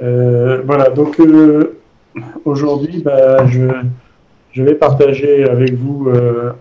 voilà, 0.00 0.90
donc 0.90 1.20
aujourd'hui, 2.44 3.02
bah, 3.02 3.46
je, 3.46 3.68
je, 4.52 4.62
vais 4.62 4.74
partager 4.74 5.44
avec 5.44 5.74
vous 5.74 6.08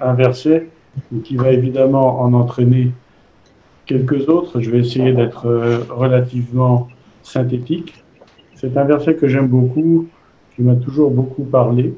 un 0.02 0.14
verset 0.14 0.70
qui 1.24 1.36
va 1.36 1.52
évidemment 1.52 2.22
en 2.22 2.34
entraîner 2.34 2.92
quelques 3.86 4.28
autres. 4.30 4.62
Je 4.62 4.72
vais 4.72 4.80
essayer 4.80 5.14
d'être 5.14 5.48
relativement 5.90 6.88
synthétique. 7.24 8.04
C'est 8.56 8.78
un 8.78 8.86
verset 8.86 9.16
que 9.16 9.28
j'aime 9.28 9.48
beaucoup, 9.48 10.08
qui 10.56 10.62
m'a 10.62 10.76
toujours 10.76 11.12
beaucoup 11.12 11.44
parlé 11.44 11.94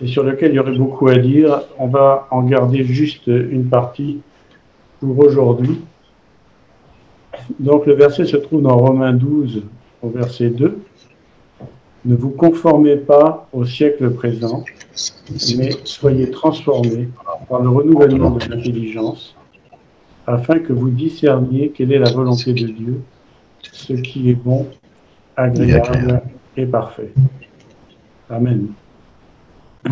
et 0.00 0.06
sur 0.06 0.24
lequel 0.24 0.52
il 0.52 0.56
y 0.56 0.58
aurait 0.58 0.76
beaucoup 0.76 1.08
à 1.08 1.16
dire. 1.16 1.62
On 1.78 1.86
va 1.86 2.28
en 2.30 2.42
garder 2.42 2.84
juste 2.84 3.26
une 3.26 3.66
partie 3.66 4.20
pour 5.00 5.18
aujourd'hui. 5.18 5.80
Donc 7.58 7.86
le 7.86 7.94
verset 7.94 8.24
se 8.24 8.36
trouve 8.36 8.62
dans 8.62 8.76
Romains 8.76 9.12
12 9.12 9.62
au 10.02 10.10
verset 10.10 10.50
2. 10.50 10.78
Ne 12.04 12.14
vous 12.14 12.30
conformez 12.30 12.96
pas 12.96 13.48
au 13.52 13.64
siècle 13.64 14.10
présent, 14.10 14.64
mais 15.56 15.70
soyez 15.84 16.30
transformés 16.30 17.08
par 17.48 17.62
le 17.62 17.68
renouvellement 17.68 18.30
de 18.30 18.48
l'intelligence, 18.48 19.34
afin 20.26 20.60
que 20.60 20.72
vous 20.72 20.90
discerniez 20.90 21.70
quelle 21.70 21.92
est 21.92 21.98
la 21.98 22.12
volonté 22.12 22.52
de 22.52 22.66
Dieu, 22.68 23.00
ce 23.72 23.94
qui 23.94 24.30
est 24.30 24.34
bon, 24.34 24.68
agréable 25.36 26.22
et 26.56 26.66
parfait. 26.66 27.12
Amen. 28.30 28.68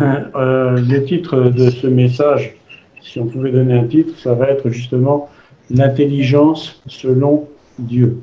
Euh, 0.01 0.81
les 0.81 1.03
titres 1.05 1.49
de 1.49 1.69
ce 1.69 1.87
message, 1.87 2.55
si 3.01 3.19
on 3.19 3.27
pouvait 3.27 3.51
donner 3.51 3.73
un 3.73 3.87
titre, 3.87 4.17
ça 4.17 4.33
va 4.33 4.49
être 4.49 4.69
justement 4.69 5.29
l'intelligence 5.69 6.81
selon 6.87 7.47
Dieu. 7.79 8.19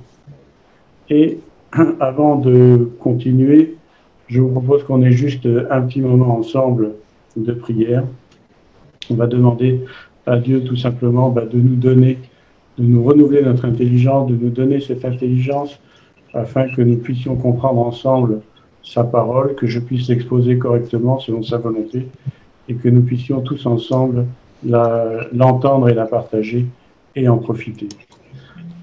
Et 1.09 1.39
avant 2.01 2.37
de 2.37 2.91
continuer, 3.01 3.77
je 4.29 4.41
vous 4.41 4.51
propose 4.51 4.85
qu'on 4.85 5.03
ait 5.03 5.13
juste 5.13 5.49
un 5.71 5.83
petit 5.83 6.01
moment 6.01 6.39
ensemble 6.39 6.93
de 7.37 7.53
prière. 7.53 8.05
On 9.11 9.15
va 9.15 9.27
demander 9.27 9.81
à 10.27 10.37
Dieu 10.37 10.63
tout 10.65 10.77
simplement 10.77 11.31
bah, 11.31 11.45
de 11.45 11.59
nous 11.59 11.77
donner, 11.77 12.19
de 12.79 12.85
nous 12.85 13.03
renouveler 13.03 13.43
notre 13.43 13.65
intelligence, 13.65 14.31
de 14.31 14.37
nous 14.37 14.51
donner 14.51 14.81
cette 14.81 15.05
intelligence 15.05 15.79
afin 16.35 16.69
que 16.69 16.83
nous 16.83 16.97
puissions 16.97 17.37
comprendre 17.37 17.81
ensemble 17.81 18.41
sa 18.83 19.05
parole, 19.05 19.55
que 19.55 19.67
je 19.67 19.79
puisse 19.79 20.09
l'exposer 20.09 20.59
correctement 20.59 21.19
selon 21.19 21.43
sa 21.43 21.59
volonté 21.59 22.07
et 22.69 22.75
que 22.75 22.89
nous 22.89 23.03
puissions 23.03 23.41
tous 23.41 23.67
ensemble 23.67 24.27
l'entendre 24.65 25.89
et 25.89 25.95
la 25.95 26.07
partager 26.07 26.67
et 27.17 27.29
en 27.29 27.39
profiter. 27.39 27.89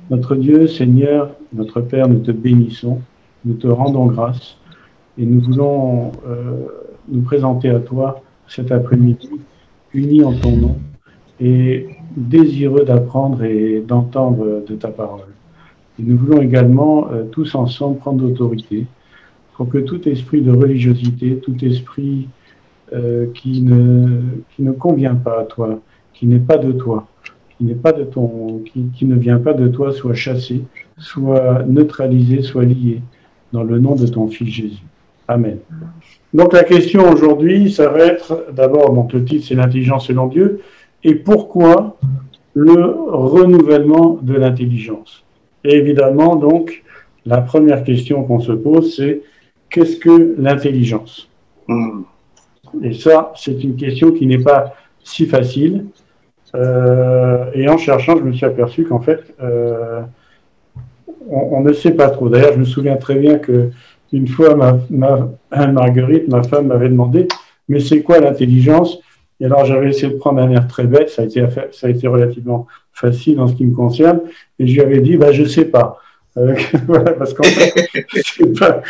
Notre 0.09 0.35
Dieu, 0.35 0.67
Seigneur, 0.67 1.35
notre 1.53 1.81
Père, 1.81 2.07
nous 2.07 2.19
te 2.19 2.31
bénissons, 2.31 2.99
nous 3.45 3.53
te 3.53 3.67
rendons 3.67 4.07
grâce 4.07 4.57
et 5.19 5.25
nous 5.25 5.39
voulons 5.39 6.11
euh, 6.27 6.65
nous 7.07 7.21
présenter 7.21 7.69
à 7.69 7.79
toi 7.79 8.23
cet 8.47 8.71
après-midi, 8.71 9.29
unis 9.93 10.23
en 10.23 10.33
ton 10.33 10.57
nom 10.57 10.75
et 11.39 11.89
désireux 12.17 12.85
d'apprendre 12.85 13.43
et 13.43 13.83
d'entendre 13.87 14.63
de 14.67 14.75
ta 14.75 14.87
parole. 14.87 15.27
Nous 15.99 16.17
voulons 16.17 16.41
également 16.41 17.11
euh, 17.11 17.25
tous 17.31 17.53
ensemble 17.53 17.99
prendre 17.99 18.23
l'autorité 18.23 18.87
pour 19.53 19.69
que 19.69 19.77
tout 19.77 20.07
esprit 20.09 20.41
de 20.41 20.51
religiosité, 20.51 21.37
tout 21.37 21.63
esprit 21.63 22.27
euh, 22.93 23.27
qui, 23.35 23.61
ne, 23.61 24.21
qui 24.55 24.63
ne 24.63 24.71
convient 24.71 25.15
pas 25.15 25.41
à 25.41 25.43
toi, 25.43 25.79
qui 26.13 26.25
n'est 26.25 26.39
pas 26.39 26.57
de 26.57 26.71
toi, 26.71 27.05
qui 27.59 27.65
n'est 27.65 27.75
pas 27.75 27.91
de 27.91 28.05
ton, 28.05 28.63
qui, 28.65 28.85
qui, 28.95 29.05
ne 29.05 29.15
vient 29.15 29.37
pas 29.37 29.53
de 29.53 29.67
toi, 29.67 29.91
soit 29.91 30.15
chassé, 30.15 30.63
soit 30.97 31.63
neutralisé, 31.67 32.41
soit 32.41 32.63
lié 32.63 33.01
dans 33.53 33.63
le 33.63 33.77
nom 33.79 33.95
de 33.95 34.07
ton 34.07 34.27
Fils 34.29 34.47
Jésus. 34.47 34.83
Amen. 35.27 35.59
Donc 36.33 36.53
la 36.53 36.63
question 36.63 37.11
aujourd'hui, 37.11 37.71
ça 37.71 37.89
va 37.89 37.99
être 37.99 38.47
d'abord, 38.53 38.93
donc 38.93 39.13
le 39.13 39.23
titre 39.25 39.45
c'est 39.47 39.55
l'intelligence 39.55 40.07
selon 40.07 40.27
Dieu, 40.27 40.61
et 41.03 41.15
pourquoi 41.15 41.97
le 42.53 42.95
renouvellement 43.07 44.17
de 44.21 44.33
l'intelligence? 44.33 45.23
Et 45.63 45.75
évidemment, 45.75 46.35
donc, 46.35 46.83
la 47.25 47.41
première 47.41 47.83
question 47.83 48.23
qu'on 48.23 48.39
se 48.39 48.51
pose, 48.53 48.95
c'est 48.95 49.21
qu'est-ce 49.69 49.97
que 49.97 50.35
l'intelligence? 50.37 51.29
Hmm. 51.67 52.01
Et 52.81 52.93
ça, 52.93 53.33
c'est 53.35 53.63
une 53.63 53.75
question 53.75 54.11
qui 54.11 54.25
n'est 54.25 54.39
pas 54.39 54.73
si 55.03 55.25
facile. 55.25 55.85
Euh, 56.55 57.45
et 57.53 57.67
en 57.69 57.77
cherchant, 57.77 58.17
je 58.17 58.23
me 58.23 58.33
suis 58.33 58.45
aperçu 58.45 58.83
qu'en 58.83 58.99
fait, 58.99 59.35
euh, 59.41 60.01
on, 61.29 61.61
ne 61.61 61.73
sait 61.73 61.91
pas 61.91 62.09
trop. 62.09 62.29
D'ailleurs, 62.29 62.53
je 62.53 62.59
me 62.59 62.65
souviens 62.65 62.95
très 62.97 63.15
bien 63.15 63.37
que 63.37 63.69
une 64.11 64.27
fois, 64.27 64.55
ma, 64.55 64.79
Marguerite, 65.67 66.27
ma 66.27 66.43
femme, 66.43 66.67
m'avait 66.67 66.89
demandé, 66.89 67.27
mais 67.67 67.79
c'est 67.79 68.01
quoi 68.01 68.19
l'intelligence? 68.19 68.99
Et 69.39 69.45
alors, 69.45 69.65
j'avais 69.65 69.89
essayé 69.89 70.11
de 70.11 70.17
prendre 70.17 70.41
un 70.41 70.49
air 70.49 70.67
très 70.67 70.85
bête. 70.85 71.09
Ça 71.09 71.21
a 71.21 71.25
été, 71.25 71.45
ça 71.71 71.87
a 71.87 71.89
été 71.89 72.07
relativement 72.07 72.67
facile 72.91 73.39
en 73.39 73.47
ce 73.47 73.53
qui 73.53 73.65
me 73.65 73.75
concerne. 73.75 74.21
Et 74.57 74.67
je 74.67 74.73
lui 74.73 74.81
avais 74.81 74.99
dit, 74.99 75.15
bah, 75.15 75.31
je 75.31 75.45
sais 75.45 75.65
pas. 75.65 75.97
Euh, 76.37 76.55
voilà, 76.87 77.13
parce 77.13 77.33
qu'en 77.33 77.43
fait, 77.43 77.73
c'est 78.25 78.59
pas, 78.59 78.81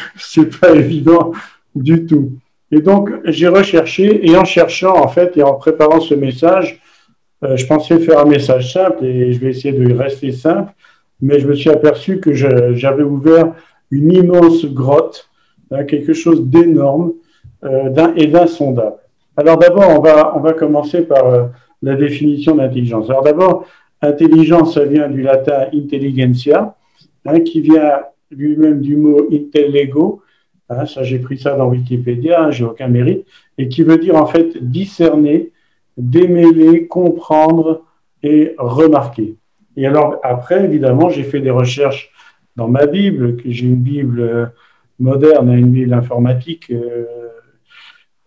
pas 0.62 0.72
évident 0.72 1.34
du 1.76 2.06
tout. 2.06 2.32
Et 2.72 2.82
donc, 2.82 3.12
j'ai 3.26 3.48
recherché, 3.48 4.28
et 4.28 4.36
en 4.38 4.46
cherchant, 4.46 4.96
en 4.96 5.08
fait, 5.08 5.38
et 5.38 5.44
en 5.44 5.56
préparant 5.56 6.00
ce 6.00 6.14
message, 6.14 6.80
euh, 7.44 7.58
je 7.58 7.66
pensais 7.66 8.00
faire 8.00 8.20
un 8.20 8.26
message 8.26 8.74
simple, 8.74 9.06
et 9.06 9.32
je 9.34 9.40
vais 9.40 9.50
essayer 9.50 9.74
de 9.74 9.94
rester 9.94 10.32
simple, 10.32 10.72
mais 11.22 11.40
je 11.40 11.48
me 11.48 11.54
suis 11.54 11.70
aperçu 11.70 12.20
que 12.20 12.34
j'avais 12.34 13.04
ouvert 13.04 13.54
une 13.92 14.14
immense 14.14 14.66
grotte, 14.66 15.30
hein, 15.72 15.84
quelque 15.84 16.14
chose 16.14 16.46
d'énorme 16.46 17.14
euh, 17.64 18.14
et 18.16 18.28
d'insondable. 18.28 18.98
Alors 19.36 19.58
d'abord, 19.58 19.90
on 19.90 20.02
va, 20.02 20.36
on 20.38 20.40
va 20.40 20.54
commencer 20.54 21.02
par 21.02 21.26
euh, 21.26 21.46
la 21.82 21.96
définition 21.96 22.56
d'intelligence. 22.56 23.10
Alors 23.10 23.24
d'abord, 23.24 23.66
intelligence, 24.02 24.78
vient 24.78 25.10
du 25.10 25.22
latin 25.22 25.66
intelligentsia, 25.74 26.76
Hein, 27.26 27.42
qui 27.42 27.62
vient 27.62 28.00
lui-même 28.32 28.80
du 28.80 28.96
mot 28.96 29.28
intellego, 29.32 30.22
hein, 30.70 30.86
ça 30.86 31.04
j'ai 31.04 31.20
pris 31.20 31.38
ça 31.38 31.56
dans 31.56 31.68
Wikipédia, 31.68 32.50
j'ai 32.50 32.64
aucun 32.64 32.88
mérite, 32.88 33.26
et 33.58 33.68
qui 33.68 33.84
veut 33.84 33.98
dire 33.98 34.16
en 34.16 34.26
fait 34.26 34.58
discerner, 34.62 35.52
démêler, 36.00 36.88
comprendre 36.88 37.84
et 38.24 38.56
remarquer. 38.58 39.36
Et 39.78 39.86
alors 39.86 40.20
après, 40.24 40.64
évidemment, 40.66 41.10
j'ai 41.10 41.24
fait 41.24 41.40
des 41.40 41.52
recherches 41.52 42.12
dans 42.56 42.68
ma 42.68 42.86
Bible, 42.86 43.38
que 43.38 43.50
j'ai 43.52 43.66
une 43.66 43.76
Bible 43.76 44.20
euh, 44.20 44.46
moderne, 45.00 45.52
une 45.54 45.72
Bible 45.72 45.94
informatique. 45.94 46.72
Euh, 46.72 47.06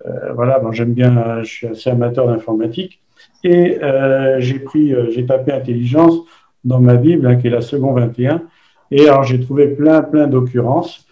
euh, 0.06 0.32
voilà, 0.34 0.58
bon, 0.58 0.72
j'aime 0.72 0.94
bien, 0.94 1.42
je 1.42 1.50
suis 1.50 1.66
assez 1.66 1.90
amateur 1.90 2.26
d'informatique. 2.26 3.00
Et 3.44 3.78
j'ai 4.38 4.58
pris, 4.60 4.94
j'ai 5.10 5.26
tapé 5.26 5.52
intelligence 5.52 6.14
dans 6.64 6.80
ma 6.80 6.94
Bible, 6.94 7.38
qui 7.38 7.48
est 7.48 7.50
la 7.50 7.60
seconde 7.60 7.98
21, 7.98 8.42
et 8.94 9.08
alors, 9.08 9.24
j'ai 9.24 9.40
trouvé 9.40 9.68
plein, 9.68 10.02
plein 10.02 10.26
d'occurrences. 10.26 11.06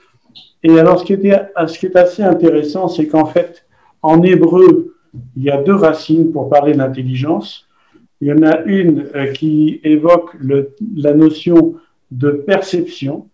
Et 0.63 0.79
alors, 0.79 1.01
ce 1.01 1.05
qui, 1.07 1.15
était, 1.15 1.41
ce 1.67 1.79
qui 1.79 1.87
est 1.87 1.97
assez 1.97 2.23
intéressant, 2.23 2.89
c'est 2.89 3.07
qu'en 3.07 3.25
fait, 3.25 3.65
en 4.03 4.23
hébreu, 4.23 4.95
il 5.37 5.43
y 5.43 5.51
a 5.51 5.63
deux 5.63 5.75
racines 5.75 6.33
pour 6.33 6.49
parler 6.49 6.75
d'intelligence. 6.75 7.69
Il 8.21 8.29
y 8.29 8.33
en 8.33 8.43
a 8.43 8.63
une 8.65 9.07
euh, 9.15 9.33
qui 9.33 9.81
évoque 9.83 10.37
la 10.97 11.15
notion 11.15 11.75
de 12.11 12.31
perception 12.31 13.29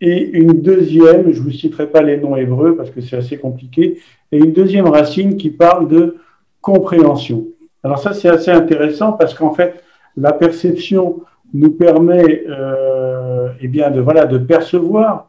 et 0.00 0.36
une 0.36 0.60
deuxième, 0.60 1.32
je 1.32 1.38
ne 1.38 1.44
vous 1.44 1.50
citerai 1.50 1.86
pas 1.86 2.02
les 2.02 2.18
noms 2.18 2.36
hébreux 2.36 2.76
parce 2.76 2.90
que 2.90 3.00
c'est 3.00 3.16
assez 3.16 3.38
compliqué, 3.38 4.00
et 4.32 4.38
une 4.38 4.52
deuxième 4.52 4.86
racine 4.86 5.36
qui 5.36 5.50
parle 5.50 5.88
de 5.88 6.16
compréhension. 6.60 7.46
Alors 7.82 7.98
ça, 7.98 8.12
c'est 8.12 8.28
assez 8.28 8.50
intéressant 8.50 9.12
parce 9.12 9.34
qu'en 9.34 9.54
fait, 9.54 9.82
la 10.16 10.32
perception 10.32 11.22
nous 11.52 11.70
permet 11.70 12.44
euh, 12.48 13.48
eh 13.60 13.68
bien 13.68 13.90
de, 13.90 14.00
voilà, 14.00 14.26
de 14.26 14.38
percevoir. 14.38 15.28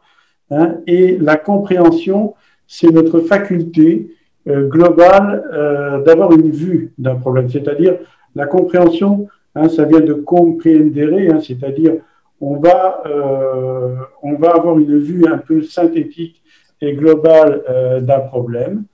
Hein, 0.50 0.76
et 0.86 1.16
la 1.18 1.36
compréhension, 1.36 2.34
c'est 2.66 2.90
notre 2.90 3.20
faculté 3.20 4.10
globale 4.46 5.44
euh, 5.52 6.02
d'avoir 6.02 6.32
une 6.32 6.50
vue 6.50 6.92
d'un 6.98 7.16
problème. 7.16 7.48
C'est-à-dire, 7.48 7.98
la 8.34 8.46
compréhension, 8.46 9.28
hein, 9.54 9.68
ça 9.68 9.84
vient 9.84 10.00
de 10.00 10.14
comprendere, 10.14 11.34
hein, 11.34 11.40
c'est-à-dire, 11.40 11.94
on 12.40 12.56
va, 12.56 13.02
euh, 13.06 13.96
on 14.22 14.34
va 14.34 14.50
avoir 14.50 14.78
une 14.78 14.98
vue 14.98 15.24
un 15.26 15.38
peu 15.38 15.62
synthétique 15.62 16.42
et 16.80 16.92
globale 16.92 17.62
euh, 17.68 18.00
d'un 18.00 18.20
problème. 18.20 18.84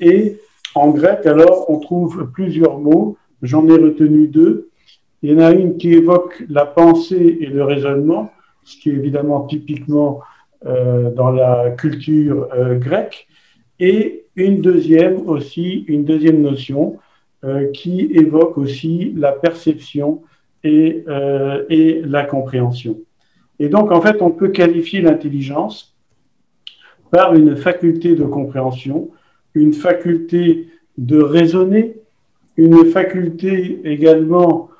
Et 0.00 0.38
en 0.74 0.90
grec, 0.90 1.26
alors, 1.26 1.70
on 1.70 1.78
trouve 1.78 2.30
plusieurs 2.32 2.78
mots. 2.78 3.16
J'en 3.42 3.66
ai 3.68 3.76
retenu 3.76 4.28
deux. 4.28 4.70
Il 5.22 5.32
y 5.32 5.34
en 5.34 5.40
a 5.40 5.52
une 5.52 5.76
qui 5.76 5.92
évoque 5.92 6.44
la 6.48 6.66
pensée 6.66 7.38
et 7.40 7.46
le 7.46 7.64
raisonnement, 7.64 8.30
ce 8.64 8.76
qui 8.76 8.90
est 8.90 8.94
évidemment 8.94 9.40
typiquement 9.42 10.20
euh, 10.66 11.10
dans 11.10 11.30
la 11.30 11.70
culture 11.70 12.48
euh, 12.54 12.78
grecque, 12.78 13.26
et 13.80 14.24
une 14.36 14.60
deuxième 14.60 15.28
aussi, 15.28 15.84
une 15.88 16.04
deuxième 16.04 16.40
notion 16.42 16.98
euh, 17.44 17.70
qui 17.72 18.08
évoque 18.12 18.58
aussi 18.58 19.12
la 19.16 19.32
perception 19.32 20.22
et, 20.62 21.04
et 21.68 22.00
la 22.06 22.24
compréhension. 22.24 22.98
Et 23.58 23.68
donc, 23.68 23.92
en 23.92 24.00
fait, 24.00 24.22
on 24.22 24.30
peut 24.30 24.48
qualifier 24.48 25.02
l'intelligence 25.02 25.94
par 27.10 27.34
une 27.34 27.54
faculté 27.54 28.14
de 28.14 28.24
compréhension, 28.24 29.10
une 29.54 29.74
faculté 29.74 30.68
de 30.96 31.20
raisonner, 31.20 31.96
une 32.56 32.86
faculté 32.86 33.80
également 33.84 34.70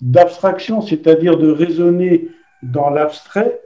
d'abstraction, 0.00 0.80
c'est-à-dire 0.80 1.38
de 1.38 1.50
raisonner 1.50 2.28
dans 2.62 2.90
l'abstrait, 2.90 3.60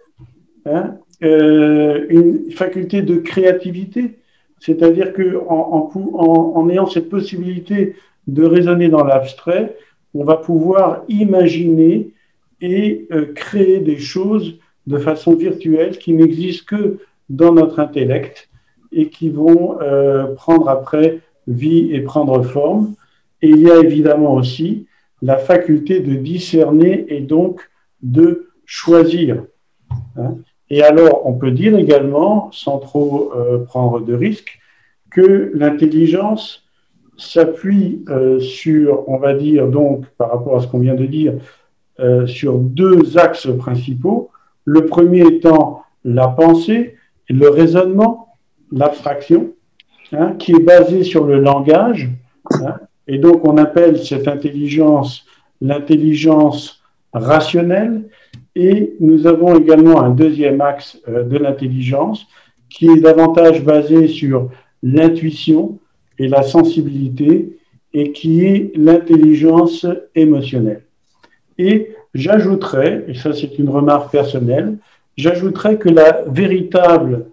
hein, 0.67 0.97
euh, 1.23 2.07
une 2.11 2.51
faculté 2.51 3.03
de 3.03 3.17
créativité, 3.17 4.19
c'est-à-dire 4.67 5.13
qu'en 5.13 5.93
en, 5.95 6.57
en, 6.57 6.69
ayant 6.71 6.89
cette 6.89 7.09
possibilité 7.09 7.95
de 8.27 8.45
raisonner 8.45 8.89
dans 8.89 9.05
l'abstrait, 9.05 9.77
on 10.13 10.25
va 10.25 10.37
pouvoir 10.37 11.05
imaginer 11.09 12.11
et 12.61 13.07
euh, 13.13 13.33
créer 13.33 13.79
des 13.79 13.99
choses 13.99 14.59
de 14.89 14.99
façon 14.99 15.37
virtuelle 15.37 15.99
qui 15.99 16.13
n'existent 16.15 16.77
que 16.77 16.99
dans 17.29 17.53
notre 17.53 17.79
intellect 17.79 18.49
et 18.91 19.09
qui 19.09 19.31
vont 19.31 19.81
euh, 19.81 20.35
prendre 20.35 20.69
après 20.69 21.21
vie 21.47 21.95
et 21.95 22.01
prendre 22.01 22.43
forme. 22.43 22.95
Et 23.43 23.51
il 23.51 23.61
y 23.61 23.71
a 23.71 23.79
évidemment 23.79 24.35
aussi 24.35 24.87
la 25.23 25.39
faculté 25.39 26.01
de 26.01 26.17
discerner 26.17 27.07
et 27.09 27.21
donc 27.21 27.61
de 28.03 28.49
choisir. 28.65 29.45
Hein. 30.17 30.39
Et 30.71 30.83
alors, 30.83 31.27
on 31.27 31.35
peut 31.35 31.51
dire 31.51 31.77
également, 31.77 32.51
sans 32.53 32.79
trop 32.79 33.33
euh, 33.35 33.59
prendre 33.65 34.01
de 34.01 34.15
risques, 34.15 34.59
que 35.11 35.53
l'intelligence 35.55 36.65
s'appuie 37.17 38.05
euh, 38.09 38.41
sur, 38.41 39.09
on 39.09 39.19
va 39.19 39.35
dire 39.35 39.69
donc, 39.69 40.07
par 40.19 40.31
rapport 40.31 40.57
à 40.57 40.61
ce 40.61 40.67
qu'on 40.67 40.81
vient 40.81 40.95
de 40.95 41.07
dire, 41.07 41.35
euh, 42.01 42.27
sur 42.27 42.59
deux 42.59 43.17
axes 43.17 43.49
principaux. 43.59 44.31
Le 44.65 44.87
premier 44.87 45.27
étant 45.27 45.83
la 46.05 46.29
pensée, 46.29 46.97
le 47.29 47.49
raisonnement, 47.49 48.37
l'abstraction, 48.73 49.55
hein, 50.13 50.35
qui 50.39 50.53
est 50.53 50.65
basé 50.65 51.05
sur 51.05 51.25
le 51.25 51.41
langage. 51.41 52.11
Hein, 52.53 52.75
et 53.07 53.19
donc, 53.19 53.47
on 53.47 53.57
appelle 53.57 54.05
cette 54.05 54.29
intelligence 54.29 55.25
l'intelligence 55.61 56.83
rationnelle. 57.13 58.05
Et 58.59 58.97
nous 59.01 59.27
avons 59.27 59.55
également 59.55 60.03
un 60.03 60.09
deuxième 60.09 60.63
axe 60.63 60.99
euh, 61.09 61.25
de 61.25 61.37
l'intelligence 61.37 62.27
qui 62.71 62.89
est 62.89 63.01
davantage 63.01 63.63
basé 63.63 64.09
sur 64.09 64.49
l'intuition 64.83 65.79
et 66.19 66.27
la 66.27 66.43
sensibilité 66.43 67.59
et 67.93 68.13
qui 68.13 68.47
est 68.47 68.73
l'intelligence 68.75 69.87
émotionnelle. 70.15 70.85
Et 71.59 71.95
j'ajouterais, 72.15 73.05
et 73.09 73.15
ça 73.15 73.35
c'est 73.35 73.59
une 73.59 73.69
remarque 73.69 74.11
personnelle, 74.11 74.79
j'ajouterais 75.19 75.77
que 75.77 75.91
la 75.91 76.23
véritable, 76.27 77.27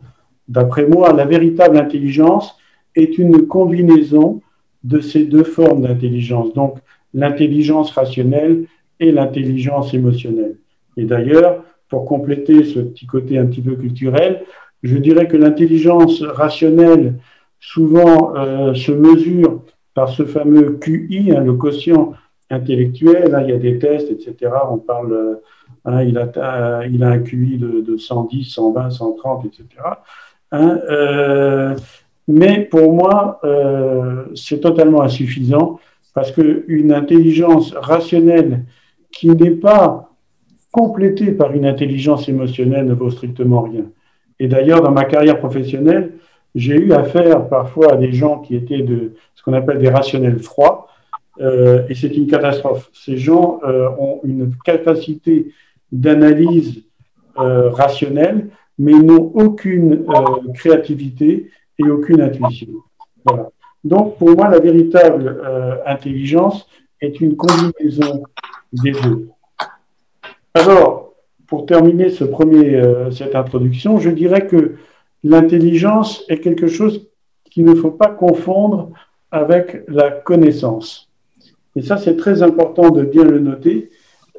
d'après 0.49 0.85
moi, 0.85 1.13
la 1.13 1.25
véritable 1.25 1.77
intelligence 1.77 2.57
est 2.97 3.17
une 3.17 3.47
combinaison 3.47 4.41
de 4.83 4.99
ces 4.99 5.23
deux 5.23 5.45
formes 5.45 5.83
d'intelligence, 5.83 6.53
donc 6.53 6.79
l'intelligence 7.13 7.91
rationnelle 7.91 8.65
et 8.99 9.13
l'intelligence 9.13 9.93
émotionnelle. 9.93 10.57
Et 10.97 11.05
d'ailleurs, 11.05 11.63
pour 11.89 12.05
compléter 12.05 12.63
ce 12.63 12.79
petit 12.79 13.05
côté 13.05 13.37
un 13.37 13.45
petit 13.45 13.61
peu 13.61 13.75
culturel, 13.75 14.43
je 14.83 14.97
dirais 14.97 15.27
que 15.27 15.37
l'intelligence 15.37 16.21
rationnelle 16.21 17.15
souvent 17.59 18.35
euh, 18.35 18.73
se 18.73 18.91
mesure 18.91 19.61
par 19.93 20.09
ce 20.09 20.25
fameux 20.25 20.77
QI, 20.81 21.31
hein, 21.35 21.41
le 21.41 21.53
quotient 21.53 22.13
intellectuel. 22.49 23.33
Hein, 23.33 23.43
il 23.43 23.49
y 23.49 23.53
a 23.53 23.57
des 23.57 23.79
tests, 23.79 24.11
etc. 24.11 24.51
On 24.69 24.77
parle, 24.77 25.13
euh, 25.13 25.35
hein, 25.85 26.03
il, 26.03 26.17
a, 26.17 26.85
il 26.85 27.03
a 27.03 27.09
un 27.09 27.19
QI 27.19 27.57
de, 27.57 27.97
110, 27.97 28.43
120, 28.43 28.89
130, 28.89 29.45
etc. 29.45 29.67
mais 32.27 32.59
pour 32.65 32.93
moi, 32.93 33.39
euh, 33.43 34.25
c'est 34.35 34.59
totalement 34.59 35.01
insuffisant 35.01 35.79
parce 36.13 36.31
qu'une 36.31 36.91
intelligence 36.91 37.73
rationnelle 37.73 38.65
qui 39.11 39.29
n'est 39.29 39.51
pas 39.51 40.12
complétée 40.73 41.31
par 41.31 41.53
une 41.53 41.67
intelligence 41.67 42.27
émotionnelle 42.27 42.87
ne 42.87 42.95
vaut 42.95 43.11
strictement 43.11 43.61
rien. 43.61 43.85
Et 44.39 44.47
d'ailleurs, 44.47 44.81
dans 44.81 44.91
ma 44.91 45.05
carrière 45.05 45.37
professionnelle, 45.37 46.13
j'ai 46.55 46.73
eu 46.73 46.91
affaire 46.93 47.47
parfois 47.47 47.93
à 47.93 47.95
des 47.95 48.11
gens 48.11 48.39
qui 48.39 48.55
étaient 48.55 48.81
de 48.81 49.13
ce 49.35 49.43
qu'on 49.43 49.53
appelle 49.53 49.77
des 49.77 49.89
rationnels 49.89 50.39
froids, 50.39 50.87
euh, 51.39 51.83
et 51.89 51.95
c'est 51.95 52.15
une 52.17 52.27
catastrophe. 52.27 52.89
Ces 52.91 53.17
gens 53.17 53.59
euh, 53.63 53.87
ont 53.99 54.19
une 54.23 54.51
capacité 54.65 55.51
d'analyse 55.91 56.83
euh, 57.37 57.69
rationnelle, 57.69 58.49
mais 58.79 58.93
n'ont 58.93 59.31
aucune 59.35 60.05
créativité 60.55 61.51
et 61.77 61.87
aucune 61.87 62.21
intuition. 62.21 62.69
Voilà. 63.25 63.51
Donc, 63.83 64.17
pour 64.17 64.31
moi, 64.31 64.49
la 64.49 64.59
véritable 64.59 65.39
intelligence 65.85 66.67
est 66.99 67.21
une 67.21 67.35
combinaison 67.35 68.23
des 68.71 68.93
deux. 68.93 69.27
Alors, 70.53 71.13
pour 71.47 71.65
terminer 71.65 72.09
ce 72.09 72.23
premier, 72.23 72.81
cette 73.11 73.35
introduction, 73.35 73.99
je 73.99 74.09
dirais 74.09 74.47
que 74.47 74.75
l'intelligence 75.23 76.23
est 76.29 76.39
quelque 76.39 76.67
chose 76.67 77.07
qu'il 77.45 77.65
ne 77.65 77.75
faut 77.75 77.91
pas 77.91 78.09
confondre 78.09 78.91
avec 79.31 79.83
la 79.87 80.11
connaissance. 80.11 81.09
Et 81.75 81.81
ça, 81.81 81.97
c'est 81.97 82.17
très 82.17 82.43
important 82.43 82.89
de 82.89 83.03
bien 83.03 83.23
le 83.23 83.39
noter. 83.39 83.89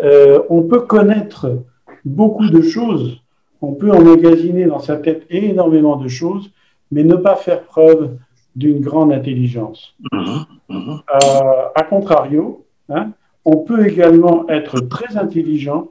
Euh, 0.00 0.40
on 0.50 0.62
peut 0.62 0.80
connaître 0.80 1.62
beaucoup 2.04 2.48
de 2.48 2.62
choses, 2.62 3.20
on 3.60 3.72
peut 3.72 3.90
emmagasiner 3.90 4.66
dans 4.66 4.78
sa 4.78 4.96
tête 4.96 5.24
énormément 5.30 5.96
de 5.96 6.08
choses, 6.08 6.50
mais 6.90 7.02
ne 7.02 7.16
pas 7.16 7.36
faire 7.36 7.62
preuve 7.62 8.16
d'une 8.56 8.80
grande 8.80 9.12
intelligence. 9.12 9.96
Euh, 10.12 11.04
a 11.74 11.82
contrario, 11.88 12.64
hein, 12.88 13.10
on 13.44 13.58
peut 13.58 13.86
également 13.86 14.48
être 14.48 14.80
très 14.80 15.16
intelligent 15.16 15.88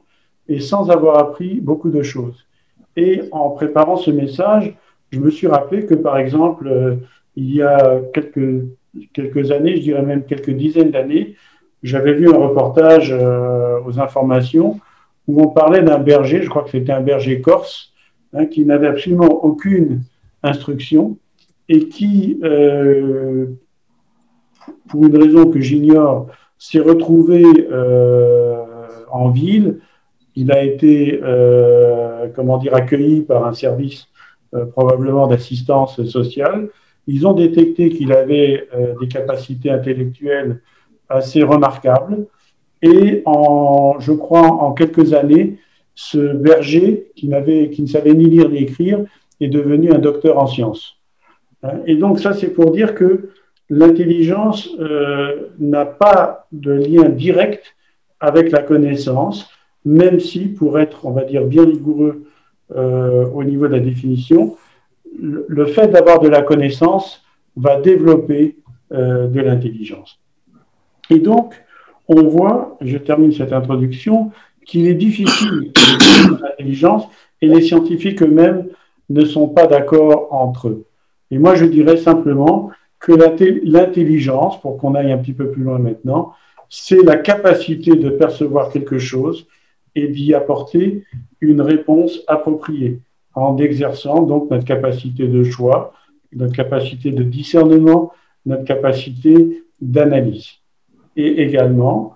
et 0.48 0.60
sans 0.60 0.90
avoir 0.90 1.18
appris 1.18 1.60
beaucoup 1.60 1.90
de 1.90 2.02
choses. 2.02 2.46
Et 2.96 3.22
en 3.32 3.50
préparant 3.50 3.96
ce 3.96 4.10
message, 4.10 4.74
je 5.10 5.20
me 5.20 5.30
suis 5.30 5.46
rappelé 5.46 5.86
que, 5.86 5.94
par 5.94 6.18
exemple, 6.18 6.68
euh, 6.68 6.96
il 7.36 7.54
y 7.54 7.62
a 7.62 8.00
quelques, 8.12 9.50
années, 9.50 9.76
je 9.76 9.82
dirais 9.82 10.02
même 10.02 10.24
quelques 10.24 10.50
dizaines 10.50 10.90
d'années, 10.90 11.34
j'avais 11.82 12.14
vu 12.14 12.28
un 12.28 12.36
reportage 12.36 13.12
euh, 13.12 13.78
aux 13.84 14.00
informations 14.00 14.80
où 15.26 15.42
on 15.42 15.48
parlait 15.48 15.82
d'un 15.82 15.98
berger, 15.98 16.42
je 16.42 16.48
crois 16.48 16.62
que 16.62 16.70
c'était 16.70 16.92
un 16.92 17.00
berger 17.00 17.40
corse, 17.40 17.92
hein, 18.32 18.46
qui 18.46 18.64
n'avait 18.64 18.86
absolument 18.86 19.44
aucune 19.44 20.02
instruction 20.42 21.16
et 21.68 21.88
qui, 21.88 22.38
euh, 22.44 23.46
pour 24.88 25.06
une 25.06 25.16
raison 25.16 25.50
que 25.50 25.60
j'ignore, 25.60 26.28
s'est 26.58 26.80
retrouvé 26.80 27.42
en 29.10 29.30
ville. 29.30 29.80
Il 30.36 30.50
a 30.52 30.64
été, 30.64 31.20
comment 32.34 32.58
dire, 32.58 32.74
accueilli 32.74 33.20
par 33.20 33.46
un 33.46 33.52
service 33.52 34.08
euh, 34.54 34.66
probablement 34.66 35.26
d'assistance 35.26 36.00
sociale. 36.04 36.68
Ils 37.08 37.26
ont 37.26 37.32
détecté 37.32 37.90
qu'il 37.90 38.12
avait 38.12 38.68
euh, 38.72 38.94
des 39.00 39.08
capacités 39.08 39.68
intellectuelles 39.68 40.60
assez 41.08 41.42
remarquables. 41.42 42.26
Et 42.80 43.22
en, 43.24 43.96
je 43.98 44.12
crois, 44.12 44.46
en 44.46 44.72
quelques 44.72 45.12
années, 45.12 45.58
ce 45.96 46.18
berger, 46.34 47.10
qui, 47.16 47.28
qui 47.72 47.82
ne 47.82 47.86
savait 47.86 48.14
ni 48.14 48.26
lire 48.26 48.48
ni 48.48 48.58
écrire, 48.58 49.00
est 49.40 49.48
devenu 49.48 49.90
un 49.92 49.98
docteur 49.98 50.38
en 50.38 50.46
sciences. 50.46 50.98
Hein, 51.64 51.80
et 51.86 51.96
donc 51.96 52.20
ça, 52.20 52.32
c'est 52.32 52.50
pour 52.50 52.70
dire 52.70 52.94
que 52.94 53.30
l'intelligence 53.70 54.68
euh, 54.78 55.48
n'a 55.58 55.84
pas 55.84 56.46
de 56.52 56.72
lien 56.72 57.08
direct 57.08 57.74
avec 58.20 58.52
la 58.52 58.62
connaissance, 58.62 59.48
même 59.84 60.20
si, 60.20 60.46
pour 60.46 60.78
être, 60.78 61.04
on 61.04 61.12
va 61.12 61.24
dire, 61.24 61.44
bien 61.44 61.64
rigoureux 61.64 62.24
euh, 62.74 63.26
au 63.26 63.44
niveau 63.44 63.66
de 63.66 63.72
la 63.72 63.80
définition, 63.80 64.56
le 65.18 65.66
fait 65.66 65.88
d'avoir 65.88 66.20
de 66.20 66.28
la 66.28 66.42
connaissance 66.42 67.22
va 67.56 67.80
développer 67.80 68.56
euh, 68.92 69.28
de 69.28 69.40
l'intelligence. 69.40 70.20
Et 71.10 71.18
donc, 71.18 71.54
on 72.08 72.22
voit, 72.24 72.76
je 72.80 72.98
termine 72.98 73.32
cette 73.32 73.52
introduction, 73.52 74.30
qu'il 74.64 74.88
est 74.88 74.94
difficile 74.94 75.72
de 75.72 76.42
l'intelligence 76.42 77.06
et 77.42 77.48
les 77.48 77.62
scientifiques 77.62 78.22
eux-mêmes 78.22 78.66
ne 79.10 79.24
sont 79.24 79.48
pas 79.48 79.66
d'accord 79.66 80.28
entre 80.32 80.68
eux. 80.68 80.86
Et 81.30 81.38
moi, 81.38 81.54
je 81.54 81.66
dirais 81.66 81.98
simplement 81.98 82.70
que 82.98 83.12
l'intelligence, 83.12 84.60
pour 84.60 84.78
qu'on 84.78 84.94
aille 84.94 85.12
un 85.12 85.18
petit 85.18 85.34
peu 85.34 85.50
plus 85.50 85.62
loin 85.62 85.78
maintenant, 85.78 86.32
c'est 86.70 87.02
la 87.02 87.16
capacité 87.16 87.96
de 87.96 88.08
percevoir 88.08 88.70
quelque 88.70 88.98
chose 88.98 89.46
et 89.94 90.08
d'y 90.08 90.34
apporter 90.34 91.04
une 91.40 91.60
réponse 91.60 92.20
appropriée 92.26 93.00
en 93.34 93.56
exerçant 93.58 94.22
donc 94.22 94.50
notre 94.50 94.64
capacité 94.64 95.26
de 95.26 95.44
choix, 95.44 95.92
notre 96.32 96.52
capacité 96.54 97.10
de 97.10 97.22
discernement, 97.22 98.12
notre 98.46 98.64
capacité 98.64 99.62
d'analyse. 99.80 100.48
Et 101.16 101.42
également, 101.42 102.14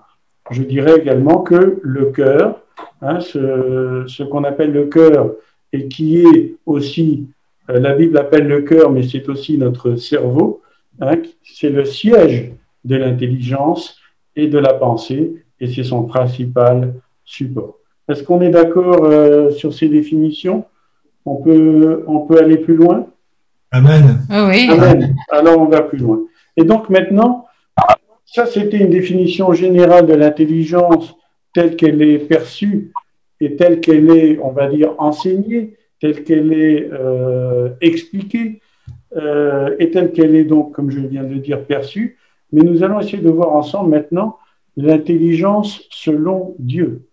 je 0.50 0.62
dirais 0.62 0.98
également 0.98 1.42
que 1.42 1.80
le 1.82 2.06
cœur 2.06 2.62
hein, 3.02 3.20
ce, 3.20 4.22
qu'on 4.24 4.44
appelle 4.44 4.72
le 4.72 4.86
cœur, 4.86 5.32
et 5.72 5.88
qui 5.88 6.18
est 6.18 6.54
aussi, 6.66 7.26
euh, 7.70 7.78
la 7.78 7.94
Bible 7.94 8.16
appelle 8.18 8.46
le 8.46 8.62
cœur, 8.62 8.90
mais 8.90 9.02
c'est 9.02 9.28
aussi 9.28 9.58
notre 9.58 9.96
cerveau, 9.96 10.62
hein, 11.00 11.16
c'est 11.42 11.70
le 11.70 11.84
siège 11.84 12.52
de 12.84 12.96
l'intelligence 12.96 13.98
et 14.36 14.46
de 14.46 14.58
la 14.58 14.74
pensée, 14.74 15.44
et 15.60 15.66
c'est 15.66 15.84
son 15.84 16.04
principal 16.04 16.94
support. 17.28 17.78
Est-ce 18.08 18.22
qu'on 18.22 18.40
est, 18.40 18.50
d'accord 18.50 19.04
euh, 19.04 19.50
sur 19.50 19.74
ces 19.74 19.88
définitions? 19.88 20.64
On 21.26 21.36
peut, 21.36 22.04
on 22.06 22.20
peut 22.20 22.38
aller 22.38 22.56
plus 22.56 22.74
loin? 22.74 23.06
Amen. 23.70 24.20
Oui. 24.30 24.68
Amen. 24.70 25.14
Alors 25.30 25.58
on 25.58 25.66
va 25.66 25.82
plus 25.82 25.98
loin. 25.98 26.20
Et 26.56 26.64
donc 26.64 26.88
maintenant, 26.88 27.46
ça 28.24 28.46
c'était 28.46 28.78
une 28.78 28.90
définition 28.90 29.52
générale 29.52 30.06
de 30.06 30.14
l'intelligence 30.14 31.14
telle 31.52 31.76
qu'elle 31.76 32.00
est 32.00 32.18
perçue 32.18 32.92
et 33.40 33.56
telle 33.56 33.80
qu'elle 33.80 34.08
est, 34.10 34.38
on 34.42 34.52
va 34.52 34.68
dire, 34.68 34.94
enseignée, 34.98 35.76
telle 36.00 36.24
qu'elle 36.24 36.52
est 36.52 36.88
euh, 36.90 37.68
expliquée 37.82 38.60
euh, 39.16 39.76
et 39.78 39.90
telle 39.90 40.12
qu'elle 40.12 40.34
est 40.34 40.44
donc, 40.44 40.72
comme 40.72 40.90
je 40.90 41.00
viens 41.00 41.24
de 41.24 41.34
le 41.34 41.40
dire, 41.40 41.64
perçue. 41.66 42.16
Mais 42.52 42.62
nous 42.62 42.82
allons 42.82 43.00
essayer 43.00 43.22
de 43.22 43.28
voir 43.28 43.52
ensemble 43.52 43.90
maintenant 43.90 44.38
l'intelligence 44.76 45.82
selon 45.90 46.54
Dieu. 46.58 47.07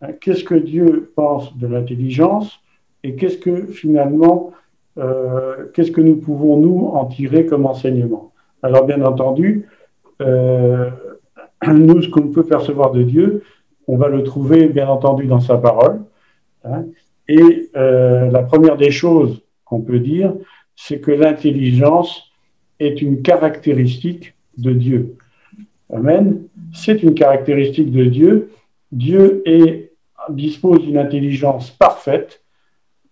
Hein, 0.00 0.12
qu'est-ce 0.20 0.44
que 0.44 0.54
Dieu 0.54 1.12
pense 1.16 1.56
de 1.56 1.66
l'intelligence 1.66 2.60
et 3.02 3.16
qu'est-ce 3.16 3.38
que 3.38 3.66
finalement, 3.66 4.52
euh, 4.98 5.66
qu'est-ce 5.74 5.90
que 5.90 6.00
nous 6.00 6.16
pouvons 6.16 6.56
nous 6.56 6.86
en 6.92 7.06
tirer 7.06 7.46
comme 7.46 7.66
enseignement 7.66 8.32
Alors 8.62 8.84
bien 8.86 9.02
entendu, 9.02 9.68
euh, 10.20 10.90
nous, 11.66 12.02
ce 12.02 12.08
qu'on 12.08 12.28
peut 12.28 12.44
percevoir 12.44 12.92
de 12.92 13.02
Dieu, 13.02 13.42
on 13.86 13.96
va 13.96 14.08
le 14.08 14.22
trouver 14.22 14.68
bien 14.68 14.88
entendu 14.88 15.26
dans 15.26 15.40
sa 15.40 15.56
parole. 15.56 16.00
Hein, 16.64 16.84
et 17.28 17.70
euh, 17.76 18.30
la 18.30 18.42
première 18.42 18.76
des 18.76 18.90
choses 18.90 19.42
qu'on 19.64 19.80
peut 19.80 19.98
dire, 19.98 20.34
c'est 20.76 21.00
que 21.00 21.10
l'intelligence 21.10 22.32
est 22.80 23.02
une 23.02 23.22
caractéristique 23.22 24.34
de 24.56 24.72
Dieu. 24.72 25.16
Amen. 25.92 26.42
C'est 26.72 27.02
une 27.02 27.14
caractéristique 27.14 27.90
de 27.90 28.04
Dieu. 28.04 28.50
Dieu 28.92 29.42
est 29.46 29.87
dispose 30.30 30.80
d'une 30.80 30.98
intelligence 30.98 31.70
parfaite 31.70 32.42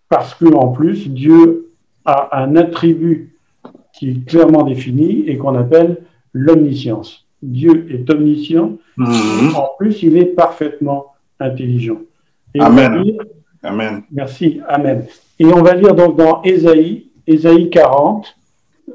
parce 0.09 0.35
que 0.35 0.47
en 0.47 0.69
plus 0.69 1.09
Dieu 1.09 1.73
a 2.05 2.41
un 2.41 2.57
attribut 2.57 3.37
qui 3.93 4.11
est 4.11 4.27
clairement 4.27 4.63
défini 4.63 5.25
et 5.27 5.37
qu'on 5.37 5.55
appelle 5.57 5.99
l'omniscience. 6.33 7.27
Dieu 7.43 7.87
est 7.91 8.09
omniscient, 8.11 8.79
mhm. 8.97 9.55
en 9.57 9.69
plus 9.79 10.03
il 10.03 10.17
est 10.17 10.27
parfaitement 10.27 11.15
intelligent. 11.41 11.99
Amen. 12.59 13.19
Amen. 13.63 14.03
Merci, 14.13 14.61
Amen. 14.69 15.07
Et 15.39 15.47
on 15.47 15.63
va 15.63 15.75
lire 15.75 15.95
donc 15.95 16.17
dans 16.17 16.43
Ésaïe, 16.43 17.09
Ésaïe 17.27 17.69
40, 17.71 18.37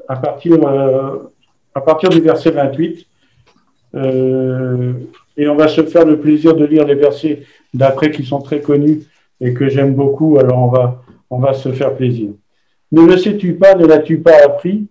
à 0.08 0.16
partir, 0.16 0.66
euh, 0.66 1.18
à 1.74 1.80
partir 1.80 2.08
du 2.08 2.20
verset 2.20 2.50
28. 2.50 3.06
Euh, 3.94 4.94
et 5.36 5.48
on 5.48 5.56
va 5.56 5.68
se 5.68 5.82
faire 5.82 6.04
le 6.04 6.18
plaisir 6.18 6.54
de 6.54 6.64
lire 6.64 6.86
les 6.86 6.94
versets 6.94 7.42
d'après 7.72 8.10
qui 8.10 8.24
sont 8.24 8.40
très 8.40 8.60
connus 8.60 9.02
et 9.40 9.54
que 9.54 9.68
j'aime 9.68 9.94
beaucoup, 9.94 10.38
alors 10.38 10.58
on 10.58 10.68
va, 10.68 11.02
on 11.30 11.38
va 11.38 11.52
se 11.52 11.70
faire 11.72 11.94
plaisir. 11.94 12.30
Ne 12.92 13.06
le 13.06 13.16
sais-tu 13.16 13.54
pas, 13.54 13.74
ne 13.74 13.86
l'as-tu 13.86 14.18
pas 14.18 14.44
appris? 14.44 14.86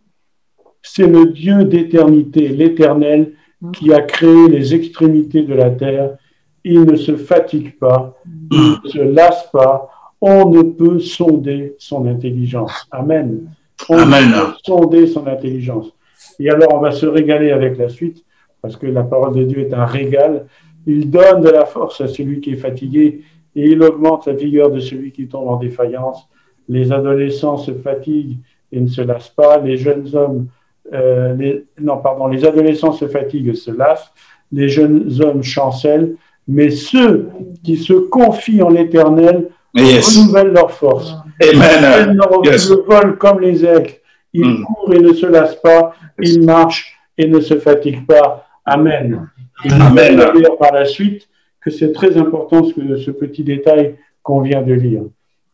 C'est 0.82 1.08
le 1.08 1.28
Dieu 1.28 1.64
d'éternité, 1.66 2.48
l'Éternel, 2.48 3.34
qui 3.74 3.94
a 3.94 4.02
créé 4.02 4.48
les 4.50 4.74
extrémités 4.74 5.44
de 5.44 5.54
la 5.54 5.70
terre. 5.70 6.18
Il 6.64 6.82
ne 6.82 6.96
se 6.96 7.16
fatigue 7.16 7.78
pas, 7.78 8.18
il 8.52 8.78
ne 8.84 8.90
se 8.90 9.00
lasse 9.00 9.48
pas. 9.52 9.90
On 10.20 10.50
ne 10.50 10.64
peut 10.64 11.00
sonder 11.00 11.76
son 11.78 12.06
intelligence. 12.08 12.88
Amen. 12.92 13.52
On 13.90 13.98
Amen. 13.98 14.32
peut 14.32 14.54
sonder 14.64 15.08
son 15.08 15.26
intelligence. 15.28 15.92
Et 16.40 16.50
alors, 16.50 16.74
on 16.74 16.80
va 16.80 16.92
se 16.92 17.06
régaler 17.06 17.52
avec 17.52 17.78
la 17.78 17.90
suite, 17.90 18.24
parce 18.62 18.78
que 18.78 18.88
la 18.88 19.04
parole 19.04 19.36
de 19.36 19.44
Dieu 19.44 19.60
est 19.60 19.74
un 19.74 19.86
régal. 19.86 20.46
Il 20.86 21.10
donne 21.10 21.42
de 21.42 21.50
la 21.50 21.66
force 21.66 22.02
à 22.02 22.08
celui 22.08 22.42
qui 22.42 22.52
est 22.52 22.58
fatigué 22.58 23.22
et 23.56 23.70
il 23.70 23.82
augmente 23.84 24.28
la 24.28 24.34
vigueur 24.34 24.72
de 24.72 24.80
celui 24.80 25.12
qui 25.12 25.28
tombe 25.28 25.48
en 25.48 25.58
défaillance. 25.58 26.28
Les 26.70 26.92
adolescents 26.92 27.58
se 27.58 27.74
fatiguent 27.74 28.38
et 28.72 28.80
ne 28.80 28.88
se 28.88 29.02
lassent 29.02 29.30
pas. 29.30 29.58
Les 29.58 29.78
jeunes 29.78 30.08
hommes, 30.14 30.48
euh, 30.94 31.34
les, 31.34 31.66
non, 31.80 31.98
pardon, 31.98 32.28
les 32.28 32.46
adolescents 32.46 32.94
se 32.94 33.08
fatiguent 33.08 33.50
et 33.50 33.56
se 33.56 33.72
lassent. 33.72 34.12
Les 34.52 34.70
jeunes 34.70 35.10
hommes 35.22 35.44
chancellent. 35.44 36.16
Mais 36.48 36.70
ceux 36.70 37.30
qui 37.64 37.78
se 37.78 37.94
confient 37.94 38.62
en 38.62 38.70
l'éternel 38.70 39.50
renouvellent 39.76 40.54
leur 40.54 40.72
force. 40.72 41.14
Amen. 41.42 42.18
Ils 42.44 42.76
volent 42.88 43.14
comme 43.18 43.40
les 43.40 43.66
aigles. 43.66 43.94
Ils 44.34 44.48
mm. 44.48 44.64
courent 44.64 44.94
et 44.94 45.00
ne 45.00 45.14
se 45.14 45.26
lassent 45.26 45.62
pas. 45.62 45.94
Ils 46.20 46.44
marchent 46.44 46.98
et 47.18 47.28
ne 47.28 47.40
se 47.40 47.58
fatiguent 47.58 48.06
pas. 48.06 48.46
Amen. 48.66 49.30
Amen. 49.70 50.16
dire 50.36 50.58
par 50.58 50.74
la 50.74 50.86
suite 50.86 51.28
que 51.60 51.70
c'est 51.70 51.92
très 51.92 52.18
important 52.18 52.64
ce, 52.64 52.98
ce 52.98 53.12
petit 53.12 53.44
détail 53.44 53.96
qu'on 54.24 54.42
vient 54.42 54.62
de 54.62 54.74
lire. 54.74 55.04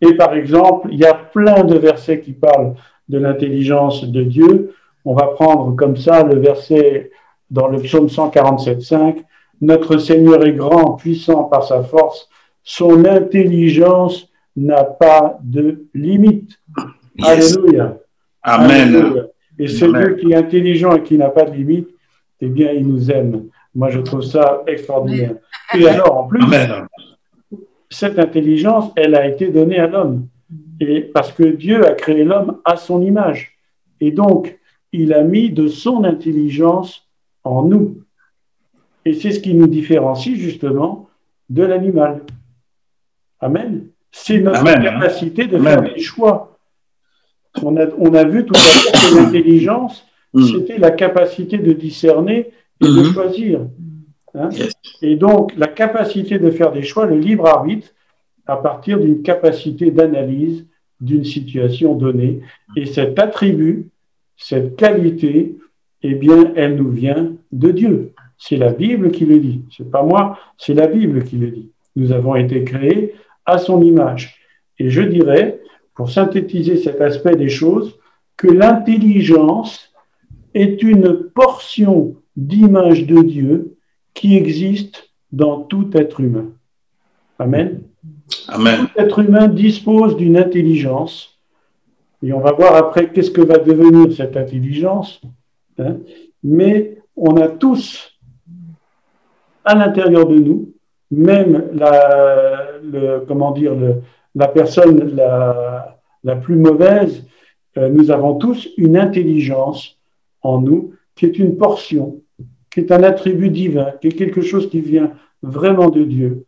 Et 0.01 0.13
par 0.13 0.33
exemple, 0.33 0.89
il 0.91 0.99
y 0.99 1.05
a 1.05 1.13
plein 1.13 1.63
de 1.63 1.77
versets 1.77 2.19
qui 2.19 2.33
parlent 2.33 2.75
de 3.09 3.17
l'intelligence 3.17 4.05
de 4.05 4.23
Dieu. 4.23 4.73
On 5.05 5.13
va 5.13 5.27
prendre 5.27 5.75
comme 5.75 5.97
ça 5.97 6.23
le 6.23 6.39
verset 6.39 7.11
dans 7.49 7.67
le 7.67 7.79
psaume 7.81 8.07
147.5. 8.07 9.23
Notre 9.61 9.97
Seigneur 9.97 10.45
est 10.45 10.53
grand, 10.53 10.93
puissant 10.93 11.45
par 11.45 11.63
sa 11.63 11.81
force. 11.81 12.29
Son 12.63 13.05
intelligence 13.05 14.29
n'a 14.55 14.83
pas 14.83 15.39
de 15.41 15.85
limite. 15.93 16.59
Alléluia. 17.23 17.97
Amen. 18.43 19.27
Et 19.57 19.67
c'est 19.67 19.91
Dieu 19.91 20.15
qui 20.15 20.33
est 20.33 20.35
intelligent 20.35 20.95
et 20.95 21.03
qui 21.03 21.17
n'a 21.17 21.29
pas 21.29 21.45
de 21.45 21.55
limite, 21.55 21.89
eh 22.41 22.47
bien, 22.47 22.71
il 22.71 22.87
nous 22.87 23.11
aime. 23.11 23.47
Moi, 23.73 23.89
je 23.89 23.99
trouve 23.99 24.21
ça 24.21 24.63
extraordinaire. 24.67 25.35
Et 25.73 25.87
alors, 25.87 26.17
en 26.17 26.27
plus, 26.27 26.43
cette 27.89 28.19
intelligence, 28.19 28.91
elle 28.95 29.15
a 29.15 29.27
été 29.27 29.49
donnée 29.49 29.79
à 29.79 29.87
l'homme. 29.87 30.27
Et 30.79 31.01
parce 31.01 31.31
que 31.31 31.43
Dieu 31.43 31.85
a 31.85 31.93
créé 31.93 32.23
l'homme 32.23 32.59
à 32.65 32.77
son 32.77 33.01
image. 33.01 33.57
Et 33.99 34.11
donc, 34.11 34.59
il 34.91 35.13
a 35.13 35.23
mis 35.23 35.49
de 35.49 35.67
son 35.67 36.03
intelligence 36.03 37.07
en 37.43 37.63
nous. 37.63 38.03
Et 39.05 39.13
c'est 39.13 39.31
ce 39.31 39.39
qui 39.39 39.53
nous 39.53 39.67
différencie 39.67 40.37
justement 40.37 41.09
de 41.49 41.63
l'animal. 41.63 42.23
Amen. 43.39 43.87
C'est 44.11 44.39
notre 44.39 44.63
capacité 44.63 45.47
de 45.47 45.57
faire 45.57 45.81
des 45.81 45.99
choix. 45.99 46.57
On 47.63 47.75
a, 47.77 47.87
on 47.97 48.13
a 48.13 48.23
vu 48.23 48.45
tout 48.45 48.53
à 48.53 48.57
l'heure 48.57 48.91
que 48.91 49.15
l'intelligence, 49.17 50.05
mm. 50.39 50.45
c'était 50.45 50.77
la 50.77 50.91
capacité 50.91 51.57
de 51.57 51.73
discerner 51.73 52.51
et 52.81 52.85
de 52.85 52.89
mm-hmm. 52.89 53.13
choisir. 53.13 53.61
Hein. 54.33 54.49
Et 55.01 55.15
donc, 55.15 55.53
la 55.57 55.67
capacité 55.67 56.39
de 56.39 56.51
faire 56.51 56.71
des 56.71 56.83
choix, 56.83 57.05
le 57.05 57.17
libre 57.17 57.47
arbitre, 57.47 57.89
à 58.45 58.57
partir 58.57 58.99
d'une 58.99 59.21
capacité 59.21 59.91
d'analyse 59.91 60.65
d'une 60.99 61.25
situation 61.25 61.95
donnée. 61.95 62.41
Et 62.75 62.85
cet 62.85 63.19
attribut, 63.19 63.89
cette 64.35 64.75
qualité, 64.75 65.57
eh 66.03 66.15
bien, 66.15 66.53
elle 66.55 66.75
nous 66.75 66.89
vient 66.89 67.33
de 67.51 67.71
Dieu. 67.71 68.13
C'est 68.37 68.57
la 68.57 68.71
Bible 68.71 69.11
qui 69.11 69.25
le 69.25 69.39
dit. 69.39 69.61
C'est 69.75 69.89
pas 69.89 70.03
moi, 70.03 70.37
c'est 70.57 70.73
la 70.73 70.87
Bible 70.87 71.23
qui 71.23 71.37
le 71.37 71.49
dit. 71.49 71.71
Nous 71.95 72.11
avons 72.11 72.35
été 72.35 72.63
créés 72.63 73.15
à 73.45 73.57
son 73.57 73.81
image. 73.81 74.39
Et 74.79 74.89
je 74.89 75.01
dirais, 75.01 75.59
pour 75.95 76.09
synthétiser 76.11 76.77
cet 76.77 77.01
aspect 77.01 77.35
des 77.35 77.49
choses, 77.49 77.97
que 78.35 78.47
l'intelligence 78.47 79.91
est 80.57 80.83
une 80.83 81.29
portion 81.33 82.15
d'image 82.35 83.05
de 83.05 83.21
Dieu 83.21 83.77
qui 84.13 84.35
existe 84.35 85.09
dans 85.31 85.61
tout 85.61 85.89
être 85.93 86.19
humain. 86.19 86.49
Amen. 87.39 87.81
Amen. 88.47 88.87
Tout 88.87 89.01
être 89.01 89.19
humain 89.19 89.47
dispose 89.47 90.17
d'une 90.17 90.37
intelligence, 90.37 91.39
et 92.23 92.33
on 92.33 92.39
va 92.39 92.51
voir 92.51 92.75
après 92.75 93.11
qu'est-ce 93.11 93.31
que 93.31 93.41
va 93.41 93.57
devenir 93.57 94.13
cette 94.15 94.35
intelligence, 94.35 95.21
hein. 95.77 95.97
mais 96.43 96.97
on 97.15 97.37
a 97.37 97.47
tous 97.47 98.19
à 99.63 99.75
l'intérieur 99.75 100.27
de 100.27 100.35
nous, 100.35 100.73
même 101.11 101.69
la, 101.73 102.79
le, 102.83 103.19
comment 103.27 103.51
dire, 103.51 103.73
la 104.35 104.47
personne 104.47 105.15
la, 105.15 105.99
la 106.23 106.35
plus 106.35 106.55
mauvaise, 106.55 107.25
euh, 107.77 107.89
nous 107.89 108.11
avons 108.11 108.35
tous 108.35 108.69
une 108.77 108.97
intelligence 108.97 109.96
en 110.47 110.61
nous 110.61 110.93
qui 111.15 111.25
est 111.25 111.39
une 111.39 111.57
portion 111.57 112.21
qui 112.71 112.81
est 112.81 112.91
un 112.91 113.03
attribut 113.03 113.49
divin, 113.49 113.93
qui 113.99 114.09
est 114.09 114.11
quelque 114.11 114.41
chose 114.41 114.69
qui 114.69 114.81
vient 114.81 115.11
vraiment 115.41 115.89
de 115.89 116.03
Dieu 116.03 116.45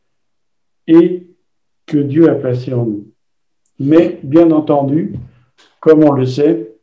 et 0.86 1.28
que 1.88 1.98
Dieu 1.98 2.30
a 2.30 2.36
placé 2.36 2.72
en 2.72 2.86
nous. 2.86 3.08
Mais 3.80 4.20
bien 4.22 4.52
entendu, 4.52 5.16
comme 5.80 6.04
on 6.04 6.12
le 6.12 6.26
sait, 6.28 6.76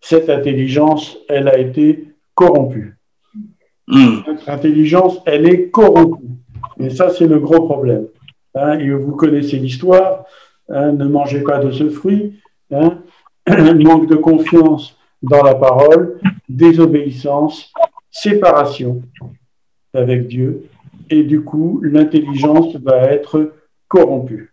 cette 0.00 0.28
intelligence, 0.30 1.16
elle 1.28 1.48
a 1.48 1.58
été 1.58 2.08
corrompue. 2.34 2.96
Hmm. 3.86 4.22
Notre 4.26 4.48
intelligence, 4.48 5.20
elle 5.26 5.46
est 5.48 5.70
corrompue. 5.70 6.24
Et 6.80 6.90
ça, 6.90 7.10
c'est 7.10 7.26
le 7.26 7.38
gros 7.38 7.66
problème. 7.66 8.08
hein, 8.54 8.78
et 8.78 8.90
vous 8.90 9.14
connaissez 9.14 9.58
l'histoire, 9.58 10.24
hein, 10.68 10.92
ne 10.92 11.04
mangez 11.04 11.42
pas 11.42 11.58
de 11.58 11.70
ce 11.70 11.88
fruit, 11.88 12.40
hein, 12.72 12.98
manque 13.48 14.08
de 14.08 14.16
confiance 14.16 14.96
dans 15.22 15.42
la 15.42 15.54
parole, 15.54 16.20
désobéissance, 16.48 17.72
séparation 18.10 19.02
avec 19.94 20.26
Dieu, 20.26 20.68
et 21.10 21.24
du 21.24 21.42
coup, 21.42 21.80
l'intelligence 21.82 22.76
va 22.76 23.04
être 23.12 23.52
corrompue. 23.88 24.52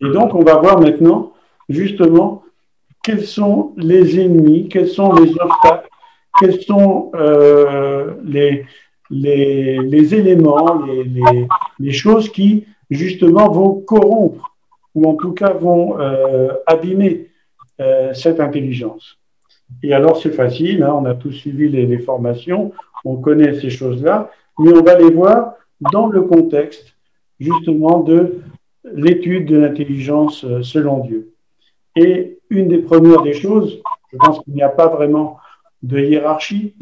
Et 0.00 0.08
donc, 0.10 0.34
on 0.34 0.42
va 0.42 0.56
voir 0.56 0.80
maintenant, 0.80 1.32
justement, 1.68 2.42
quels 3.02 3.24
sont 3.24 3.72
les 3.76 4.20
ennemis, 4.20 4.68
quels 4.68 4.88
sont 4.88 5.12
les 5.14 5.30
obstacles, 5.40 5.88
quels 6.38 6.60
sont 6.60 7.10
euh, 7.14 8.14
les, 8.24 8.66
éléments, 10.14 10.82
les, 10.84 11.46
les, 11.78 11.92
choses 11.92 12.30
qui, 12.30 12.66
justement, 12.90 13.50
vont 13.50 13.80
corrompre, 13.80 14.56
ou 14.94 15.08
en 15.08 15.14
tout 15.14 15.32
cas 15.32 15.52
vont 15.52 15.98
euh, 15.98 16.52
abîmer 16.66 17.28
euh, 17.80 18.12
cette 18.12 18.40
intelligence. 18.40 19.18
Et 19.82 19.92
alors, 19.92 20.16
c'est 20.16 20.30
facile, 20.30 20.82
hein, 20.82 20.94
on 20.94 21.04
a 21.04 21.14
tous 21.14 21.32
suivi 21.32 21.68
les, 21.68 21.98
formations, 21.98 22.72
on 23.04 23.16
connaît 23.16 23.58
ces 23.60 23.70
choses-là, 23.70 24.30
mais 24.58 24.72
on 24.72 24.82
va 24.82 24.98
les 24.98 25.10
voir 25.10 25.54
dans 25.92 26.06
le 26.06 26.22
contexte 26.22 26.94
justement 27.38 28.00
de 28.00 28.40
l'étude 28.84 29.46
de 29.46 29.58
l'intelligence 29.58 30.44
euh, 30.44 30.62
selon 30.62 31.00
Dieu. 31.00 31.32
Et 31.96 32.38
une 32.50 32.68
des 32.68 32.78
premières 32.78 33.22
des 33.22 33.34
choses, 33.34 33.80
je 34.12 34.16
pense 34.16 34.40
qu'il 34.40 34.54
n'y 34.54 34.62
a 34.62 34.68
pas 34.68 34.86
vraiment 34.86 35.38
de 35.82 35.98
hiérarchie, 35.98 36.74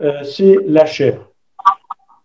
euh, 0.00 0.22
c'est 0.22 0.56
la 0.66 0.86
chair. 0.86 1.18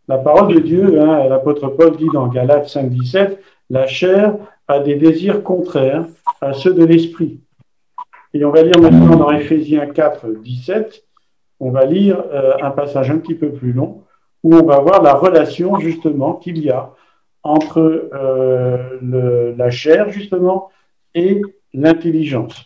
La 0.08 0.18
parole 0.20 0.54
de 0.54 0.60
Dieu, 0.60 1.02
hein, 1.02 1.28
l'apôtre 1.28 1.68
Paul 1.70 1.98
dit 1.98 2.10
dans 2.14 2.28
Galates 2.28 2.70
5, 2.70 2.90
17, 2.90 3.40
la 3.72 3.88
chair 3.88 4.36
a 4.68 4.80
des 4.80 4.96
désirs 4.96 5.44
contraires 5.44 6.06
à 6.42 6.54
ceux 6.54 6.74
de 6.74 6.86
l'esprit. 6.86 7.40
Et 8.36 8.44
on 8.44 8.52
va 8.52 8.64
lire 8.64 8.82
maintenant 8.82 9.16
dans 9.16 9.32
Éphésiens 9.32 9.86
4, 9.86 10.28
17, 10.44 11.06
on 11.62 11.72
va 11.72 11.86
lire 11.86 12.22
euh, 12.34 12.52
un 12.62 12.72
passage 12.72 13.10
un 13.10 13.18
petit 13.18 13.34
peu 13.34 13.50
plus 13.50 13.72
long 13.72 14.04
où 14.44 14.54
on 14.54 14.66
va 14.66 14.82
voir 14.82 15.02
la 15.02 15.14
relation 15.14 15.80
justement 15.80 16.34
qu'il 16.34 16.58
y 16.58 16.70
a 16.70 16.92
entre 17.44 18.10
euh, 18.14 19.54
la 19.56 19.70
chair 19.70 20.10
justement 20.10 20.70
et 21.14 21.42
l'intelligence. 21.74 22.66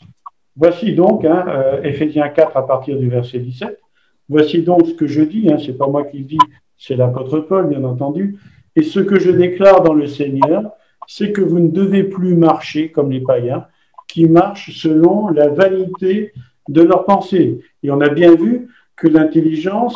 Voici 0.56 0.96
donc, 0.96 1.24
hein, 1.24 1.46
euh, 1.48 1.84
Éphésiens 1.84 2.30
4 2.30 2.58
à 2.58 2.66
partir 2.66 2.98
du 2.98 3.08
verset 3.08 3.38
17, 3.38 3.80
voici 4.28 4.64
donc 4.64 4.88
ce 4.88 4.94
que 4.96 5.06
je 5.06 5.22
dis, 5.22 5.52
hein, 5.54 5.58
c'est 5.64 5.78
pas 5.78 5.86
moi 5.88 6.04
qui 6.04 6.18
le 6.18 6.26
dis, 6.26 6.40
c'est 6.80 6.96
l'apôtre 6.96 7.42
Paul 7.42 7.68
bien 7.68 7.84
entendu, 7.84 8.40
et 8.76 8.82
ce 8.82 9.00
que 9.00 9.20
je 9.20 9.30
déclare 9.30 9.84
dans 9.84 9.94
le 9.94 10.08
Seigneur, 10.08 10.64
c'est 11.06 11.32
que 11.32 11.42
vous 11.42 11.60
ne 11.60 11.70
devez 11.70 12.06
plus 12.06 12.34
marcher 12.34 12.90
comme 12.92 13.12
les 13.12 13.22
païens, 13.22 13.68
qui 14.10 14.28
marchent 14.28 14.78
selon 14.78 15.30
la 15.30 15.48
vanité 15.48 16.34
de 16.68 16.82
leurs 16.82 17.06
pensées. 17.06 17.62
Et 17.84 17.92
on 17.92 18.02
a 18.02 18.10
bien 18.10 18.36
vu 18.36 18.68
que 18.98 19.08
l'intelligence 19.08 19.96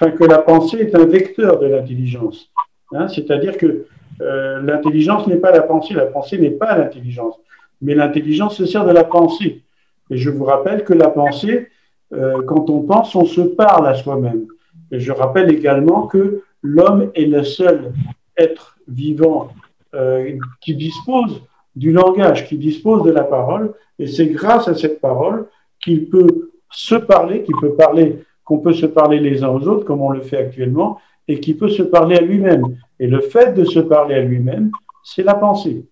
enfin 0.00 0.10
que 0.10 0.24
la 0.24 0.38
pensée 0.38 0.78
est 0.78 0.94
un 0.94 1.06
vecteur 1.06 1.58
de 1.58 1.66
l'intelligence. 1.66 2.50
Hein, 2.92 3.08
C'est-à-dire 3.08 3.56
que 3.56 3.86
euh, 4.20 4.60
l'intelligence 4.62 5.26
n'est 5.26 5.36
pas 5.36 5.50
la 5.50 5.62
pensée, 5.62 5.94
la 5.94 6.06
pensée 6.06 6.38
n'est 6.38 6.50
pas 6.50 6.76
l'intelligence, 6.76 7.34
mais 7.80 7.94
l'intelligence 7.94 8.56
se 8.56 8.66
sert 8.66 8.84
de 8.84 8.92
la 8.92 9.04
pensée. 9.04 9.62
Et 10.10 10.16
je 10.16 10.30
vous 10.30 10.44
rappelle 10.44 10.84
que 10.84 10.94
la 10.94 11.08
pensée, 11.08 11.68
euh, 12.12 12.42
quand 12.42 12.70
on 12.70 12.82
pense, 12.82 13.14
on 13.14 13.24
se 13.24 13.40
parle 13.40 13.86
à 13.86 13.94
soi-même. 13.94 14.46
Et 14.90 15.00
je 15.00 15.12
rappelle 15.12 15.50
également 15.50 16.06
que 16.06 16.42
l'homme 16.62 17.10
est 17.14 17.26
le 17.26 17.42
seul 17.42 17.92
être 18.36 18.76
vivant 18.86 19.48
euh, 19.94 20.36
qui 20.60 20.74
dispose 20.74 21.42
du 21.76 21.92
langage, 21.92 22.46
qui 22.46 22.56
dispose 22.56 23.02
de 23.02 23.10
la 23.10 23.24
parole, 23.24 23.74
et 23.98 24.06
c'est 24.06 24.26
grâce 24.26 24.68
à 24.68 24.74
cette 24.74 25.00
parole 25.00 25.46
qu'il 25.82 26.08
peut 26.08 26.50
se 26.70 26.94
parler, 26.94 27.42
qu'il 27.42 27.56
peut 27.60 27.74
parler 27.74 28.24
qu'on 28.44 28.58
peut 28.58 28.74
se 28.74 28.86
parler 28.86 29.20
les 29.20 29.42
uns 29.42 29.48
aux 29.48 29.66
autres, 29.66 29.84
comme 29.84 30.02
on 30.02 30.10
le 30.10 30.20
fait 30.20 30.36
actuellement, 30.36 30.98
et 31.26 31.40
qui 31.40 31.54
peut 31.54 31.70
se 31.70 31.82
parler 31.82 32.16
à 32.16 32.20
lui-même. 32.20 32.76
Et 33.00 33.06
le 33.06 33.20
fait 33.20 33.54
de 33.54 33.64
se 33.64 33.80
parler 33.80 34.14
à 34.14 34.20
lui-même, 34.20 34.70
c'est 35.02 35.22
la 35.22 35.34
pensée. 35.34 35.86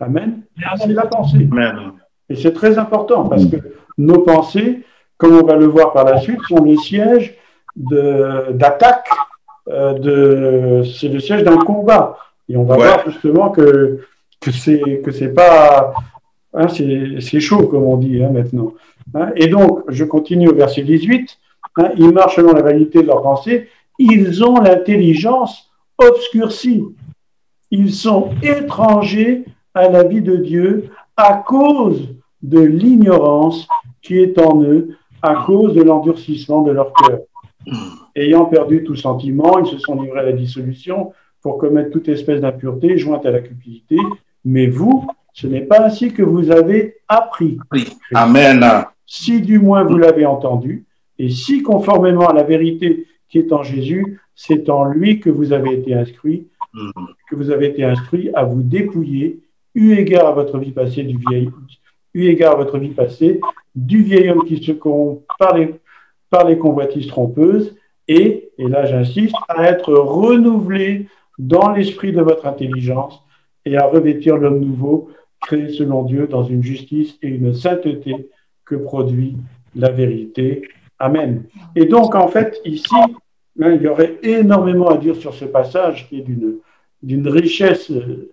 Amen. 0.00 0.42
C'est 0.78 0.92
la 0.92 1.06
pensée. 1.06 1.48
Et 2.28 2.36
c'est 2.36 2.52
très 2.52 2.78
important 2.78 3.28
parce 3.28 3.46
que 3.46 3.56
nos 3.98 4.20
pensées, 4.20 4.82
comme 5.16 5.34
on 5.34 5.44
va 5.44 5.56
le 5.56 5.66
voir 5.66 5.92
par 5.92 6.04
la 6.04 6.18
suite, 6.20 6.40
sont 6.48 6.62
les 6.64 6.76
sièges 6.76 7.36
d'attaque, 7.74 9.08
euh, 9.68 10.84
c'est 10.84 11.08
le 11.08 11.18
siège 11.18 11.42
d'un 11.42 11.58
combat. 11.58 12.16
Et 12.48 12.56
on 12.56 12.64
va 12.64 12.76
voir 12.76 13.10
justement 13.10 13.50
que, 13.50 14.00
que 14.40 14.50
c'est 14.50 15.00
que 15.04 15.10
c'est 15.10 15.32
pas 15.32 15.94
hein, 16.54 16.68
c'est 16.68 17.40
chaud 17.40 17.66
comme 17.66 17.84
on 17.84 17.96
dit 17.96 18.22
hein, 18.22 18.30
maintenant. 18.30 18.74
Hein. 19.14 19.30
Et 19.36 19.48
donc 19.48 19.82
je 19.88 20.04
continue 20.04 20.48
au 20.48 20.54
verset 20.54 20.82
18. 20.82 21.38
Hein, 21.78 21.90
ils 21.96 22.12
marchent 22.12 22.36
selon 22.36 22.52
la 22.52 22.62
vanité 22.62 23.02
de 23.02 23.06
leur 23.06 23.22
pensée, 23.22 23.68
ils 23.98 24.44
ont 24.44 24.60
l'intelligence 24.60 25.70
obscurcie. 25.98 26.84
Ils 27.70 27.92
sont 27.92 28.30
étrangers 28.42 29.44
à 29.74 29.88
la 29.88 30.04
vie 30.04 30.22
de 30.22 30.36
Dieu 30.36 30.90
à 31.16 31.34
cause 31.46 32.14
de 32.42 32.60
l'ignorance 32.60 33.66
qui 34.02 34.18
est 34.18 34.38
en 34.38 34.62
eux, 34.62 34.96
à 35.22 35.44
cause 35.46 35.74
de 35.74 35.82
l'endurcissement 35.82 36.62
de 36.62 36.70
leur 36.70 36.92
cœur. 36.92 37.20
Ayant 38.14 38.46
perdu 38.46 38.84
tout 38.84 38.94
sentiment, 38.94 39.58
ils 39.58 39.66
se 39.66 39.78
sont 39.78 40.00
livrés 40.00 40.20
à 40.20 40.24
la 40.24 40.32
dissolution 40.32 41.12
pour 41.42 41.58
commettre 41.58 41.90
toute 41.90 42.08
espèce 42.08 42.40
d'impureté 42.40 42.98
jointe 42.98 43.26
à 43.26 43.30
la 43.30 43.40
cupidité. 43.40 43.96
Mais 44.46 44.68
vous, 44.68 45.04
ce 45.32 45.48
n'est 45.48 45.62
pas 45.62 45.84
ainsi 45.84 46.12
que 46.12 46.22
vous 46.22 46.52
avez 46.52 46.98
appris. 47.08 47.58
Amen. 48.14 48.64
Si 49.04 49.42
du 49.42 49.58
moins 49.58 49.82
vous 49.82 49.98
l'avez 49.98 50.24
entendu, 50.24 50.84
et 51.18 51.30
si, 51.30 51.62
conformément 51.62 52.28
à 52.28 52.32
la 52.32 52.44
vérité 52.44 53.06
qui 53.28 53.38
est 53.38 53.52
en 53.52 53.64
Jésus, 53.64 54.20
c'est 54.36 54.70
en 54.70 54.84
lui 54.84 55.18
que 55.18 55.30
vous 55.30 55.52
avez 55.52 55.74
été 55.74 55.94
inscrit, 55.94 56.46
mm. 56.72 56.90
que 57.28 57.34
vous 57.34 57.50
avez 57.50 57.66
été 57.66 57.82
instruit 57.82 58.30
à 58.34 58.44
vous 58.44 58.62
dépouiller, 58.62 59.40
eu 59.74 59.94
égard 59.94 60.28
à 60.28 60.32
votre 60.32 60.58
vie 60.58 60.70
passée 60.70 61.02
du 61.02 61.18
vieil, 61.28 61.50
eu 62.14 62.26
égard 62.26 62.52
à 62.52 62.56
votre 62.56 62.78
vie 62.78 62.90
passée, 62.90 63.40
du 63.74 64.04
vieil 64.04 64.30
homme 64.30 64.44
qui 64.44 64.62
se 64.62 64.72
corrompt 64.72 65.24
par 65.40 65.56
les, 65.56 65.74
par 66.30 66.46
les 66.46 66.56
convoitises 66.56 67.08
trompeuses, 67.08 67.74
et, 68.06 68.50
et 68.58 68.68
là 68.68 68.86
j'insiste, 68.86 69.34
à 69.48 69.64
être 69.64 69.92
renouvelé 69.92 71.08
dans 71.36 71.72
l'esprit 71.72 72.12
de 72.12 72.22
votre 72.22 72.46
intelligence 72.46 73.25
et 73.66 73.76
à 73.76 73.86
revêtir 73.86 74.36
l'homme 74.36 74.60
nouveau, 74.60 75.10
créé 75.40 75.68
selon 75.70 76.04
Dieu 76.04 76.26
dans 76.28 76.44
une 76.44 76.62
justice 76.62 77.18
et 77.20 77.28
une 77.28 77.52
sainteté 77.52 78.30
que 78.64 78.76
produit 78.76 79.36
la 79.74 79.90
vérité. 79.90 80.68
Amen. 80.98 81.44
Et 81.74 81.84
donc, 81.84 82.14
en 82.14 82.28
fait, 82.28 82.60
ici, 82.64 82.94
hein, 82.94 83.72
il 83.74 83.82
y 83.82 83.88
aurait 83.88 84.18
énormément 84.22 84.88
à 84.88 84.96
dire 84.96 85.16
sur 85.16 85.34
ce 85.34 85.44
passage 85.44 86.08
qui 86.08 86.20
est 86.20 86.26
d'une 87.02 87.28
richesse 87.28 87.90
euh, 87.90 88.32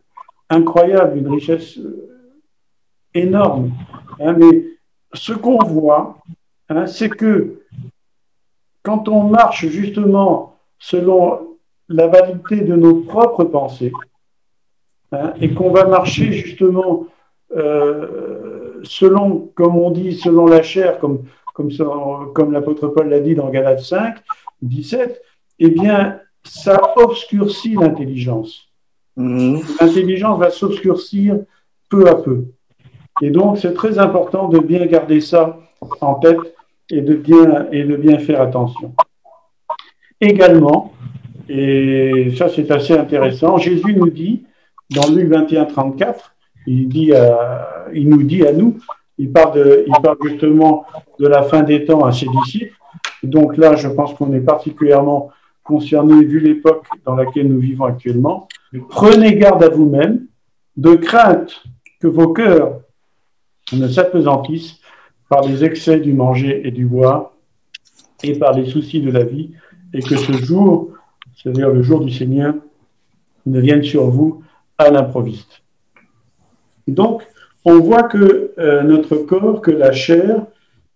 incroyable, 0.50 1.15
d'une 1.15 1.34
richesse 1.34 1.78
euh, 1.78 2.10
énorme. 3.13 3.74
Hein, 4.19 4.34
mais 4.34 4.65
ce 5.13 5.34
qu'on 5.34 5.58
voit, 5.58 6.19
hein, 6.69 6.86
c'est 6.86 7.10
que 7.10 7.63
quand 8.84 9.10
on 9.10 9.24
marche 9.24 9.65
justement 9.67 10.58
selon 10.78 11.58
la 11.89 12.08
validité 12.08 12.62
de 12.62 12.76
nos 12.76 12.96
propres 13.02 13.43
pensées, 13.46 13.91
et 15.39 15.54
qu'on 15.54 15.71
va 15.71 15.86
marcher 15.86 16.32
justement 16.32 17.08
euh, 17.56 18.82
selon, 18.84 19.52
comme 19.56 19.78
on 19.78 19.91
dit, 19.91 20.15
selon 20.15 20.45
la 20.45 20.63
chair, 20.63 20.99
comme 20.99 21.23
comme, 21.54 21.69
comme 22.34 22.52
l'apôtre 22.52 22.88
Paul 22.88 23.10
l'a 23.10 23.19
dit 23.19 23.36
dans 23.36 23.49
Galates 23.49 23.82
5, 23.82 24.15
17, 24.62 25.21
eh 25.60 25.69
bien, 25.69 26.19
ça 26.43 26.82
obscurcit 26.97 27.76
l'intelligence. 27.76 28.69
Mhm. 29.15 29.62
L'intelligence 29.80 30.39
va 30.39 30.49
s'obscurcir 30.49 31.39
peu 31.89 32.08
à 32.08 32.15
peu. 32.15 32.45
Et 33.21 33.30
donc, 33.30 33.60
c'est 33.60 33.73
très 33.73 33.99
important 33.99 34.49
de 34.49 34.60
bien 34.60 34.86
garder 34.88 35.21
ça 35.21 35.60
en 36.02 36.15
tête 36.15 36.39
et 36.89 37.02
de 37.02 37.13
bien, 37.13 37.67
et 37.71 37.84
de 37.84 37.95
bien 37.95 38.17
faire 38.17 38.41
attention. 38.41 38.93
Également, 40.19 40.93
et 41.47 42.34
ça 42.38 42.49
c'est 42.49 42.71
assez 42.71 42.93
intéressant, 42.93 43.58
Jésus 43.58 43.93
nous 43.93 44.10
dit, 44.10 44.45
dans 44.89 45.10
Luc 45.10 45.30
21, 45.30 45.65
34, 45.65 46.36
il, 46.67 46.88
dit 46.88 47.12
il 47.93 48.10
nous 48.10 48.24
dit 48.24 48.46
à 48.46 48.54
nous, 48.54 48.78
il 49.17 49.32
parle, 49.32 49.56
de, 49.56 49.86
il 49.88 50.02
parle 50.02 50.17
justement 50.24 50.86
de 51.19 51.28
la 51.28 51.43
fin 51.43 51.62
des 51.63 51.86
temps 51.86 52.04
à 52.04 52.12
ses 52.12 52.28
disciples. 52.28 52.74
Donc 53.22 53.58
là, 53.58 53.76
je 53.76 53.88
pense 53.88 54.13
qu'on 54.13 54.34
est 54.34 54.41
particulièrement 54.41 55.32
concerné 55.63 56.24
vu 56.26 56.39
l'époque 56.39 56.86
dans 57.06 57.15
laquelle 57.15 57.48
nous 57.48 57.60
vivons 57.60 57.86
actuellement. 57.86 58.48
Prenez 58.89 59.36
garde 59.36 59.63
à 59.63 59.69
vous-même, 59.69 60.26
de 60.76 60.96
crainte 60.96 61.63
que 62.02 62.08
vos 62.08 62.34
cœurs 62.34 62.82
ne 63.72 63.88
s'apesantissent 63.88 64.80
par 65.30 65.41
les 65.41 65.63
excès 65.63 66.00
du 66.00 66.13
manger 66.13 66.67
et 66.67 66.72
du 66.72 66.86
boire 66.86 67.32
et 68.24 68.38
par 68.38 68.54
les 68.54 68.65
soucis 68.65 69.02
de 69.02 69.12
la 69.12 69.24
vie, 69.24 69.52
et 69.93 70.02
que 70.02 70.15
ce 70.15 70.32
jour, 70.34 70.89
c'est-à-dire 71.36 71.69
le 71.69 71.82
jour 71.82 72.04
du 72.04 72.12
Seigneur, 72.12 72.56
ne 73.46 73.60
vienne 73.60 73.84
sur 73.84 74.10
vous 74.10 74.42
à 74.78 74.90
l'improviste. 74.90 75.64
Donc, 76.88 77.24
on 77.66 77.80
voit 77.80 78.04
que 78.04 78.52
euh, 78.58 78.84
notre 78.84 79.16
corps, 79.16 79.62
que 79.62 79.72
la 79.72 79.92
chair, 79.92 80.46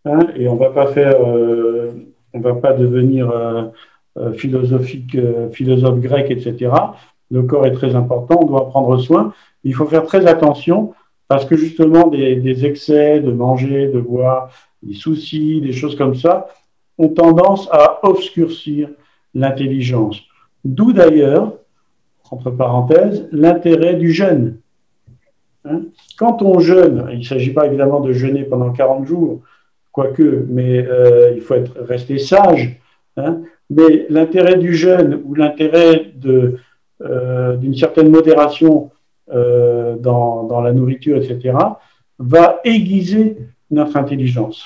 hein, 0.06 0.20
et 0.36 0.48
on 0.48 0.56
va 0.56 0.74
euh, 0.98 1.92
va 2.34 2.54
pas 2.56 2.74
devenir 2.74 3.30
euh, 3.32 4.34
philosophique, 4.34 5.18
philosophe 5.52 6.00
grec, 6.00 6.30
etc. 6.30 6.72
Le 7.30 7.44
corps 7.44 7.66
est 7.66 7.72
très 7.72 7.96
important, 7.96 8.40
on 8.42 8.46
doit 8.46 8.68
prendre 8.70 8.98
soin. 8.98 9.34
Il 9.63 9.74
faut 9.74 9.86
faire 9.86 10.06
très 10.06 10.28
attention 10.28 10.94
parce 11.28 11.46
que 11.46 11.56
justement 11.56 12.08
des 12.08 12.66
excès 12.66 13.20
de 13.20 13.32
manger, 13.32 13.88
de 13.88 14.00
boire, 14.00 14.50
des 14.82 14.94
soucis, 14.94 15.62
des 15.62 15.74
choses 15.74 15.96
comme 15.96 16.16
ça, 16.16 16.48
ont 16.98 17.10
tendance 17.10 17.68
à 17.72 18.00
obscurcir 18.04 18.90
l'intelligence. 19.34 20.22
D'où 20.63 20.94
d'ailleurs, 20.94 21.54
entre 22.32 22.52
parenthèses, 22.52 23.28
l'intérêt 23.32 23.96
du 23.96 24.12
jeûne. 24.12 24.58
Hein? 25.66 25.82
Quand 26.18 26.42
on 26.42 26.60
jeûne, 26.60 27.08
il 27.12 27.20
ne 27.20 27.24
s'agit 27.24 27.52
pas 27.52 27.66
évidemment 27.66 28.00
de 28.00 28.13
jeûner 28.13 28.44
pendant 28.44 28.72
40 28.72 29.06
jours, 29.06 29.42
quoique, 29.92 30.46
mais 30.50 30.86
euh, 30.86 31.34
il 31.36 31.42
faut 31.42 31.56
rester 31.80 32.18
sage. 32.18 32.80
Hein? 33.18 33.42
mais 33.72 34.06
l'intérêt 34.10 34.58
du 34.58 34.76
jeûne 34.76 35.20
ou 35.26 35.34
l'intérêt 35.34 36.13
euh, 37.02 37.58
d'une 37.58 37.76
certaine 37.76 38.10
modération 38.10 38.92
euh, 39.34 39.96
dans, 39.98 40.44
dans, 40.44 40.62
la 40.62 40.72
nourriture, 40.72 41.18
etc., 41.18 41.58
va 42.20 42.60
aiguiser 42.63 43.38
notre 43.72 43.98
intelligence, 43.98 44.66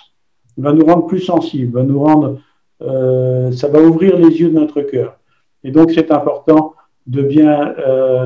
va 0.58 0.74
nous 0.74 0.86
rendre 0.86 1.08
plus 1.08 1.21
sensibles, 1.21 1.80
va 1.80 1.84
nous 1.84 2.04
rendre, 2.04 2.39
ça 2.80 3.67
va 3.67 3.80
ouvrir 3.82 4.17
les 4.17 4.39
yeux 4.39 4.50
de 4.50 4.56
notre 4.56 4.82
cœur. 4.82 5.17
Et 5.63 5.71
donc 5.71 5.91
c'est 5.91 6.12
important 6.12 6.74
de 7.07 7.21
bien, 7.21 7.75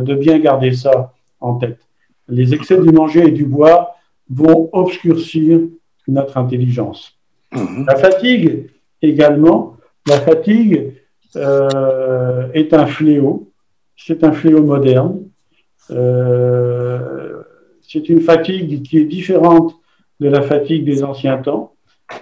de 0.01 0.13
bien 0.15 0.39
garder 0.39 0.73
ça 0.73 1.13
en 1.39 1.55
tête 1.55 1.85
les 2.27 2.53
excès 2.53 2.79
du 2.79 2.91
manger 2.91 3.27
et 3.27 3.31
du 3.31 3.45
bois 3.45 3.95
vont 4.29 4.69
obscurcir 4.73 5.59
notre 6.07 6.37
intelligence. 6.37 7.17
Mhm. 7.53 7.85
La 7.87 7.95
fatigue 7.95 8.69
également, 9.01 9.77
la 10.07 10.19
fatigue 10.19 10.93
euh, 11.35 12.47
est 12.53 12.73
un 12.73 12.87
fléau, 12.87 13.51
c'est 13.95 14.23
un 14.23 14.31
fléau 14.31 14.63
moderne. 14.63 15.21
Euh, 15.91 17.43
c'est 17.81 18.09
une 18.09 18.21
fatigue 18.21 18.81
qui 18.81 18.97
est 18.97 19.05
différente 19.05 19.75
de 20.19 20.27
la 20.27 20.41
fatigue 20.41 20.85
des 20.85 21.03
anciens 21.03 21.37
temps. 21.37 21.73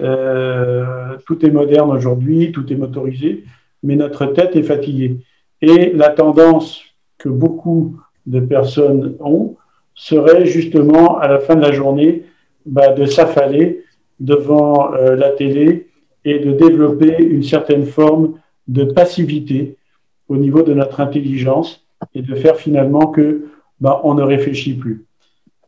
Euh, 0.01 1.17
tout 1.25 1.45
est 1.45 1.51
moderne 1.51 1.91
aujourd'hui, 1.91 2.51
tout 2.51 2.71
est 2.71 2.75
motorisé, 2.75 3.45
mais 3.81 3.95
notre 3.95 4.25
tête 4.25 4.55
est 4.55 4.63
fatiguée. 4.63 5.17
Et 5.63 5.93
la 5.93 6.09
tendance 6.09 6.83
que 7.17 7.29
beaucoup 7.29 7.97
de 8.25 8.41
personnes 8.41 9.15
ont, 9.21 9.55
serait 9.95 10.45
justement 10.45 11.17
à 11.17 11.29
la 11.29 11.39
fin 11.39 11.55
de 11.55 11.61
la 11.61 11.71
journée 11.71 12.23
bah, 12.65 12.89
de 12.89 13.05
s'affaler 13.05 13.85
devant 14.19 14.93
euh, 14.93 15.15
la 15.15 15.29
télé 15.29 15.87
et 16.25 16.39
de 16.39 16.51
développer 16.51 17.15
une 17.23 17.43
certaine 17.43 17.85
forme 17.85 18.33
de 18.67 18.83
passivité 18.83 19.77
au 20.27 20.35
niveau 20.35 20.63
de 20.63 20.73
notre 20.73 20.99
intelligence 20.99 21.85
et 22.13 22.21
de 22.21 22.35
faire 22.35 22.57
finalement 22.57 23.07
que 23.07 23.45
bah, 23.79 24.01
on 24.03 24.15
ne 24.15 24.23
réfléchit 24.23 24.73
plus. 24.73 25.05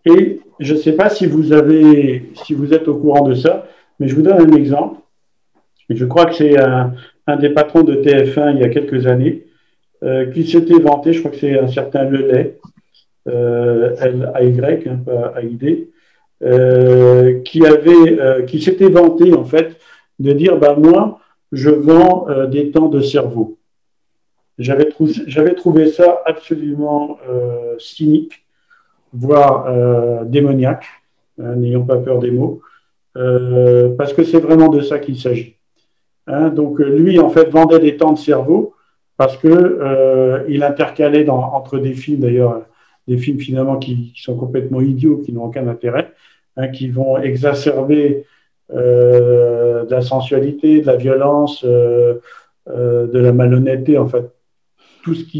Et 0.05 0.41
je 0.59 0.73
ne 0.73 0.79
sais 0.79 0.93
pas 0.93 1.07
si 1.07 1.25
vous 1.25 1.53
avez, 1.53 2.31
si 2.33 2.53
vous 2.53 2.73
êtes 2.73 2.89
au 2.89 2.95
courant 2.95 3.25
de 3.25 3.33
ça, 3.33 3.65
mais 4.01 4.09
je 4.09 4.15
vous 4.15 4.23
donne 4.23 4.41
un 4.41 4.57
exemple. 4.57 4.99
Je 5.89 6.03
crois 6.03 6.25
que 6.25 6.35
c'est 6.35 6.57
un, 6.59 6.91
des 7.39 7.49
patrons 7.49 7.83
de 7.83 7.95
TF1 7.95 8.55
il 8.55 8.59
y 8.59 8.63
a 8.65 8.69
quelques 8.69 9.07
années 9.07 9.44
euh, 10.05 10.29
qui 10.31 10.45
s'était 10.45 10.79
vanté, 10.79 11.13
je 11.13 11.19
crois 11.19 11.31
que 11.31 11.37
c'est 11.37 11.57
un 11.57 11.67
certain 11.67 12.03
Lelay, 12.03 12.59
euh, 13.27 13.95
L-A-Y, 13.99 14.87
hein, 14.87 14.99
pas 15.03 15.33
A-I-D, 15.35 15.89
euh, 16.43 17.39
qui, 17.41 18.61
s'était 18.61 18.89
vanté 18.89 19.33
en 19.33 19.45
fait 19.45 19.77
de 20.19 20.31
dire 20.33 20.57
bah, 20.57 20.75
moi, 20.77 21.19
je 21.51 21.71
vends 21.71 22.27
des 22.47 22.69
temps 22.69 22.87
de 22.87 23.01
cerveau. 23.01 23.57
J'avais 24.59 24.85
trouvé, 24.85 25.13
j'avais 25.25 25.55
trouvé 25.55 25.87
ça 25.87 26.21
absolument 26.25 27.17
cynique, 27.79 28.45
voire 29.11 30.25
démoniaque, 30.25 30.85
hein, 31.41 31.55
n'ayons 31.55 31.85
pas 31.85 31.97
peur 31.97 32.19
des 32.19 32.31
mots, 32.31 32.61
parce 33.15 34.13
que 34.13 34.23
c'est 34.23 34.39
vraiment 34.39 34.69
de 34.69 34.81
ça 34.81 34.99
qu'il 34.99 35.17
s'agit. 35.17 35.55
Hein, 36.27 36.49
donc 36.49 36.77
lui, 36.79 37.17
en 37.17 37.29
fait, 37.29 37.49
vendait 37.49 37.79
des 37.79 37.97
temps 37.97 38.13
de 38.13 38.19
cerveau 38.19 38.74
parce 39.17 39.37
que 39.37 40.45
il 40.49 40.63
intercalait 40.63 41.23
dans, 41.23 41.39
entre 41.39 41.79
des 41.79 41.93
films, 41.93 42.21
d'ailleurs, 42.21 42.61
des 43.07 43.17
films 43.17 43.39
finalement 43.39 43.77
qui, 43.77 44.13
sont 44.15 44.35
complètement 44.35 44.81
idiots, 44.81 45.17
qui 45.17 45.31
n'ont 45.31 45.45
aucun 45.45 45.67
intérêt, 45.67 46.11
hein, 46.57 46.67
qui 46.69 46.89
vont 46.89 47.17
exacerber 47.17 48.25
euh, 48.73 49.85
de 49.85 49.91
la 49.91 50.01
sensualité, 50.01 50.81
de 50.81 50.87
la 50.87 50.95
violence, 50.95 51.63
euh, 51.63 52.15
euh, 52.69 53.07
de 53.07 53.19
la 53.19 53.31
malhonnêteté, 53.31 53.97
en 53.97 54.07
fait, 54.07 54.31
tout 55.03 55.13
ce 55.13 55.23
qui 55.23 55.37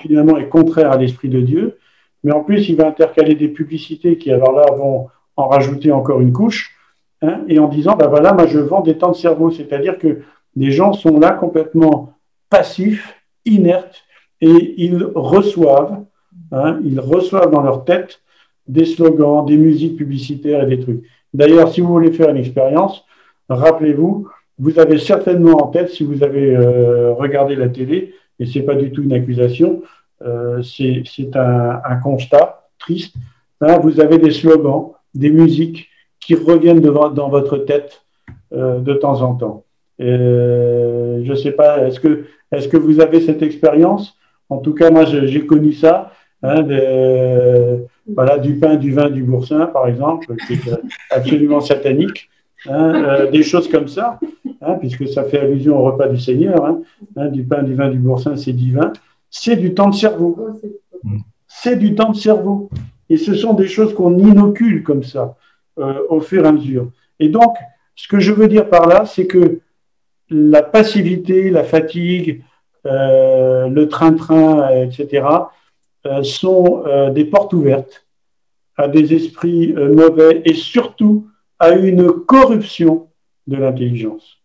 finalement 0.00 0.36
est 0.36 0.48
contraire 0.48 0.92
à 0.92 0.98
l'esprit 0.98 1.28
de 1.28 1.40
Dieu. 1.40 1.78
Mais 2.22 2.32
en 2.32 2.44
plus, 2.44 2.68
il 2.68 2.76
va 2.76 2.86
intercaler 2.86 3.34
des 3.34 3.48
publicités 3.48 4.18
qui, 4.18 4.30
alors 4.30 4.52
là, 4.52 4.66
vont 4.76 5.08
en 5.36 5.48
rajouter 5.48 5.90
encore 5.90 6.20
une 6.20 6.34
couche, 6.34 6.76
hein, 7.22 7.40
et 7.48 7.58
en 7.58 7.68
disant, 7.68 7.96
ben 7.96 8.08
voilà, 8.08 8.34
moi 8.34 8.46
je 8.46 8.58
vends 8.58 8.82
des 8.82 8.98
temps 8.98 9.10
de 9.10 9.16
cerveau, 9.16 9.50
c'est-à-dire 9.50 9.98
que 9.98 10.20
les 10.54 10.70
gens 10.70 10.92
sont 10.92 11.18
là 11.18 11.30
complètement 11.30 12.12
passifs, 12.50 13.14
inertes, 13.44 14.02
et 14.40 14.74
ils 14.76 15.02
reçoivent 15.14 16.04
Hein, 16.52 16.80
ils 16.84 16.98
reçoivent 16.98 17.50
dans 17.50 17.62
leur 17.62 17.84
tête 17.84 18.20
des 18.66 18.84
slogans, 18.84 19.44
des 19.44 19.56
musiques 19.56 19.96
publicitaires 19.96 20.62
et 20.64 20.66
des 20.66 20.80
trucs. 20.80 21.04
D'ailleurs, 21.32 21.72
si 21.72 21.80
vous 21.80 21.88
voulez 21.88 22.12
faire 22.12 22.30
une 22.30 22.36
expérience, 22.36 23.04
rappelez-vous, 23.48 24.28
vous 24.58 24.78
avez 24.78 24.98
certainement 24.98 25.62
en 25.62 25.66
tête, 25.68 25.90
si 25.90 26.04
vous 26.04 26.22
avez 26.22 26.54
euh, 26.54 27.12
regardé 27.12 27.54
la 27.54 27.68
télé, 27.68 28.14
et 28.38 28.46
ce 28.46 28.58
n'est 28.58 28.64
pas 28.64 28.74
du 28.74 28.90
tout 28.90 29.02
une 29.02 29.12
accusation, 29.12 29.82
euh, 30.22 30.62
c'est 30.62 31.36
un, 31.36 31.96
constat 32.02 32.68
triste, 32.78 33.14
hein, 33.60 33.78
vous 33.78 34.00
avez 34.00 34.18
des 34.18 34.30
slogans, 34.30 34.92
des 35.14 35.30
musiques 35.30 35.88
qui 36.20 36.34
reviennent 36.34 36.80
dans 36.80 37.28
votre 37.28 37.58
tête 37.58 38.02
euh, 38.52 38.80
de 38.80 38.94
temps 38.94 39.22
en 39.22 39.34
temps. 39.34 39.64
je 39.98 41.30
ne 41.30 41.34
sais 41.34 41.52
pas, 41.52 41.86
est-ce 41.86 42.00
que, 42.00 42.26
est 42.52 42.60
-ce 42.60 42.68
que 42.68 42.76
vous 42.76 43.00
avez 43.00 43.20
cette 43.20 43.42
expérience? 43.42 44.16
En 44.48 44.58
tout 44.58 44.74
cas, 44.74 44.90
moi, 44.90 45.04
j'ai 45.04 45.46
connu 45.46 45.72
ça. 45.72 46.12
Hein, 46.42 46.64
voilà, 48.16 48.38
du 48.38 48.54
pain, 48.54 48.76
du 48.76 48.92
vin, 48.92 49.08
du 49.10 49.22
boursin, 49.22 49.66
par 49.66 49.86
exemple, 49.86 50.34
qui 50.46 50.54
est 50.54 50.70
absolument 51.10 51.60
satanique. 51.60 52.28
Hein, 52.68 52.94
euh, 52.94 53.30
des 53.30 53.42
choses 53.42 53.68
comme 53.68 53.88
ça, 53.88 54.18
hein, 54.60 54.74
puisque 54.74 55.08
ça 55.08 55.24
fait 55.24 55.38
allusion 55.38 55.78
au 55.78 55.82
repas 55.82 56.08
du 56.08 56.18
Seigneur. 56.18 56.78
du 57.16 57.44
pain, 57.44 57.62
du 57.62 57.74
vin, 57.74 57.88
du 57.88 57.98
boursin, 57.98 58.36
c'est 58.36 58.52
divin. 58.52 58.92
C'est 59.30 59.56
du 59.56 59.72
temps 59.72 59.88
de 59.88 59.94
cerveau. 59.94 60.50
C'est 61.46 61.76
du 61.76 61.94
temps 61.94 62.10
de 62.10 62.16
cerveau. 62.16 62.68
Et 63.08 63.16
ce 63.16 63.34
sont 63.34 63.54
des 63.54 63.66
choses 63.66 63.94
qu'on 63.94 64.18
inocule 64.18 64.82
comme 64.82 65.02
ça, 65.02 65.36
euh, 65.78 66.00
au 66.08 66.20
fur 66.20 66.44
et 66.44 66.48
à 66.48 66.52
mesure. 66.52 66.90
Et 67.18 67.28
donc, 67.28 67.56
ce 67.96 68.06
que 68.08 68.20
je 68.20 68.32
veux 68.32 68.46
dire 68.46 68.68
par 68.68 68.86
là, 68.86 69.04
c'est 69.04 69.26
que 69.26 69.60
la 70.30 70.62
passivité, 70.62 71.50
la 71.50 71.64
fatigue, 71.64 72.42
euh, 72.86 73.68
le 73.68 73.88
train-train, 73.88 74.70
etc., 74.70 75.26
euh, 76.06 76.22
sont 76.22 76.84
euh, 76.86 77.10
des 77.10 77.26
portes 77.26 77.52
ouvertes 77.52 78.06
à 78.76 78.88
des 78.88 79.12
esprits 79.12 79.74
mauvais 79.74 80.40
et 80.46 80.54
surtout 80.54 81.28
à 81.58 81.72
une 81.72 82.10
corruption 82.10 83.08
de 83.46 83.56
l'intelligence. 83.56 84.38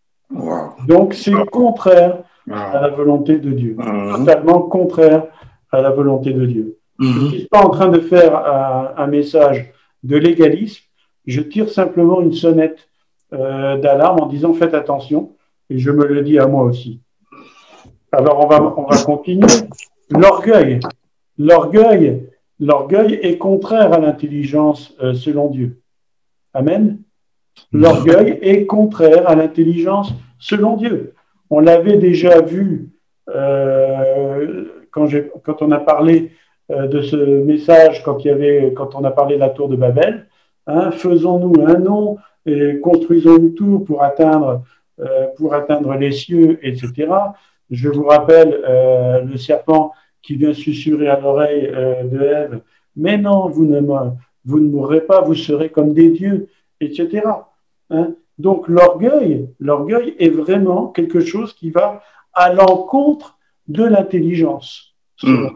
Donc 0.86 1.14
c'est 1.14 1.32
contraire 1.50 2.18
à 2.52 2.80
la 2.82 2.88
volonté 2.88 3.38
de 3.38 3.50
Dieu, 3.52 3.76
totalement 3.76 4.60
contraire 4.60 5.24
à 5.72 5.80
la 5.80 5.90
volonté 5.90 6.34
de 6.34 6.44
Dieu. 6.44 6.78
Je 6.98 7.06
ne 7.06 7.28
suis 7.30 7.46
pas 7.46 7.64
en 7.64 7.70
train 7.70 7.88
de 7.88 8.00
faire 8.00 8.36
un, 8.98 9.06
message 9.06 9.72
de 10.02 10.16
légalisme, 10.16 10.82
je 11.26 11.40
tire 11.40 11.70
simplement 11.70 12.20
une 12.20 12.34
sonnette 12.34 12.88
d'alarme 13.30 14.20
en 14.20 14.26
disant 14.26 14.52
faites 14.52 14.74
attention, 14.74 15.35
et 15.70 15.78
je 15.78 15.90
me 15.90 16.06
le 16.06 16.22
dis 16.22 16.38
à 16.38 16.46
moi 16.46 16.64
aussi. 16.64 17.00
Alors 18.12 18.44
on 18.44 18.46
va, 18.46 18.74
on 18.76 18.84
va 18.84 19.02
continuer. 19.02 19.46
L'orgueil, 20.10 20.80
L'orgueil, 21.38 22.28
l'orgueil 22.58 23.18
est 23.22 23.36
contraire 23.36 23.92
à 23.92 23.98
l'intelligence 23.98 24.94
euh, 25.02 25.12
selon 25.12 25.48
Dieu. 25.48 25.82
Amen. 26.54 26.98
L'orgueil 27.72 28.38
est 28.40 28.66
contraire 28.66 29.28
à 29.28 29.34
l'intelligence 29.34 30.12
selon 30.38 30.76
Dieu. 30.76 31.14
On 31.50 31.60
l'avait 31.60 31.98
déjà 31.98 32.40
vu 32.40 32.90
euh, 33.34 34.64
quand, 34.90 35.62
on 35.62 35.70
a 35.72 35.78
parlé 35.78 36.32
euh, 36.70 36.86
de 36.86 37.02
ce 37.02 37.16
message, 37.16 38.02
quand 38.02 38.94
on 38.94 39.04
a 39.04 39.10
parlé 39.10 39.34
de 39.34 39.40
la 39.40 39.50
tour 39.50 39.68
de 39.68 39.76
Babel. 39.76 40.26
Hein, 40.66 40.90
Faisons-nous 40.92 41.66
un 41.66 41.78
nom 41.78 42.16
et 42.46 42.80
construisons 42.80 43.36
une 43.36 43.54
tour 43.54 43.84
pour 43.84 44.02
atteindre, 44.02 44.62
pour 45.36 45.54
atteindre 45.54 45.94
les 45.94 46.12
cieux, 46.12 46.58
etc. 46.62 47.08
Je 47.70 47.88
vous 47.88 48.04
rappelle 48.04 48.62
le 49.24 49.36
serpent 49.36 49.92
qui 50.26 50.34
vient 50.34 50.52
susurrer 50.52 51.08
à 51.08 51.20
l'oreille 51.20 51.70
euh, 51.72 52.02
de 52.02 52.20
Ève, 52.20 52.60
mais 52.96 53.16
non, 53.16 53.48
vous 53.48 53.64
ne, 53.64 53.80
vous 54.44 54.60
ne 54.60 54.68
mourrez 54.68 55.02
pas, 55.02 55.20
vous 55.20 55.36
serez 55.36 55.70
comme 55.70 55.94
des 55.94 56.10
dieux, 56.10 56.48
etc. 56.80 57.22
Hein. 57.90 58.14
Donc 58.36 58.66
l'orgueil, 58.66 59.48
l'orgueil 59.60 60.16
est 60.18 60.28
vraiment 60.28 60.88
quelque 60.88 61.20
chose 61.20 61.52
qui 61.52 61.70
va 61.70 62.02
à 62.32 62.52
l'encontre 62.52 63.38
de 63.68 63.84
l'intelligence. 63.84 64.96
Hmm. 65.22 65.46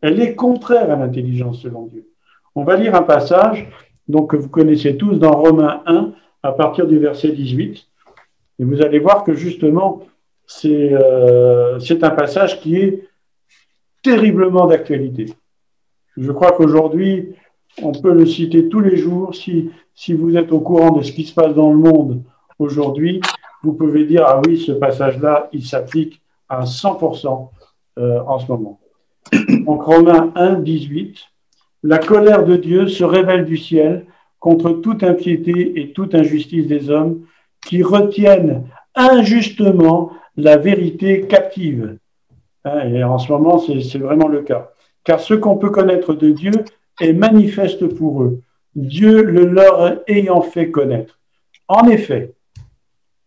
Elle 0.00 0.20
est 0.20 0.34
contraire 0.34 0.90
à 0.90 0.96
l'intelligence 0.96 1.60
selon 1.60 1.86
Dieu. 1.86 2.08
On 2.54 2.64
va 2.64 2.76
lire 2.76 2.94
un 2.94 3.02
passage 3.02 3.68
donc, 4.08 4.30
que 4.30 4.36
vous 4.36 4.48
connaissez 4.48 4.96
tous 4.96 5.16
dans 5.16 5.32
Romains 5.32 5.82
1 5.86 6.12
à 6.42 6.52
partir 6.52 6.86
du 6.86 6.98
verset 6.98 7.32
18. 7.32 7.86
Et 8.60 8.64
vous 8.64 8.82
allez 8.82 8.98
voir 8.98 9.24
que 9.24 9.32
justement, 9.32 10.02
euh, 10.66 11.78
c'est 11.80 12.04
un 12.04 12.10
passage 12.10 12.60
qui 12.60 12.76
est 12.76 13.08
terriblement 14.02 14.66
d'actualité. 14.66 15.32
Je 16.18 16.30
crois 16.30 16.52
qu'aujourd'hui, 16.52 17.30
on 17.82 17.92
peut 17.92 18.12
le 18.12 18.26
citer 18.26 18.68
tous 18.68 18.80
les 18.80 18.98
jours. 18.98 19.34
Si, 19.34 19.70
vous 20.12 20.36
êtes 20.36 20.52
au 20.52 20.60
courant 20.60 20.90
de 20.90 21.02
ce 21.02 21.12
qui 21.12 21.24
se 21.24 21.32
passe 21.32 21.54
dans 21.54 21.72
le 21.72 21.78
monde 21.78 22.22
aujourd'hui, 22.58 23.22
vous 23.62 23.72
pouvez 23.72 24.04
dire, 24.04 24.24
ah 24.26 24.42
oui, 24.46 24.58
ce 24.58 24.72
passage-là, 24.72 25.48
il 25.54 25.64
s'applique 25.64 26.20
à 26.46 26.64
100% 26.64 27.48
euh, 27.98 28.20
en 28.26 28.38
ce 28.38 28.46
moment. 28.46 28.78
Donc 29.64 29.84
Romains 29.84 30.32
1, 30.34 30.56
18, 30.56 31.16
la 31.84 31.98
colère 31.98 32.44
de 32.44 32.56
Dieu 32.56 32.88
se 32.88 33.04
révèle 33.04 33.46
du 33.46 33.56
ciel 33.56 34.04
contre 34.38 34.70
toute 34.72 35.02
impiété 35.02 35.80
et 35.80 35.92
toute 35.92 36.14
injustice 36.14 36.66
des 36.66 36.90
hommes 36.90 37.24
qui 37.64 37.82
retiennent 37.82 38.66
injustement 38.94 40.12
la 40.36 40.56
vérité 40.56 41.22
captive. 41.22 41.98
Hein, 42.64 42.88
et 42.88 43.04
en 43.04 43.18
ce 43.18 43.30
moment, 43.32 43.58
c'est 43.58 43.98
vraiment 43.98 44.28
le 44.28 44.42
cas. 44.42 44.72
Car 45.04 45.20
ce 45.20 45.34
qu'on 45.34 45.56
peut 45.56 45.70
connaître 45.70 46.14
de 46.14 46.30
Dieu 46.30 46.52
est 47.00 47.12
manifeste 47.12 47.86
pour 47.94 48.22
eux, 48.22 48.42
Dieu 48.74 49.22
le 49.22 49.46
leur 49.46 50.00
ayant 50.08 50.42
fait 50.42 50.70
connaître. 50.70 51.18
En 51.68 51.88
effet, 51.88 52.34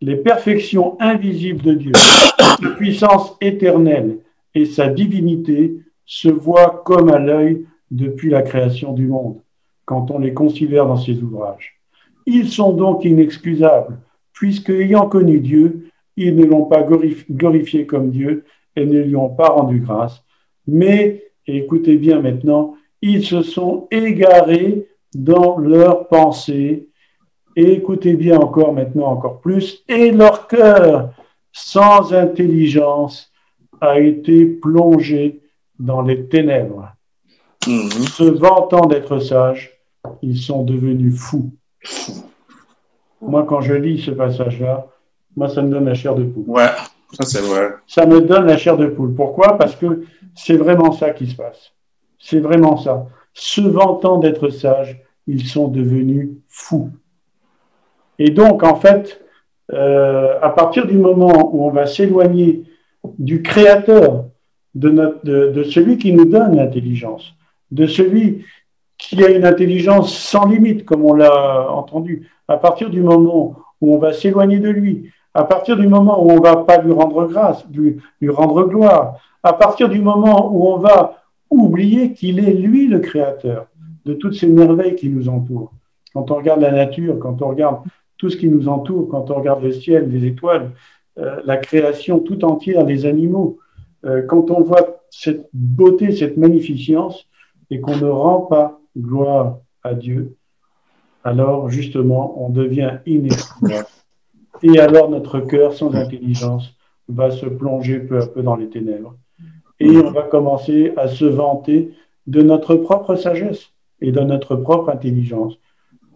les 0.02 0.18
perfections 0.18 0.98
invisibles 1.00 1.64
de 1.64 1.74
Dieu, 1.74 1.92
sa 1.96 2.70
puissance 2.76 3.36
éternelle 3.42 4.20
et 4.54 4.66
sa 4.66 4.88
divinité 4.88 5.78
se 6.06 6.30
voient 6.30 6.84
comme 6.86 7.10
à 7.10 7.20
l'œil 7.20 7.66
depuis 7.90 8.30
la 8.30 8.42
création 8.42 8.94
du 8.94 9.08
monde, 9.08 9.40
quand 9.86 10.12
on 10.12 10.20
les 10.20 10.34
considère 10.34 10.86
dans 10.86 10.98
ses 10.98 11.22
ouvrages. 11.22 11.80
Ils 12.26 12.50
sont 12.50 12.74
donc 12.74 13.06
inexcusables, 13.06 13.98
puisque 14.34 14.70
ayant 14.70 15.08
connu 15.08 15.40
Dieu, 15.40 15.90
ils 16.18 16.36
ne 16.36 16.46
l'ont 16.46 16.66
pas 16.66 16.84
glorifié 16.84 17.86
comme 17.86 18.12
Dieu 18.12 18.46
et 18.76 18.86
ne 18.86 19.02
lui 19.02 19.16
ont 19.16 19.30
pas 19.30 19.50
rendu 19.50 19.80
grâce, 19.80 20.24
mais, 20.68 21.24
écoutez 21.48 21.98
bien 21.98 22.22
maintenant, 22.22 22.76
ils 23.02 23.26
se 23.26 23.42
sont 23.42 23.88
égarés 23.92 24.88
dans 25.14 25.58
leurs 25.58 26.08
pensées, 26.08 26.90
et 27.56 27.74
écoutez 27.74 28.16
bien 28.16 28.40
encore 28.40 28.74
maintenant 28.74 29.08
encore 29.08 29.42
plus, 29.42 29.84
et 29.88 30.12
leur 30.12 30.48
cœur, 30.48 31.14
sans 31.52 32.14
intelligence, 32.14 33.32
a 33.80 34.00
été 34.00 34.46
plongé 34.46 35.42
dans 35.78 36.02
les 36.02 36.28
ténèbres. 36.28 36.94
Mhm. 37.68 37.90
Se 37.90 38.24
vantant 38.24 38.88
d'être 38.88 39.20
sages, 39.20 39.78
ils 40.22 40.38
sont 40.38 40.64
devenus 40.64 41.16
fous. 41.16 41.52
Moi, 43.28 43.46
quand 43.48 43.62
je 43.62 43.74
lis 43.74 44.00
ce 44.02 44.12
passage-là, 44.12 44.88
moi, 45.36 45.50
ça 45.50 45.62
me 45.62 45.70
donne 45.70 45.86
la 45.86 45.94
chair 45.94 46.16
de 46.16 46.24
poule. 46.24 46.44
Ouais, 46.48 46.68
ça 47.12 47.26
c'est 47.26 47.42
vrai. 47.42 47.72
Ça 47.88 48.06
me 48.06 48.22
donne 48.22 48.46
la 48.46 48.58
chair 48.58 48.78
de 48.78 48.88
poule. 48.88 49.14
Pourquoi? 49.14 49.58
Parce 49.58 49.76
que 49.76 50.04
c'est 50.36 50.58
vraiment 50.58 50.92
ça 50.92 51.12
qui 51.12 51.28
se 51.28 51.36
passe. 51.36 51.74
C'est 52.20 52.40
vraiment 52.40 52.78
ça. 52.78 53.08
Se 53.34 53.62
vantant 53.62 54.18
d'être 54.20 54.50
sages, 54.50 55.02
ils 55.28 55.46
sont 55.46 55.68
devenus 55.68 56.30
fous. 56.48 56.92
Et 58.20 58.30
donc, 58.30 58.64
en 58.64 58.76
fait, 58.76 59.22
euh, 59.72 60.38
à 60.42 60.50
partir 60.50 60.86
du 60.86 60.98
moment 60.98 61.56
où 61.56 61.66
on 61.66 61.72
va 61.72 61.86
s'éloigner 61.86 62.64
du 63.18 63.42
Créateur, 63.42 64.26
de, 64.76 64.90
notre, 64.90 65.26
de 65.26 65.64
celui 65.64 65.98
qui 65.98 66.14
nous 66.14 66.26
donne 66.26 66.56
l'intelligence, 66.56 67.34
de 67.72 67.88
celui 67.88 68.46
qui 69.10 69.24
a 69.24 69.30
une 69.30 69.46
intelligence 69.46 70.16
sans 70.16 70.46
limite, 70.46 70.86
comme 70.86 71.06
on 71.06 71.14
l'a 71.14 71.70
entendu, 71.72 72.30
à 72.48 72.58
partir 72.58 72.90
du 72.90 73.02
moment 73.02 73.56
où 73.82 73.96
on 73.96 73.98
va 73.98 74.14
s'éloigner 74.14 74.60
de 74.60 74.70
lui, 74.70 75.10
à 75.34 75.44
partir 75.44 75.78
du 75.78 75.88
moment 75.88 76.24
où 76.24 76.32
on 76.32 76.40
va 76.40 76.58
pas 76.58 76.82
lui 76.82 76.92
rendre 76.92 77.28
grâce, 77.28 77.66
lui, 77.74 77.98
lui 78.22 78.30
rendre 78.30 78.64
gloire, 78.64 79.18
à 79.42 79.54
partir 79.54 79.90
du 79.90 80.00
moment 80.00 80.52
où 80.54 80.68
on 80.68 80.78
va 80.78 81.24
oublier 81.50 82.14
qu'il 82.14 82.40
est 82.40 82.54
lui 82.54 82.88
le 82.88 83.00
créateur 83.00 83.68
de 84.06 84.14
toutes 84.14 84.36
ces 84.36 84.48
merveilles 84.48 84.96
qui 84.96 85.10
nous 85.10 85.30
entourent. 85.30 85.74
Quand 86.14 86.30
on 86.32 86.36
regarde 86.36 86.62
la 86.62 86.72
nature, 86.72 87.20
quand 87.20 87.42
on 87.42 87.50
regarde 87.50 87.82
tout 88.18 88.30
ce 88.30 88.38
qui 88.38 88.48
nous 88.48 88.68
entoure, 88.68 89.10
quand 89.10 89.32
on 89.32 89.36
regarde 89.36 89.64
le 89.64 89.72
ciel, 89.72 90.10
les 90.10 90.26
étoiles, 90.26 90.72
euh, 91.20 91.42
la 91.46 91.58
création 91.58 92.20
tout 92.20 92.44
entière, 92.46 92.86
les 92.86 93.06
animaux, 93.06 93.58
euh, 94.06 94.22
quand 94.24 94.52
on 94.52 94.62
voit 94.62 95.02
cette 95.10 95.50
beauté, 95.54 96.12
cette 96.12 96.38
magnificence, 96.38 97.28
et 97.70 97.80
qu'on 97.80 97.96
ne 97.96 98.06
rend 98.06 98.42
pas 98.42 98.80
gloire 98.98 99.60
à 99.84 99.94
Dieu, 99.94 100.36
alors 101.24 101.70
justement, 101.70 102.44
on 102.44 102.50
devient 102.50 103.00
inexplicable. 103.06 103.88
Et 104.62 104.80
alors 104.80 105.10
notre 105.10 105.40
cœur, 105.40 105.74
sans 105.74 105.94
intelligence, 105.96 106.76
va 107.08 107.32
se 107.32 107.46
plonger 107.46 108.00
peu 108.00 108.20
à 108.20 108.28
peu 108.28 108.44
dans 108.44 108.56
les 108.56 108.70
ténèbres. 108.70 109.16
Et 109.80 109.98
on 109.98 110.12
va 110.12 110.24
commencer 110.24 110.94
à 110.98 111.08
se 111.08 111.26
vanter 111.26 111.94
de 112.28 112.42
notre 112.42 112.76
propre 112.76 113.16
sagesse 113.16 113.70
et 114.00 114.12
de 114.12 114.22
notre 114.22 114.56
propre 114.56 114.90
intelligence. 114.90 115.56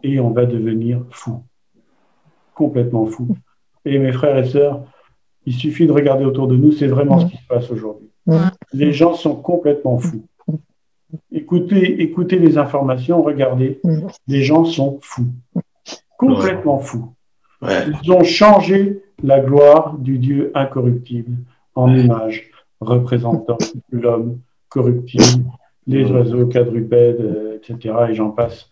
Et 0.03 0.19
on 0.19 0.29
va 0.29 0.45
devenir 0.45 1.01
fou, 1.09 1.43
complètement 2.53 3.05
fou. 3.07 3.35
Et 3.83 3.97
mes 3.99 4.11
frères 4.11 4.37
et 4.37 4.47
sœurs, 4.47 4.83
il 5.45 5.53
suffit 5.53 5.87
de 5.87 5.91
regarder 5.91 6.25
autour 6.25 6.47
de 6.47 6.55
nous, 6.55 6.71
c'est 6.71 6.87
vraiment 6.87 7.19
ce 7.19 7.25
qui 7.25 7.37
se 7.37 7.47
passe 7.47 7.71
aujourd'hui. 7.71 8.09
Les 8.73 8.91
gens 8.91 9.13
sont 9.13 9.35
complètement 9.35 9.97
fous. 9.97 10.25
Écoutez, 11.31 12.01
écoutez 12.01 12.39
les 12.39 12.57
informations, 12.57 13.21
regardez, 13.21 13.79
les 14.27 14.43
gens 14.43 14.65
sont 14.65 14.99
fous, 15.01 15.27
complètement 16.17 16.79
fous. 16.79 17.13
Ils 17.61 18.11
ont 18.11 18.23
changé 18.23 19.01
la 19.23 19.39
gloire 19.39 19.97
du 19.97 20.19
Dieu 20.19 20.51
incorruptible 20.53 21.37
en 21.75 21.95
image 21.95 22.51
représentant 22.79 23.57
l'homme 23.91 24.39
corruptible, 24.69 25.45
les 25.87 26.11
oiseaux 26.11 26.45
quadrupèdes, 26.47 27.21
euh, 27.21 27.57
etc. 27.57 27.95
Et 28.09 28.13
j'en 28.13 28.31
passe. 28.31 28.69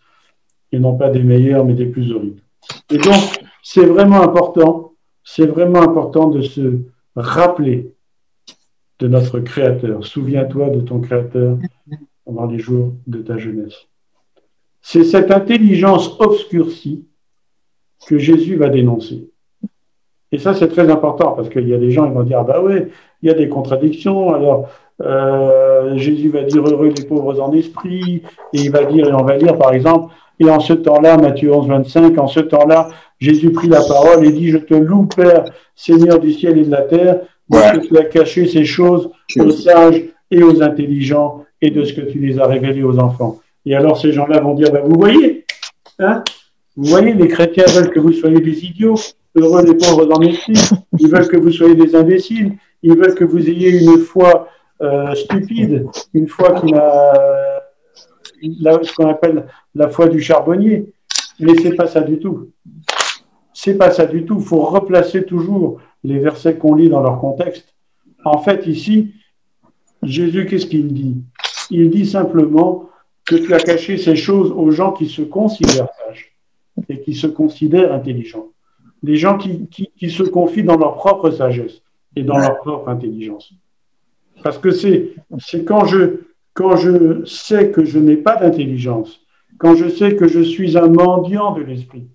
Ils 0.72 0.80
n'ont 0.80 0.96
pas 0.96 1.10
des 1.10 1.22
meilleurs, 1.22 1.64
mais 1.64 1.74
des 1.74 1.86
plus 1.86 2.12
horribles. 2.12 2.42
Et 2.90 2.98
donc, 2.98 3.44
c'est 3.62 3.86
vraiment 3.86 4.22
important, 4.22 4.92
c'est 5.24 5.46
vraiment 5.46 5.82
important 5.82 6.28
de 6.28 6.42
se 6.42 6.80
rappeler 7.14 7.94
de 8.98 9.08
notre 9.08 9.40
Créateur. 9.40 10.04
Souviens-toi 10.04 10.70
de 10.70 10.80
ton 10.80 11.00
Créateur 11.00 11.58
pendant 12.26 12.46
les 12.46 12.58
jours 12.58 12.92
de 13.06 13.22
ta 13.22 13.38
jeunesse. 13.38 13.86
C'est 14.82 15.04
cette 15.04 15.30
intelligence 15.30 16.16
obscurcie 16.20 17.06
que 18.06 18.18
Jésus 18.18 18.56
va 18.56 18.68
dénoncer. 18.68 19.30
Et 20.32 20.38
ça, 20.38 20.52
c'est 20.54 20.68
très 20.68 20.90
important 20.90 21.32
parce 21.32 21.48
qu'il 21.48 21.68
y 21.68 21.74
a 21.74 21.78
des 21.78 21.92
gens 21.92 22.06
qui 22.08 22.14
vont 22.14 22.24
dire, 22.24 22.40
ah 22.40 22.44
bah 22.44 22.60
ouais, 22.60 22.88
il 23.22 23.28
y 23.28 23.30
a 23.30 23.34
des 23.34 23.48
contradictions. 23.48 24.34
Alors, 24.34 24.68
euh, 25.02 25.96
Jésus 25.96 26.28
va 26.28 26.42
dire 26.42 26.66
heureux 26.66 26.92
les 26.94 27.04
pauvres 27.04 27.40
en 27.40 27.52
esprit, 27.52 28.22
et 28.52 28.58
il 28.58 28.70
va 28.70 28.84
dire, 28.84 29.08
et 29.08 29.12
on 29.12 29.24
va 29.24 29.36
lire 29.36 29.56
par 29.56 29.72
exemple, 29.72 30.12
et 30.40 30.50
en 30.50 30.60
ce 30.60 30.72
temps-là, 30.72 31.16
Matthieu 31.16 31.52
11, 31.54 31.68
25, 31.68 32.18
en 32.18 32.26
ce 32.26 32.40
temps-là, 32.40 32.88
Jésus 33.18 33.52
prit 33.52 33.68
la 33.68 33.80
parole 33.80 34.26
et 34.26 34.32
dit, 34.32 34.50
je 34.50 34.58
te 34.58 34.74
loue, 34.74 35.06
Père, 35.06 35.44
Seigneur 35.74 36.18
du 36.18 36.32
ciel 36.32 36.58
et 36.58 36.64
de 36.64 36.70
la 36.70 36.82
terre, 36.82 37.20
parce 37.48 37.78
que 37.78 37.86
tu 37.86 37.96
as 37.96 38.04
caché 38.04 38.46
ces 38.46 38.64
choses 38.64 39.10
aux 39.38 39.50
sages 39.50 40.04
et 40.30 40.42
aux 40.42 40.62
intelligents 40.62 41.45
et 41.62 41.70
de 41.70 41.84
ce 41.84 41.92
que 41.92 42.02
tu 42.02 42.18
les 42.18 42.38
as 42.38 42.46
révélés 42.46 42.82
aux 42.82 42.98
enfants. 42.98 43.40
Et 43.64 43.74
alors 43.74 43.98
ces 44.00 44.12
gens-là 44.12 44.40
vont 44.40 44.54
dire, 44.54 44.72
bah, 44.72 44.82
vous 44.84 44.98
voyez, 44.98 45.44
hein, 45.98 46.22
vous 46.76 46.86
voyez, 46.86 47.14
les 47.14 47.28
chrétiens 47.28 47.64
veulent 47.68 47.90
que 47.90 48.00
vous 48.00 48.12
soyez 48.12 48.40
des 48.40 48.64
idiots, 48.64 48.96
heureux 49.34 49.64
les 49.64 49.74
pauvres 49.74 50.06
dans 50.06 50.18
l'esprit, 50.18 50.54
ils 50.98 51.08
veulent 51.08 51.28
que 51.28 51.36
vous 51.36 51.50
soyez 51.50 51.74
des 51.74 51.94
imbéciles, 51.94 52.54
ils 52.82 52.96
veulent 52.96 53.14
que 53.14 53.24
vous 53.24 53.48
ayez 53.48 53.82
une 53.82 53.98
foi 53.98 54.48
euh, 54.82 55.14
stupide, 55.14 55.86
une 56.12 56.28
foi 56.28 56.60
qui 56.60 56.72
n'a 56.72 57.12
ce 58.82 58.94
qu'on 58.94 59.08
appelle 59.08 59.46
la 59.74 59.88
foi 59.88 60.08
du 60.08 60.20
charbonnier. 60.20 60.92
Mais 61.40 61.54
c'est 61.56 61.74
pas 61.74 61.86
ça 61.86 62.00
du 62.00 62.18
tout. 62.18 62.50
C'est 63.52 63.76
pas 63.76 63.90
ça 63.90 64.06
du 64.06 64.24
tout. 64.24 64.36
Il 64.38 64.44
faut 64.44 64.64
replacer 64.64 65.24
toujours 65.24 65.80
les 66.04 66.18
versets 66.18 66.56
qu'on 66.56 66.74
lit 66.74 66.88
dans 66.88 67.02
leur 67.02 67.18
contexte. 67.18 67.74
En 68.24 68.38
fait, 68.38 68.66
ici, 68.66 69.14
Jésus, 70.02 70.46
qu'est-ce 70.46 70.66
qu'il 70.66 70.92
dit? 70.92 71.16
Il 71.70 71.90
dit 71.90 72.06
simplement 72.06 72.88
que 73.26 73.36
tu 73.36 73.52
as 73.54 73.58
caché 73.58 73.98
ces 73.98 74.16
choses 74.16 74.52
aux 74.52 74.70
gens 74.70 74.92
qui 74.92 75.08
se 75.08 75.22
considèrent 75.22 75.88
sages 75.98 76.32
et 76.88 77.00
qui 77.00 77.14
se 77.14 77.26
considèrent 77.26 77.92
intelligents. 77.92 78.48
Des 79.02 79.16
gens 79.16 79.36
qui, 79.36 79.68
qui, 79.68 80.10
se 80.10 80.22
confient 80.22 80.62
dans 80.62 80.76
leur 80.76 80.94
propre 80.94 81.30
sagesse 81.30 81.82
et 82.14 82.22
dans 82.22 82.38
leur 82.38 82.56
propre 82.58 82.88
intelligence. 82.88 83.52
Parce 84.42 84.58
que 84.58 84.70
c'est 84.70 85.14
quand 85.64 85.84
je, 85.84 86.20
quand 86.54 86.76
je 86.76 87.24
sais 87.24 87.70
que 87.70 87.84
je 87.84 87.98
n'ai 87.98 88.16
pas 88.16 88.36
d'intelligence, 88.36 89.20
quand 89.58 89.74
je 89.74 89.88
sais 89.88 90.16
que 90.16 90.28
je 90.28 90.40
suis 90.40 90.76
un 90.76 90.88
mendiant 90.88 91.52
de 91.52 91.62
l'esprit. 91.62 92.08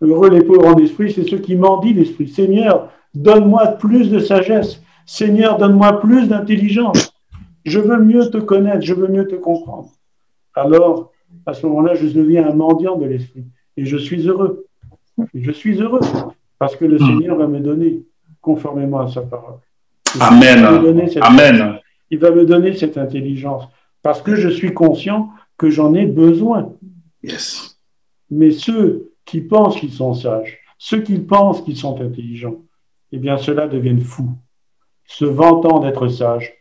Heureux 0.00 0.30
les 0.30 0.42
pauvres 0.42 0.66
en 0.66 0.78
esprit, 0.78 1.12
c'est 1.12 1.28
ceux 1.28 1.38
qui 1.38 1.56
mendient 1.56 1.94
l'esprit. 1.94 2.28
Seigneur, 2.28 2.90
donne-moi 3.14 3.66
plus 3.78 4.10
de 4.10 4.18
sagesse. 4.18 4.82
Seigneur, 5.06 5.58
donne-moi 5.58 6.00
plus 6.00 6.28
d'intelligence. 6.28 7.15
Je 7.66 7.80
veux 7.80 7.98
mieux 7.98 8.30
te 8.30 8.38
connaître, 8.38 8.82
je 8.82 8.94
veux 8.94 9.08
mieux 9.08 9.26
te 9.26 9.34
comprendre. 9.34 9.90
Alors, 10.54 11.12
à 11.44 11.52
ce 11.52 11.66
moment-là, 11.66 11.96
je 11.96 12.06
deviens 12.06 12.48
un 12.48 12.54
mendiant 12.54 12.96
de 12.96 13.06
l'esprit. 13.06 13.44
Et 13.76 13.84
je 13.84 13.96
suis 13.96 14.28
heureux. 14.28 14.66
Je 15.34 15.50
suis 15.50 15.80
heureux 15.80 16.00
parce 16.58 16.76
que 16.76 16.84
le 16.84 16.96
hmm. 16.96 17.06
Seigneur 17.06 17.36
va 17.36 17.48
me 17.48 17.58
donner 17.58 18.04
conformément 18.40 19.00
à 19.00 19.08
sa 19.08 19.22
parole. 19.22 19.58
Amen. 20.20 20.64
Amen. 21.20 21.78
Il 22.10 22.18
va 22.20 22.30
me 22.30 22.44
donner 22.44 22.74
cette 22.76 22.96
intelligence 22.96 23.64
parce 24.00 24.22
que 24.22 24.36
je 24.36 24.48
suis 24.48 24.72
conscient 24.72 25.30
que 25.58 25.68
j'en 25.68 25.92
ai 25.94 26.06
besoin. 26.06 26.72
Yes. 27.24 27.78
Mais 28.30 28.52
ceux 28.52 29.12
qui 29.24 29.40
pensent 29.40 29.80
qu'ils 29.80 29.92
sont 29.92 30.14
sages, 30.14 30.58
ceux 30.78 31.00
qui 31.00 31.18
pensent 31.18 31.62
qu'ils 31.62 31.76
sont 31.76 32.00
intelligents, 32.00 32.62
eh 33.10 33.18
bien, 33.18 33.36
ceux-là 33.36 33.66
deviennent 33.66 34.00
fous. 34.00 34.30
Se 35.06 35.24
vantant 35.24 35.80
d'être 35.80 36.06
sages, 36.06 36.52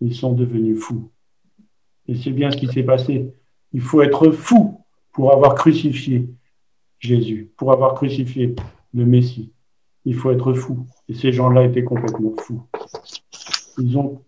ils 0.00 0.14
sont 0.14 0.32
devenus 0.32 0.78
fous. 0.78 1.10
Et 2.08 2.14
c'est 2.14 2.30
bien 2.30 2.50
ce 2.50 2.56
qui 2.56 2.66
s'est 2.66 2.82
passé. 2.82 3.32
Il 3.72 3.80
faut 3.80 4.02
être 4.02 4.30
fou 4.30 4.80
pour 5.12 5.32
avoir 5.32 5.54
crucifié 5.54 6.28
Jésus, 6.98 7.50
pour 7.56 7.72
avoir 7.72 7.94
crucifié 7.94 8.54
le 8.94 9.04
Messie. 9.04 9.52
Il 10.04 10.14
faut 10.14 10.30
être 10.30 10.52
fou. 10.52 10.86
Et 11.08 11.14
ces 11.14 11.32
gens-là 11.32 11.64
étaient 11.64 11.84
complètement 11.84 12.34
fous. 12.38 12.62
Ils 13.78 13.96
ont, 13.98 14.22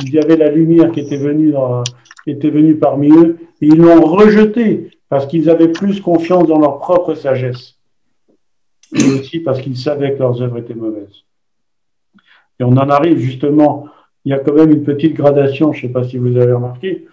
il 0.00 0.12
y 0.12 0.18
avait 0.18 0.36
la 0.36 0.50
lumière 0.50 0.90
qui 0.90 1.00
était 1.00 1.16
venue, 1.16 2.76
parmi 2.76 3.10
eux, 3.10 3.38
et 3.60 3.66
ils 3.66 3.76
l'ont 3.76 4.04
rejetée 4.04 4.90
parce 5.08 5.26
qu'ils 5.26 5.50
avaient 5.50 5.72
plus 5.72 6.00
confiance 6.00 6.46
dans 6.46 6.58
leur 6.58 6.78
propre 6.78 7.14
sagesse. 7.14 7.78
Et 8.94 9.04
aussi 9.04 9.40
parce 9.40 9.60
qu'ils 9.60 9.76
savaient 9.76 10.14
que 10.14 10.18
leurs 10.18 10.40
œuvres 10.42 10.58
étaient 10.58 10.74
mauvaises. 10.74 11.24
Et 12.58 12.64
on 12.64 12.72
en 12.72 12.90
arrive 12.90 13.18
justement, 13.18 13.86
il 14.24 14.30
y 14.30 14.32
a 14.32 14.38
quand 14.38 14.54
même 14.54 14.70
une 14.70 14.84
petite 14.84 15.14
gradation, 15.14 15.72
je 15.72 15.78
ne 15.78 15.88
sais 15.88 15.92
pas 15.92 16.04
si 16.04 16.18
vous 16.18 16.36
avez 16.36 16.52
remarqué, 16.52 17.06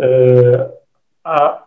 euh, 0.00 0.64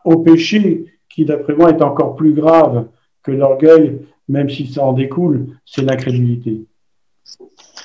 au 0.06 0.18
péché 0.18 0.86
qui, 1.10 1.26
d'après 1.26 1.54
moi, 1.54 1.70
est 1.70 1.82
encore 1.82 2.16
plus 2.16 2.34
grave 2.34 2.88
que 3.24 3.32
l'orgueil, 3.32 4.00
même 4.28 4.50
si 4.50 4.68
ça 4.68 4.84
en 4.84 4.94
découle, 4.94 5.48
c'est 5.66 5.84
l'incrédulité. 5.84 6.66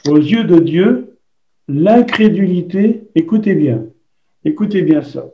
Aux 0.08 0.16
yeux 0.16 0.44
de 0.44 0.58
Dieu, 0.58 1.18
l'incrédulité, 1.68 3.08
écoutez 3.14 3.54
bien, 3.54 3.86
écoutez 4.44 4.82
bien 4.82 5.02
ça. 5.02 5.26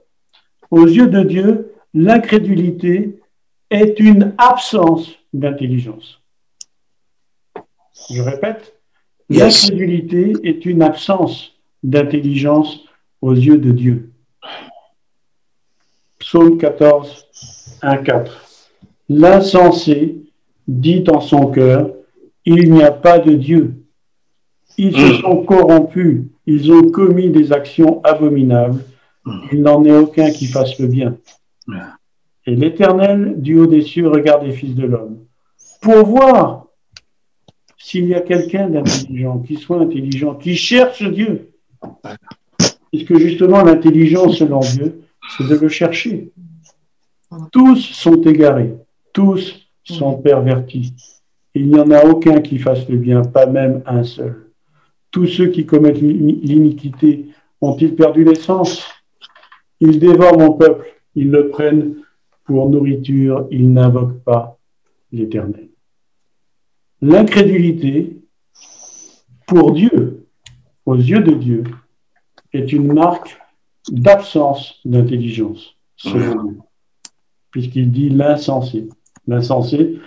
Aux 0.71 0.87
yeux 0.87 1.09
de 1.09 1.23
Dieu, 1.23 1.75
l'incrédulité 1.95 3.21
est 3.71 4.01
une 4.01 4.35
absence 4.39 5.13
d'intelligence. 5.33 6.23
Je 8.11 8.23
répète, 8.23 8.82
l'incrédulité 9.29 10.33
est 10.43 10.65
une 10.67 10.83
absence 10.83 11.53
d'intelligence 11.83 12.85
aux 13.21 13.35
yeux 13.35 13.59
de 13.59 13.73
Dieu. 13.73 14.11
Psaume 16.19 16.59
14, 16.59 17.27
1, 17.83 17.97
4. 17.99 18.33
L'insensé 19.09 20.23
dit 20.69 21.05
en 21.09 21.21
son 21.21 21.47
cœur, 21.49 21.91
il 22.45 22.73
n'y 22.73 22.83
a 22.83 22.93
pas 22.93 23.19
de 23.19 23.33
Dieu. 23.33 23.75
Ils 24.79 24.93
se 24.93 25.19
hmm. 25.19 25.21
sont 25.21 25.45
corrompus, 25.45 26.23
ils 26.47 26.73
ont 26.73 26.91
commis 26.91 27.31
des 27.31 27.53
actions 27.53 28.03
abominables, 28.05 28.85
hmm. 29.25 29.39
il 29.53 29.63
n'en 29.63 29.85
est 29.85 29.97
aucun 29.97 30.31
qui 30.31 30.47
fasse 30.47 30.79
le 30.79 30.87
bien. 30.87 31.19
Et 32.47 32.57
l'Éternel, 32.57 33.35
du 33.37 33.59
haut 33.59 33.67
des 33.67 33.83
cieux, 33.83 34.09
regarde 34.09 34.45
les 34.45 34.53
fils 34.53 34.75
de 34.75 34.87
l'homme, 34.87 35.19
pour 35.81 36.05
voir 36.05 36.67
s'il 37.83 38.07
y 38.07 38.15
a 38.15 38.21
quelqu'un 38.21 38.69
d'intelligent, 38.69 39.41
qui 39.41 39.57
soit 39.57 39.81
intelligent, 39.81 40.37
qui 40.37 40.55
cherche 40.55 41.03
Dieu. 41.03 41.51
Puisque 42.93 43.17
justement, 43.19 43.65
l'intelligence 43.65 44.37
selon 44.37 44.61
Dieu, 44.61 45.03
c'est 45.37 45.49
de 45.49 45.57
le 45.57 45.69
chercher. 45.69 46.31
Tous 47.51 47.77
sont 47.77 48.23
égarés, 48.23 48.75
tous 49.13 49.67
sont 49.83 50.15
pervertis. 50.15 50.95
Il 51.55 51.71
n'y 51.71 51.81
en 51.81 51.91
a 51.91 52.05
aucun 52.05 52.41
qui 52.41 52.59
fasse 52.59 52.89
le 52.89 52.97
bien, 52.97 53.23
pas 53.23 53.47
même 53.47 53.83
un 53.85 54.05
seul. 54.05 54.47
Tous 55.11 55.27
ceux 55.27 55.49
qui 55.49 55.67
commettent 55.67 56.01
l'iniquité 56.01 57.27
ont-ils 57.61 57.97
perdu 57.97 58.23
l'essence? 58.23 58.87
Ils 59.81 59.99
dévorent 59.99 60.39
mon 60.39 60.53
peuple, 60.53 60.87
ils 61.17 61.33
le 61.33 61.49
prennent 61.49 61.97
pour 62.45 62.71
nourriture, 62.71 63.49
ils 63.51 63.73
n'invoquent 63.73 64.23
pas 64.23 64.57
l'Éternel. 65.11 65.72
L'incrédulité, 67.03 68.17
pour 69.49 69.73
Dieu, 69.73 70.29
aux 70.87 70.95
yeux 70.95 71.19
de 71.19 71.33
Dieu, 71.33 71.65
est 72.53 72.73
une 72.73 72.93
marque 72.93 73.41
d'absence 73.91 74.77
d'intelligence, 74.85 75.75
selon 75.97 76.43
lui, 76.43 76.59
puisqu'il 77.51 77.91
dit 77.91 78.09
l'insensé. 78.09 78.89
L'insensé, 79.27 79.99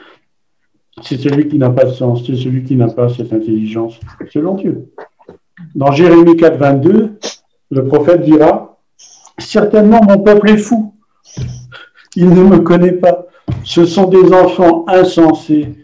c'est 1.01 1.17
celui 1.17 1.49
qui 1.49 1.58
n'a 1.58 1.69
pas 1.69 1.84
de 1.84 1.91
sens, 1.91 2.25
c'est 2.25 2.38
celui 2.38 2.63
qui 2.63 2.77
n'a 2.77 2.88
pas 2.88 3.10
cette 3.10 3.34
intelligence, 3.34 3.99
selon 4.31 4.55
Dieu. 4.55 4.93
Dans 5.75 5.91
Jérémie 5.91 6.38
4, 6.38 6.58
22, 6.58 7.19
le 7.71 7.88
prophète 7.88 8.21
dira, 8.21 8.79
certainement 9.38 10.01
mon 10.01 10.19
peuple 10.19 10.49
est 10.51 10.58
fou, 10.58 10.95
il 12.15 12.29
ne 12.29 12.43
me 12.43 12.60
connaît 12.60 12.93
pas, 12.93 13.25
ce 13.65 13.86
sont 13.86 14.08
des 14.08 14.31
enfants 14.31 14.86
insensés, 14.88 15.75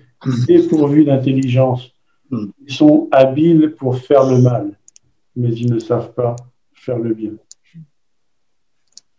dépourvus 0.48 1.06
d'intelligence, 1.06 1.92
ils 2.32 2.74
sont 2.74 3.08
habiles 3.12 3.76
pour 3.78 3.98
faire 3.98 4.30
le 4.30 4.40
mal, 4.40 4.72
mais 5.36 5.50
ils 5.50 5.72
ne 5.72 5.80
savent 5.80 6.14
pas 6.14 6.36
faire 6.74 6.98
le 6.98 7.14
bien. 7.14 7.32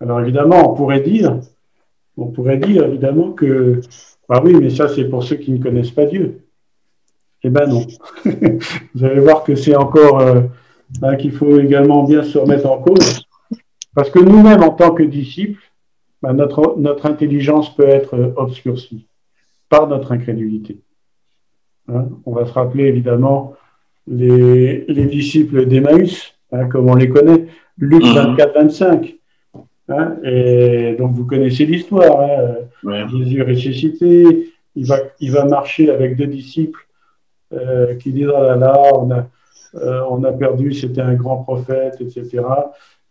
Alors 0.00 0.20
évidemment, 0.20 0.72
on 0.72 0.74
pourrait 0.74 1.00
dire, 1.00 1.38
on 2.16 2.26
pourrait 2.26 2.58
dire 2.58 2.84
évidemment 2.84 3.32
que, 3.32 3.80
bah 4.28 4.40
oui, 4.44 4.54
mais 4.54 4.70
ça 4.70 4.88
c'est 4.88 5.04
pour 5.04 5.22
ceux 5.22 5.36
qui 5.36 5.52
ne 5.52 5.62
connaissent 5.62 5.90
pas 5.90 6.06
Dieu. 6.06 6.46
Eh 7.44 7.50
ben 7.50 7.66
non. 7.66 7.86
Vous 8.94 9.04
allez 9.04 9.20
voir 9.20 9.44
que 9.44 9.54
c'est 9.54 9.76
encore 9.76 10.20
euh, 10.20 10.42
hein, 11.02 11.16
qu'il 11.16 11.32
faut 11.32 11.58
également 11.58 12.04
bien 12.04 12.22
se 12.22 12.38
remettre 12.38 12.70
en 12.70 12.78
cause, 12.78 13.26
parce 13.94 14.10
que 14.10 14.18
nous-mêmes 14.18 14.62
en 14.62 14.70
tant 14.70 14.92
que 14.92 15.02
disciples, 15.02 15.62
notre, 16.22 16.76
notre 16.78 17.06
intelligence 17.06 17.74
peut 17.74 17.88
être 17.88 18.32
obscurcie 18.36 19.06
par 19.68 19.88
notre 19.88 20.12
incrédulité. 20.12 20.80
Hein, 21.88 22.08
on 22.26 22.32
va 22.32 22.46
se 22.46 22.52
rappeler 22.52 22.84
évidemment 22.84 23.54
les, 24.06 24.84
les 24.86 25.06
disciples 25.06 25.66
d'Emmaüs, 25.66 26.34
hein, 26.52 26.66
comme 26.66 26.88
on 26.88 26.94
les 26.94 27.08
connaît, 27.08 27.46
Luc 27.78 28.02
24, 28.02 28.48
mhm. 28.48 28.62
25. 28.62 29.14
Hein, 29.88 30.16
et 30.22 30.94
donc 30.98 31.12
vous 31.12 31.26
connaissez 31.26 31.66
l'histoire. 31.66 32.28
Jésus 33.10 33.42
ressuscité, 33.42 34.52
il 34.74 34.86
va, 34.86 34.96
il 35.20 35.32
va 35.32 35.44
marcher 35.44 35.90
avec 35.90 36.16
deux 36.16 36.26
disciples 36.26 36.86
euh, 37.52 37.94
qui 37.96 38.12
disent 38.12 38.28
oh 38.28 38.42
là 38.42 38.56
là, 38.56 38.80
on 38.94 39.10
a, 39.10 39.26
euh, 39.74 40.00
on 40.08 40.24
a 40.24 40.32
perdu, 40.32 40.72
c'était 40.72 41.00
un 41.00 41.14
grand 41.14 41.38
prophète, 41.38 41.96
etc. 42.00 42.42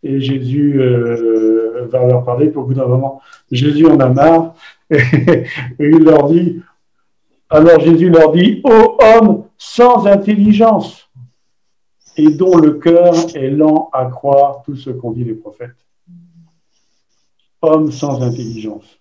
Et 0.04 0.20
Jésus 0.20 0.82
euh, 0.82 1.88
va 1.92 2.06
leur 2.08 2.24
parler 2.24 2.48
pour 2.48 2.66
bout 2.66 2.74
d'un 2.74 2.88
moment. 2.88 3.22
Jésus 3.52 3.86
en 3.86 4.00
a 4.00 4.10
marre 4.10 4.56
et, 4.90 5.46
il 5.80 6.04
leur 6.04 6.30
dit. 6.30 6.62
Alors 7.54 7.82
Jésus 7.82 8.10
leur 8.10 8.32
dit, 8.32 8.62
ô 8.64 8.98
homme 9.04 9.44
sans 9.58 10.08
intelligence, 10.08 11.10
et 12.16 12.30
dont 12.30 12.58
le 12.58 12.76
cœur 12.76 13.14
est 13.36 13.50
lent 13.50 13.90
à 13.92 14.06
croire 14.06 14.64
tout 14.64 14.78
ce 14.78 14.89
qu'ont 14.89 15.12
dit 15.12 15.26
les 15.26 15.34
prophètes. 15.34 15.76
Homme 17.62 17.91
sans 17.91 18.22
intelligence, 18.22 18.97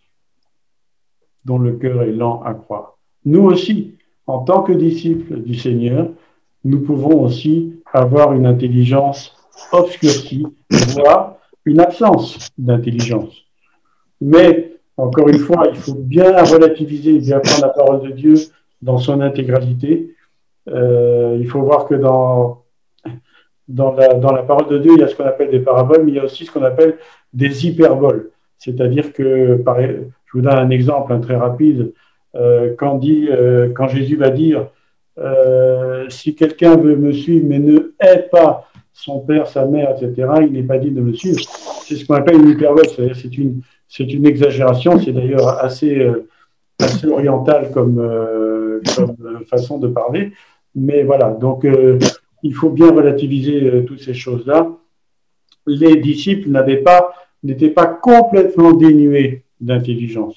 dont 1.45 1.59
le 1.59 1.75
cœur 1.77 2.03
est 2.03 2.11
lent 2.11 2.43
à 2.43 2.55
croire. 2.55 2.99
Nous 3.25 3.43
aussi, 3.43 3.95
en 4.27 4.41
tant 4.41 4.63
que 4.65 4.73
disciples 4.73 5.43
du 5.43 5.55
Seigneur, 5.55 6.09
nous 6.65 6.81
pouvons 6.81 7.23
aussi 7.23 7.81
avoir 7.93 8.33
une 8.33 8.47
intelligence 8.47 9.33
obscurcie, 9.71 10.45
voire 10.71 11.37
une 11.65 11.79
absence 11.79 12.49
d'intelligence. 12.59 13.45
Mais, 14.21 14.80
encore 15.01 15.29
une 15.29 15.39
fois, 15.39 15.65
il 15.69 15.77
faut 15.77 15.95
bien 15.95 16.43
relativiser, 16.43 17.19
bien 17.19 17.41
prendre 17.41 17.63
la 17.63 17.69
parole 17.69 18.03
de 18.03 18.11
Dieu 18.11 18.35
dans 18.83 18.99
son 18.99 19.21
intégralité. 19.21 20.15
Euh, 20.69 21.37
il 21.41 21.49
faut 21.49 21.63
voir 21.63 21.87
que 21.87 21.95
dans 21.95 22.63
dans 23.69 23.93
la, 23.93 24.15
dans 24.15 24.33
la 24.33 24.43
parole 24.43 24.67
de 24.69 24.79
Dieu, 24.79 24.93
il 24.95 25.01
y 25.01 25.05
a 25.05 25.07
ce 25.07 25.15
qu'on 25.15 25.27
appelle 25.27 25.51
des 25.51 25.61
paraboles, 25.61 26.03
mais 26.05 26.11
il 26.11 26.17
y 26.17 26.19
a 26.19 26.25
aussi 26.25 26.45
ce 26.45 26.51
qu'on 26.51 26.65
appelle 26.65 26.97
des 27.33 27.67
hyperboles. 27.67 28.31
C'est-à-dire 28.59 29.13
que, 29.13 29.63
je 29.65 30.33
vous 30.33 30.41
donne 30.41 30.59
un 30.59 30.71
exemple 30.71 31.19
très 31.21 31.37
rapide, 31.37 31.93
euh, 32.35 32.75
quand, 32.77 32.97
dit, 32.97 33.29
euh, 33.31 33.71
quand 33.73 33.87
Jésus 33.87 34.17
va 34.17 34.31
dire, 34.31 34.67
si 36.09 36.35
quelqu'un 36.35 36.77
veut 36.77 36.97
me 36.97 37.13
suivre 37.13 37.47
mais 37.47 37.59
ne 37.59 37.93
hait 38.01 38.29
pas 38.33 38.71
son 38.93 39.21
père, 39.21 39.47
sa 39.47 39.67
mère, 39.67 39.91
etc., 39.91 40.29
il 40.43 40.53
n'est 40.53 40.63
pas 40.63 40.79
dit 40.79 40.91
de 40.91 41.01
me 41.01 41.13
suivre. 41.13 41.39
C'est 41.85 41.95
ce 41.95 42.05
qu'on 42.05 42.15
appelle 42.15 42.41
une 42.41 42.49
hyperbole, 42.49 42.87
c'est 42.89 43.39
une, 43.39 43.63
c'est 43.91 44.11
une 44.13 44.25
exagération, 44.25 44.99
c'est 45.01 45.13
d'ailleurs 45.13 45.49
assez, 45.49 45.99
euh, 45.99 46.27
oriental 47.11 47.71
comme, 47.73 47.99
euh, 47.99 48.81
comme, 48.97 49.17
façon 49.47 49.79
de 49.79 49.89
parler. 49.89 50.33
Mais 50.75 51.03
voilà, 51.03 51.31
donc 51.31 51.67
il 52.45 52.55
faut 52.55 52.71
bien 52.71 52.93
relativiser 52.93 53.85
toutes 53.87 54.01
ces 54.01 54.15
choses-là. 54.15 54.71
Les 55.67 55.97
disciples 55.97 56.49
n'étaient 57.43 57.71
pas 57.71 57.87
complètement 57.87 58.73
dénués 58.73 59.43
d'intelligence. 59.61 60.37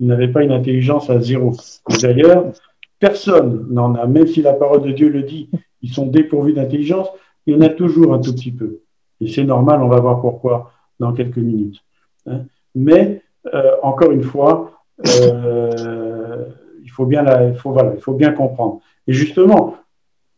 Ils 0.00 0.06
n'avaient 0.06 0.32
pas 0.32 0.42
une 0.42 0.52
intelligence 0.52 1.10
à 1.10 1.20
zéro. 1.20 1.54
D'ailleurs, 2.00 2.52
personne 2.98 3.66
n'en 3.70 3.94
a, 3.94 4.06
même 4.06 4.26
si 4.26 4.40
la 4.40 4.54
parole 4.54 4.82
de 4.82 4.92
Dieu 4.92 5.10
le 5.10 5.22
dit, 5.22 5.50
ils 5.82 5.92
sont 5.92 6.06
dépourvus 6.06 6.54
d'intelligence, 6.54 7.08
il 7.46 7.54
y 7.54 7.56
en 7.56 7.60
a 7.60 7.68
toujours 7.68 8.14
un 8.14 8.18
tout 8.18 8.32
petit 8.32 8.52
peu. 8.52 8.80
Et 9.20 9.28
c'est 9.28 9.44
normal, 9.44 9.82
on 9.82 9.88
va 9.88 10.00
voir 10.00 10.20
pourquoi 10.20 10.72
dans 10.98 11.12
quelques 11.12 11.36
minutes. 11.36 11.82
Hein. 12.26 12.44
Mais, 12.76 13.22
euh, 13.54 13.72
encore 13.82 14.12
une 14.12 14.22
fois, 14.22 14.82
euh, 15.22 16.44
il, 16.84 16.90
faut 16.90 17.06
bien 17.06 17.24
il, 17.48 17.56
faut, 17.56 17.72
voilà, 17.72 17.94
il 17.96 18.00
faut 18.00 18.12
bien 18.12 18.32
comprendre. 18.32 18.80
Et 19.08 19.12
justement, 19.12 19.76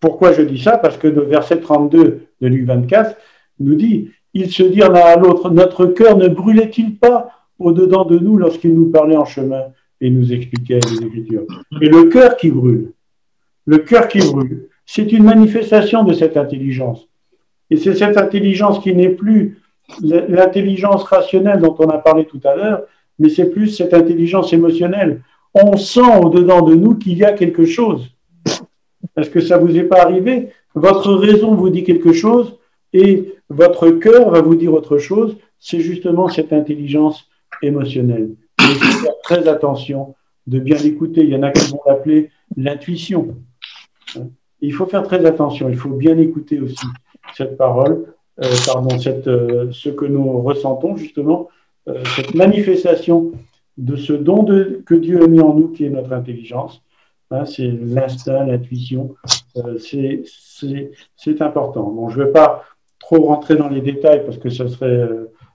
pourquoi 0.01 0.33
je 0.33 0.43
dis 0.43 0.63
ça? 0.63 0.79
Parce 0.79 0.97
que 0.97 1.09
le 1.09 1.23
verset 1.23 1.61
32 1.61 2.29
de 2.41 2.47
Luc 2.47 2.65
24 2.65 3.17
nous 3.59 3.75
dit, 3.75 4.11
ils 4.35 4.51
se 4.51 4.63
dirent 4.63 4.91
l'un 4.91 5.01
à 5.01 5.17
l'autre, 5.17 5.51
notre 5.51 5.87
cœur 5.87 6.17
ne 6.17 6.29
brûlait-il 6.29 6.97
pas 6.97 7.31
au-dedans 7.59 8.05
de 8.05 8.19
nous 8.19 8.39
lorsqu'il 8.39 8.73
nous 8.73 8.91
parlait 8.91 9.17
en 9.17 9.25
chemin? 9.25 9.65
Et 10.01 10.11
nous 10.11 10.33
expliquait 10.33 10.79
les 10.79 11.05
Écritures. 11.05 11.43
Et 11.83 11.89
le 11.89 12.05
cœur 12.05 12.37
qui 12.37 12.53
brûle, 12.53 12.93
le 13.67 13.79
cœur 13.79 14.07
qui 14.07 14.21
brûle, 14.21 14.69
c'est 14.87 15.11
une 15.11 15.25
manifestation 15.25 16.05
de 16.05 16.13
cette 16.13 16.37
intelligence. 16.37 17.09
Et 17.69 17.77
c'est 17.77 17.97
cette 17.97 18.17
intelligence 18.17 18.79
qui 18.79 18.95
n'est 18.95 19.09
plus 19.09 19.58
l'intelligence 20.03 21.03
rationnelle 21.05 21.61
dont 21.61 21.75
on 21.79 21.89
a 21.89 21.99
parlé 21.99 22.25
tout 22.25 22.41
à 22.45 22.55
l'heure, 22.55 22.83
mais 23.19 23.29
c'est 23.29 23.51
plus 23.51 23.69
cette 23.69 23.95
intelligence 23.95 24.53
émotionnelle. 24.53 25.23
On 25.55 25.77
sent 25.77 26.19
au-dedans 26.23 26.63
de 26.63 26.75
nous 26.75 26.95
qu'il 26.95 27.17
y 27.17 27.25
a 27.25 27.33
quelque 27.33 27.65
chose. 27.65 28.11
Est-ce 29.17 29.31
que 29.31 29.41
ça 29.41 29.59
vous 29.59 29.77
est 29.77 29.85
pas 29.85 30.03
arrivé? 30.03 30.51
Votre 30.75 31.15
raison 31.15 31.55
vous 31.55 31.71
dit 31.71 31.85
quelque 31.85 32.13
chose 32.13 32.59
et 32.93 33.35
votre 33.49 33.91
cœur 33.91 34.31
va 34.31 34.41
vous 34.41 34.55
dire 34.55 34.73
autre 34.75 34.99
chose. 34.99 35.37
C'est 35.59 35.81
justement 35.81 36.29
cette 36.29 36.53
intelligence 36.53 37.29
émotionnelle. 37.63 38.31
il 38.61 38.75
faut 38.75 39.05
faire 39.05 39.19
très 39.23 39.49
attention 39.49 40.15
de 40.47 40.59
bien 40.59 40.77
l'écouter. 40.77 41.23
Il 41.23 41.31
y 41.31 41.37
en 41.37 41.43
a 41.43 41.51
qui 41.51 41.71
vont 41.71 41.81
l'appeler 41.87 42.31
l'intuition. 42.57 43.37
Il 44.61 44.73
faut 44.73 44.87
faire 44.87 45.03
très 45.03 45.25
attention. 45.27 45.69
Il 45.69 45.77
faut 45.77 45.91
bien 45.91 46.17
écouter 46.19 46.61
aussi 46.61 46.87
cette 47.35 47.57
parole, 47.57 48.15
pardon, 48.67 48.99
cette, 48.99 49.29
euh, 49.29 49.69
ce 49.73 49.89
que 49.89 50.05
nous 50.05 50.41
ressentons 50.43 50.97
justement, 50.97 51.49
euh, 51.89 52.03
cette 52.17 52.35
manifestation 52.35 53.33
de 53.77 53.97
ce 53.97 54.13
don 54.13 54.45
que 54.85 54.95
Dieu 54.95 55.23
a 55.23 55.27
mis 55.27 55.41
en 55.41 55.55
nous, 55.55 55.69
qui 55.69 55.85
est 55.85 55.91
notre 55.91 56.13
intelligence. 56.13 56.83
Hein, 57.31 57.45
c'est 57.45 57.69
l'instinct, 57.69 58.45
l'intuition. 58.45 59.15
c'est 59.75 61.43
important. 61.43 61.91
Bon, 61.91 62.09
je 62.09 62.19
ne 62.19 62.25
vais 62.25 62.33
pas 62.33 62.65
trop 62.99 63.27
rentrer 63.27 63.57
dans 63.57 63.69
les 63.69 63.81
détails 63.81 64.25
parce 64.25 64.39
que 64.39 64.51
ça 64.51 64.67
serait, 64.67 65.09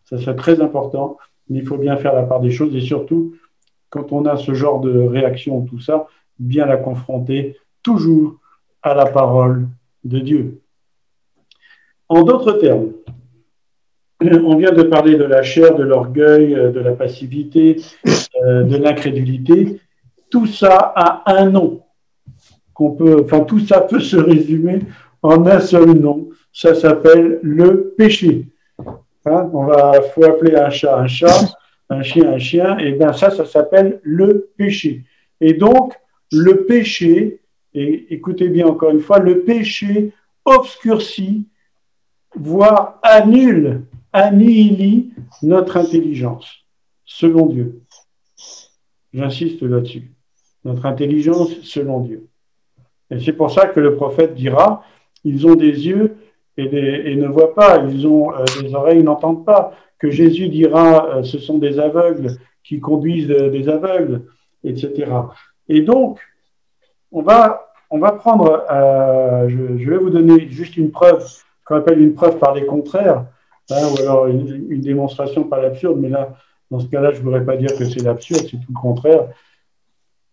ça 0.05 0.17
serait 0.17 0.35
très 0.35 0.61
important 0.61 1.17
mais 1.49 1.59
il 1.59 1.65
faut 1.65 1.77
bien 1.77 1.97
faire 1.97 2.13
la 2.13 2.23
part 2.23 2.39
des 2.39 2.51
choses 2.51 2.75
et 2.75 2.81
surtout, 2.81 3.35
quand 3.89 4.11
on 4.11 4.25
a 4.25 4.37
ce 4.37 4.53
genre 4.53 4.79
de 4.79 4.99
réaction, 4.99 5.61
tout 5.61 5.79
ça, 5.79 6.07
bien 6.39 6.65
la 6.65 6.77
confronter 6.77 7.57
toujours 7.83 8.39
à 8.81 8.93
la 8.93 9.05
parole 9.05 9.67
de 10.03 10.19
Dieu. 10.19 10.62
En 12.09 12.23
d'autres 12.23 12.53
termes, 12.53 12.91
on 14.21 14.55
vient 14.55 14.71
de 14.71 14.83
parler 14.83 15.15
de 15.15 15.23
la 15.23 15.43
chair, 15.43 15.75
de 15.75 15.83
l'orgueil, 15.83 16.53
de 16.53 16.79
la 16.79 16.93
passivité, 16.93 17.81
euh, 18.43 18.63
de 18.63 18.77
l'incrédulité. 18.77 19.79
Tout 20.29 20.47
ça 20.47 20.93
a 20.95 21.35
un 21.37 21.49
nom. 21.49 21.81
Qu'on 22.73 22.91
peut, 22.91 23.21
enfin, 23.23 23.41
tout 23.41 23.59
ça 23.59 23.81
peut 23.81 23.99
se 23.99 24.17
résumer 24.17 24.79
en 25.21 25.45
un 25.45 25.59
seul 25.59 25.93
nom. 25.93 26.29
Ça 26.51 26.73
s'appelle 26.73 27.39
le 27.41 27.93
péché. 27.97 28.47
Hein, 29.25 29.49
on 29.53 29.65
va, 29.65 29.93
faut 30.13 30.25
appeler 30.25 30.55
un 30.55 30.69
chat 30.69 30.97
un 30.97 31.07
chat, 31.07 31.53
un 31.89 32.01
chien 32.01 32.33
un 32.33 32.39
chien, 32.39 32.77
et 32.77 32.91
bien 32.91 33.13
ça, 33.13 33.29
ça 33.29 33.45
s'appelle 33.45 33.99
le 34.03 34.49
péché. 34.57 35.03
Et 35.39 35.53
donc, 35.53 35.93
le 36.31 36.65
péché, 36.65 37.39
et 37.73 38.07
écoutez 38.13 38.49
bien 38.49 38.67
encore 38.67 38.91
une 38.91 38.99
fois, 38.99 39.19
le 39.19 39.41
péché 39.41 40.11
obscurcit, 40.45 41.47
voire 42.35 42.99
annule, 43.03 43.85
annihilie 44.11 45.11
notre 45.41 45.77
intelligence, 45.77 46.65
selon 47.05 47.47
Dieu. 47.47 47.81
J'insiste 49.13 49.61
là-dessus. 49.61 50.11
Notre 50.65 50.85
intelligence 50.85 51.51
selon 51.63 52.01
Dieu. 52.01 52.27
Et 53.11 53.19
c'est 53.19 53.33
pour 53.33 53.51
ça 53.51 53.67
que 53.67 53.79
le 53.79 53.95
prophète 53.95 54.33
dira, 54.33 54.83
ils 55.23 55.45
ont 55.45 55.55
des 55.55 55.87
yeux 55.87 56.17
et, 56.57 57.15
ne 57.15 57.27
voient 57.27 57.53
pas, 57.53 57.83
ils 57.85 58.05
ont 58.07 58.33
euh, 58.33 58.43
des 58.61 58.73
oreilles, 58.75 59.03
n'entendent 59.03 59.45
pas. 59.45 59.73
Que 59.97 60.09
Jésus 60.09 60.49
dira, 60.49 61.07
euh, 61.07 61.23
ce 61.23 61.39
sont 61.39 61.57
des 61.57 61.79
aveugles 61.79 62.37
qui 62.63 62.79
conduisent 62.79 63.31
euh, 63.31 63.49
des 63.49 63.69
aveugles, 63.69 64.23
etc. 64.63 65.11
Et 65.67 65.81
donc, 65.81 66.19
on 67.11 67.21
va, 67.21 67.71
on 67.89 67.99
va 67.99 68.11
prendre, 68.11 68.65
je, 69.47 69.89
vais 69.89 69.97
vous 69.97 70.09
donner 70.09 70.49
juste 70.49 70.77
une 70.77 70.91
preuve, 70.91 71.23
qu'on 71.65 71.75
appelle 71.75 72.01
une 72.01 72.13
preuve 72.13 72.37
par 72.39 72.53
les 72.53 72.65
contraires, 72.65 73.25
hein, 73.69 73.87
ou 73.91 74.01
alors 74.01 74.27
une, 74.27 74.81
démonstration 74.81 75.43
par 75.43 75.61
l'absurde, 75.61 75.97
mais 75.99 76.09
là, 76.09 76.35
dans 76.71 76.79
ce 76.79 76.87
cas-là, 76.87 77.11
je 77.11 77.19
ne 77.19 77.23
voudrais 77.23 77.45
pas 77.45 77.57
dire 77.57 77.75
que 77.77 77.85
c'est 77.85 78.01
l'absurde, 78.01 78.41
c'est 78.49 78.57
tout 78.57 78.73
le 78.73 78.79
contraire. 78.79 79.27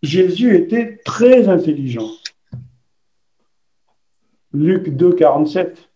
Jésus 0.01 0.55
était 0.55 0.99
très 1.05 1.47
intelligent. 1.47 2.09
Luc 4.53 4.89
2, 4.89 5.13
47 5.13 5.91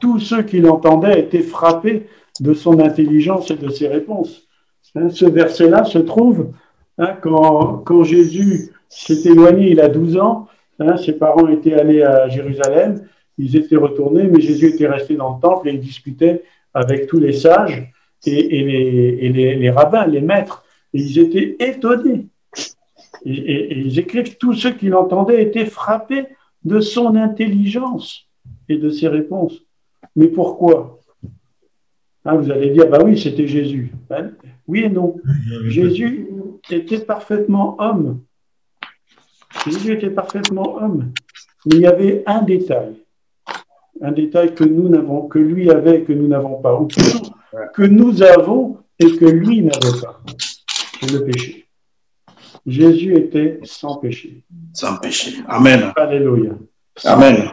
tous 0.00 0.18
ceux 0.18 0.42
qui 0.42 0.60
l'entendaient 0.60 1.20
étaient 1.20 1.42
frappés 1.42 2.06
de 2.40 2.54
son 2.54 2.80
intelligence 2.80 3.50
et 3.50 3.56
de 3.56 3.68
ses 3.68 3.88
réponses. 3.88 4.46
Hein, 4.94 5.10
ce 5.10 5.26
verset-là 5.26 5.84
se 5.84 5.98
trouve 5.98 6.52
hein, 6.98 7.16
quand, 7.20 8.02
Jésus 8.04 8.72
s'est 8.88 9.28
éloigné, 9.28 9.70
il 9.70 9.80
a 9.80 9.88
12 9.88 10.18
ans, 10.18 10.48
ses 11.04 11.12
parents 11.12 11.48
étaient 11.48 11.74
allés 11.74 12.02
à 12.02 12.28
Jérusalem, 12.28 13.02
ils 13.38 13.56
étaient 13.56 13.76
retournés, 13.76 14.24
mais 14.24 14.40
Jésus 14.40 14.66
était 14.66 14.88
resté 14.88 15.14
dans 15.14 15.36
le 15.36 15.40
temple 15.40 15.68
et 15.68 15.72
il 15.72 15.80
discutait 15.80 16.42
avec 16.74 17.06
tous 17.06 17.18
les 17.18 17.32
sages 17.32 17.92
et, 18.26 19.30
les, 19.30 19.70
rabbins, 19.70 20.06
les 20.06 20.20
maîtres. 20.20 20.64
Et 20.92 21.00
ils 21.00 21.18
étaient 21.18 21.56
étonnés. 21.60 22.26
Et, 23.24 23.32
et 23.32 23.78
ils 23.78 23.98
écrivent, 23.98 24.36
tous 24.38 24.54
ceux 24.54 24.72
qui 24.72 24.88
l'entendaient 24.88 25.42
étaient 25.42 25.66
frappés 25.66 26.26
de 26.64 26.80
son 26.80 27.14
intelligence 27.16 28.28
et 28.68 28.76
de 28.76 28.90
ses 28.90 29.08
réponses. 29.08 29.62
Mais 30.16 30.28
pourquoi? 30.28 30.98
Ah, 32.24 32.36
Vous 32.36 32.50
allez 32.50 32.70
dire, 32.70 32.88
bah 32.88 32.98
oui, 33.04 33.18
c'était 33.18 33.46
Jésus. 33.46 33.92
Ben, 34.08 34.34
oui 34.66 34.80
et 34.80 34.90
non. 34.90 35.16
Jésus 35.64 36.28
était 36.70 36.98
parfaitement 36.98 37.76
homme. 37.78 38.20
Jésus 39.64 39.92
était 39.92 40.10
parfaitement 40.10 40.76
homme. 40.76 41.12
Mais 41.66 41.76
il 41.76 41.80
y 41.82 41.86
avait 41.86 42.22
un 42.26 42.42
détail. 42.42 42.96
Un 44.00 44.12
détail 44.12 44.54
que 44.54 44.64
nous 44.64 44.88
n'avons, 44.88 45.28
que 45.28 45.38
lui 45.38 45.70
avait 45.70 46.00
et 46.00 46.04
que 46.04 46.12
nous 46.12 46.28
n'avons 46.28 46.60
pas. 46.60 46.74
Ou 46.74 46.86
plutôt, 46.86 47.32
que 47.74 47.82
nous 47.82 48.22
avons 48.22 48.78
et 48.98 49.16
que 49.16 49.24
lui 49.24 49.62
n'avait 49.62 50.00
pas. 50.02 50.20
C'est 51.00 51.12
le 51.12 51.24
péché. 51.24 51.66
Jésus 52.66 53.16
était 53.16 53.60
sans 53.62 53.96
péché. 53.96 54.44
Sans 54.74 54.96
péché. 54.98 55.38
Amen. 55.48 55.92
Alléluia. 55.96 56.52
Amen. 57.04 57.50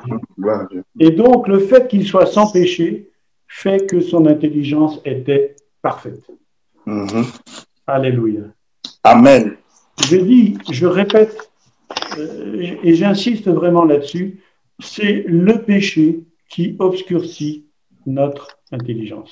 Et 0.99 1.11
donc, 1.11 1.47
le 1.47 1.59
fait 1.59 1.87
qu'il 1.87 2.05
soit 2.05 2.25
sans 2.25 2.51
péché 2.51 3.11
fait 3.47 3.87
que 3.87 4.01
son 4.01 4.25
intelligence 4.25 4.99
était 5.05 5.55
parfaite. 5.81 6.23
Mm-hmm. 6.87 7.39
Alléluia. 7.87 8.41
Amen. 9.03 9.55
Je 10.09 10.17
dis, 10.17 10.57
je 10.71 10.85
répète, 10.85 11.49
euh, 12.17 12.75
et 12.83 12.95
j'insiste 12.95 13.47
vraiment 13.47 13.85
là-dessus, 13.85 14.41
c'est 14.79 15.23
le 15.27 15.61
péché 15.61 16.21
qui 16.49 16.75
obscurcit 16.79 17.65
notre 18.05 18.59
intelligence. 18.71 19.31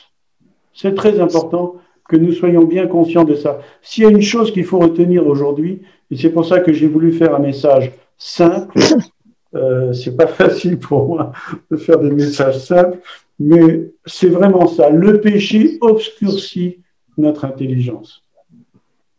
C'est 0.74 0.96
très 0.96 1.20
important 1.20 1.76
que 2.10 2.18
nous 2.18 2.34
soyons 2.34 2.66
bien 2.66 2.88
conscients 2.88 3.24
de 3.24 3.36
ça. 3.36 3.60
S'il 3.82 4.04
y 4.04 4.08
a 4.08 4.10
une 4.10 4.22
chose 4.22 4.52
qu'il 4.52 4.66
faut 4.66 4.80
retenir 4.80 5.26
aujourd'hui, 5.28 5.82
et 6.12 6.18
c'est 6.18 6.32
pour 6.32 6.46
ça 6.46 6.60
que 6.60 6.74
j'ai 6.74 6.88
voulu 6.88 7.14
faire 7.14 7.36
un 7.36 7.40
message 7.40 7.92
simple, 8.18 8.78
euh, 9.56 9.94
c'est 9.94 10.16
pas 10.16 10.28
facile 10.28 10.80
pour 10.80 11.08
moi 11.08 11.32
de 11.72 11.78
faire 11.78 12.00
des 12.00 12.12
messages 12.12 12.60
simples, 12.60 13.00
mais 13.40 13.92
c'est 14.06 14.30
vraiment 14.30 14.68
ça. 14.68 14.90
Le 14.90 15.22
péché 15.22 15.78
obscurcit 15.82 16.80
notre 17.18 17.46
intelligence. 17.46 18.24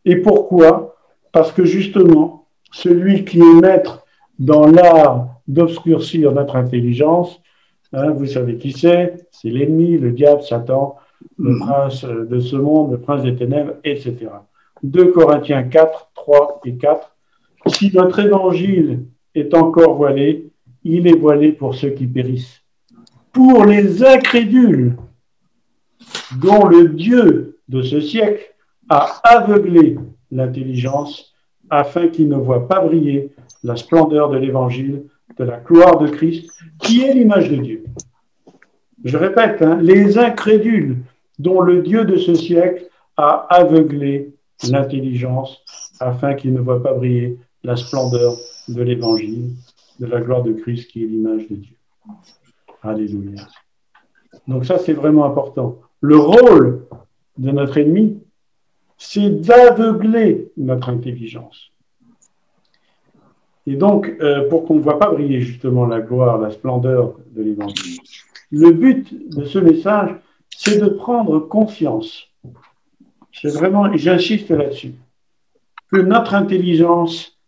Et 0.05 0.17
pourquoi? 0.17 0.97
Parce 1.33 1.53
que 1.53 1.65
justement, 1.65 2.47
celui 2.73 3.25
qui 3.25 3.39
est 3.39 3.61
maître 3.61 4.05
dans 4.39 4.67
l'art 4.67 5.29
d'obscurcir 5.47 6.33
notre 6.33 6.57
intelligence, 6.57 7.41
Hein, 7.95 8.11
vous 8.11 8.27
savez 8.27 8.57
qui 8.57 8.73
c'est? 8.73 9.27
C'est 9.31 9.51
l'ennemi, 9.51 9.97
le 9.99 10.11
diable, 10.11 10.43
Satan, 10.43 10.97
le 11.39 11.53
Mhm. 11.53 11.59
prince 11.61 12.05
de 12.05 12.41
ce 12.41 12.57
monde, 12.57 12.91
le 12.93 12.99
prince 12.99 13.23
des 13.23 13.37
ténèbres, 13.37 13.75
etc. 13.85 14.17
2 14.83 15.13
Corinthiens 15.13 15.63
4, 15.63 16.11
3 16.15 16.61
et 16.65 16.75
4. 16.77 17.15
Si 17.69 17.91
notre 17.95 18.19
évangile 18.19 19.05
est 19.35 19.55
encore 19.55 19.95
voilé, 19.95 20.51
il 20.83 21.07
est 21.07 21.17
voilé 21.17 21.53
pour 21.53 21.75
ceux 21.75 21.91
qui 21.91 22.07
périssent. 22.07 22.61
Pour 23.33 23.65
les 23.65 24.05
incrédules, 24.05 24.97
dont 26.43 26.67
le 26.67 26.89
Dieu 26.89 27.59
de 27.69 27.83
ce 27.83 28.01
siècle 28.01 28.55
a 28.89 29.21
aveuglé 29.25 29.99
l'intelligence 30.31 31.33
afin 31.71 32.09
qu'ils 32.09 32.29
ne 32.29 32.37
voient 32.37 32.69
pas 32.69 32.81
briller 32.81 33.31
la 33.63 33.77
splendeur 33.77 34.29
de 34.29 34.37
l'évangile, 34.37 35.05
de 35.39 35.45
la 35.45 35.59
gloire 35.59 35.99
de 35.99 36.09
Christ, 36.09 36.51
qui 36.81 37.03
est 37.03 37.13
l'image 37.13 37.51
de 37.51 37.57
Dieu. 37.57 37.85
Je 39.05 39.17
répète, 39.17 39.63
hein, 39.63 39.79
les 39.81 40.19
incrédules 40.19 40.99
dont 41.39 41.61
le 41.61 41.83
Dieu 41.83 42.05
de 42.05 42.17
ce 42.17 42.35
siècle 42.35 42.89
a 43.17 43.47
aveuglé 43.51 44.35
l'intelligence 44.71 45.63
afin 46.01 46.35
qu'ils 46.35 46.53
ne 46.53 46.61
voient 46.61 46.83
pas 46.83 46.95
briller 46.95 47.39
la 47.63 47.77
splendeur 47.77 48.37
de 48.69 48.83
l'évangile, 48.83 49.51
de 50.01 50.07
la 50.07 50.21
gloire 50.21 50.43
de 50.43 50.53
Christ 50.53 50.91
qui 50.91 51.05
est 51.05 51.07
l'image 51.07 51.49
de 51.49 51.57
Dieu. 51.57 51.77
Alléluia. 52.83 53.47
Donc 54.47 54.65
ça, 54.65 54.79
c'est 54.79 54.93
vraiment 54.93 55.25
important. 55.25 55.81
Le 56.01 56.17
rôle 56.17 56.87
de 57.39 57.51
notre 57.51 57.79
ennemi, 57.79 58.21
c'est 58.97 59.31
d'aveugler 59.31 60.53
notre 60.57 60.89
intelligence. 60.89 61.73
Et 63.67 63.77
donc, 63.77 64.13
euh, 64.21 64.49
pour 64.49 64.65
qu'on 64.67 64.75
ne 64.75 64.81
voit 64.81 64.99
pas 64.99 65.11
briller 65.11 65.41
justement 65.41 65.87
la 65.87 66.01
gloire, 66.01 66.39
la 66.39 66.51
splendeur 66.51 67.15
de 67.35 67.43
l'évangile, 67.43 67.99
le 68.51 68.71
but 68.73 69.37
de 69.37 69.45
ce 69.45 69.59
message, 69.59 70.11
c'est 70.51 70.79
de 70.79 70.89
prendre 70.89 71.39
conscience. 71.41 72.29
C'est 73.33 73.53
vraiment, 73.53 73.93
j'insiste 73.97 74.51
là-dessus, 74.51 74.95
que 75.91 75.97
notre 75.97 76.35
intelligence, 76.35 77.39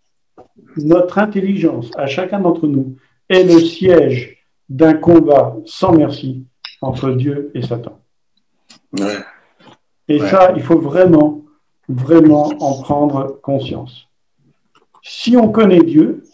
notre 0.77 1.19
intelligence 1.19 1.91
à 1.97 2.07
chacun 2.07 2.41
d'entre 2.41 2.67
nous 2.67 2.97
est 3.29 3.45
le 3.45 3.61
siège 3.61 4.39
d'un 4.69 4.95
combat 4.95 5.57
sans 5.64 5.93
merci 5.93 6.45
entre 6.81 7.11
Dieu 7.11 7.51
et 7.55 7.62
Satan. 7.62 8.01
Ouais. 8.99 9.19
Et 10.09 10.21
Ouais. 10.21 10.29
ça, 10.29 10.53
il 10.57 10.62
faut 10.62 10.79
vraiment, 10.79 11.45
vraiment 11.89 12.47
en 12.61 12.81
prendre 12.83 13.39
conscience. 13.43 14.06
Si 15.09 15.37
on 15.37 15.53
connaît 15.53 15.85
Dieu, 15.85 16.25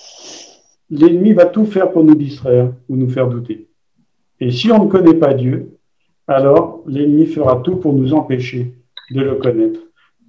l'ennemi 0.88 1.34
va 1.34 1.44
tout 1.44 1.66
faire 1.66 1.92
pour 1.92 2.04
nous 2.04 2.14
distraire 2.14 2.72
ou 2.88 2.96
nous 2.96 3.10
faire 3.10 3.28
douter. 3.28 3.68
Et 4.40 4.50
si 4.50 4.72
on 4.72 4.86
ne 4.86 4.90
connaît 4.90 5.14
pas 5.14 5.34
Dieu, 5.34 5.76
alors 6.26 6.82
l'ennemi 6.86 7.26
fera 7.26 7.56
tout 7.56 7.76
pour 7.76 7.92
nous 7.92 8.14
empêcher 8.14 8.72
de 9.10 9.20
le 9.20 9.34
connaître. 9.34 9.78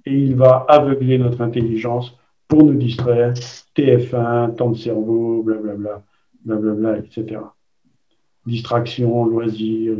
Et 0.04 0.12
il 0.12 0.36
va 0.36 0.66
aveugler 0.68 1.16
notre 1.16 1.40
intelligence 1.40 2.14
pour 2.46 2.64
nous 2.64 2.74
distraire. 2.74 3.32
TF1, 3.74 4.56
temps 4.56 4.70
de 4.70 4.76
cerveau, 4.76 5.42
blablabla, 5.42 6.02
blablabla, 6.44 6.98
etc. 6.98 7.40
Distraction, 8.44 9.24
loisirs, 9.24 9.96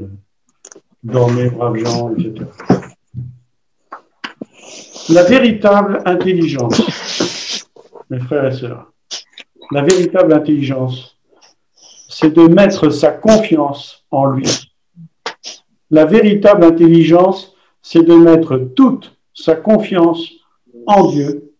dormez, 1.02 1.48
braves 1.48 1.76
gens, 1.78 2.14
etc. 2.14 2.44
La 5.08 5.22
véritable 5.22 6.02
intelligence, 6.04 6.80
mes 8.14 8.20
frères 8.20 8.46
et 8.46 8.52
sœurs, 8.52 8.92
la 9.72 9.82
véritable 9.82 10.32
intelligence, 10.32 11.18
c'est 12.08 12.34
de 12.34 12.42
mettre 12.42 12.90
sa 12.90 13.10
confiance 13.10 14.04
en 14.10 14.26
lui. 14.26 14.48
La 15.90 16.04
véritable 16.04 16.64
intelligence, 16.64 17.54
c'est 17.82 18.04
de 18.04 18.14
mettre 18.14 18.56
toute 18.56 19.16
sa 19.32 19.56
confiance 19.56 20.30
en 20.86 21.10
Dieu 21.10 21.52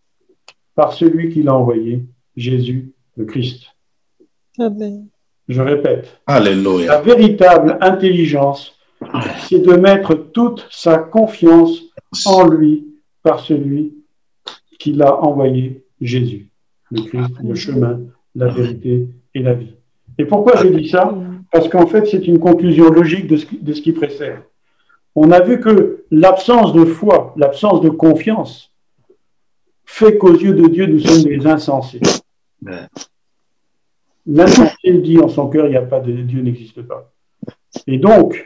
par 0.75 0.93
celui 0.93 1.29
qui 1.31 1.43
l'a 1.43 1.55
envoyé, 1.55 2.05
Jésus 2.35 2.93
le 3.17 3.25
Christ. 3.25 3.63
Amen. 4.59 5.07
Je 5.47 5.61
répète, 5.61 6.21
Alléluia. 6.25 6.93
la 6.93 7.01
véritable 7.01 7.77
intelligence, 7.81 8.77
c'est 9.47 9.59
de 9.59 9.73
mettre 9.73 10.15
toute 10.15 10.67
sa 10.71 10.97
confiance 10.97 11.81
en 12.25 12.47
lui 12.47 12.87
par 13.21 13.39
celui 13.39 13.93
qui 14.79 14.93
l'a 14.93 15.15
envoyé, 15.21 15.84
Jésus, 16.01 16.49
le 16.91 17.01
Christ, 17.03 17.31
le 17.43 17.55
chemin, 17.55 18.01
la 18.35 18.47
vérité 18.47 19.07
et 19.33 19.39
la 19.41 19.53
vie. 19.53 19.75
Et 20.17 20.25
pourquoi 20.25 20.55
je 20.61 20.67
dis 20.67 20.89
ça 20.89 21.15
Parce 21.51 21.67
qu'en 21.69 21.87
fait, 21.87 22.05
c'est 22.05 22.25
une 22.27 22.39
conclusion 22.39 22.89
logique 22.89 23.27
de 23.27 23.37
ce, 23.37 23.45
qui- 23.45 23.57
de 23.59 23.73
ce 23.73 23.81
qui 23.81 23.91
précède. 23.91 24.39
On 25.15 25.31
a 25.31 25.39
vu 25.41 25.59
que 25.61 26.03
l'absence 26.11 26.73
de 26.73 26.83
foi, 26.85 27.33
l'absence 27.37 27.81
de 27.81 27.89
confiance, 27.89 28.71
fait 29.85 30.17
qu'aux 30.17 30.33
yeux 30.35 30.53
de 30.53 30.67
Dieu, 30.67 30.85
nous 30.87 30.99
sommes 30.99 31.23
des 31.23 31.45
insensés. 31.47 32.01
L'insensé 34.25 34.91
dit 35.01 35.19
en 35.19 35.27
son 35.29 35.47
cœur, 35.49 35.67
il 35.67 35.71
n'y 35.71 35.77
a 35.77 35.81
pas 35.83 35.99
de 35.99 36.11
Dieu 36.11 36.41
n'existe 36.41 36.81
pas. 36.81 37.11
Et 37.87 37.97
donc, 37.97 38.45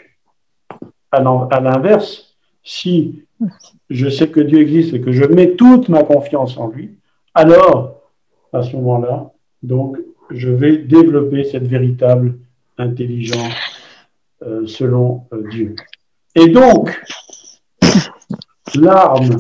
à 1.12 1.22
l'inverse, 1.62 2.36
si 2.64 3.24
je 3.89 4.10
sais 4.10 4.28
que 4.30 4.41
Dieu 4.41 4.60
existe 4.60 4.93
et 4.93 5.02
que 5.02 5.12
je 5.12 5.24
mets 5.24 5.56
toute 5.56 5.89
ma 5.89 6.04
confiance 6.04 6.58
en 6.58 6.68
lui, 6.68 6.91
alors, 7.40 8.02
à 8.52 8.64
ce 8.64 8.76
moment-là, 8.76 9.32
donc, 9.64 9.98
je 10.30 10.50
vais 10.50 10.78
développer 10.78 11.46
cette 11.46 11.68
véritable 11.68 12.38
intelligence 12.78 13.54
euh, 14.42 14.68
selon 14.68 15.24
euh, 15.32 15.48
Dieu. 15.50 15.74
Et 16.36 16.50
donc, 16.50 17.02
l'arme 18.76 19.38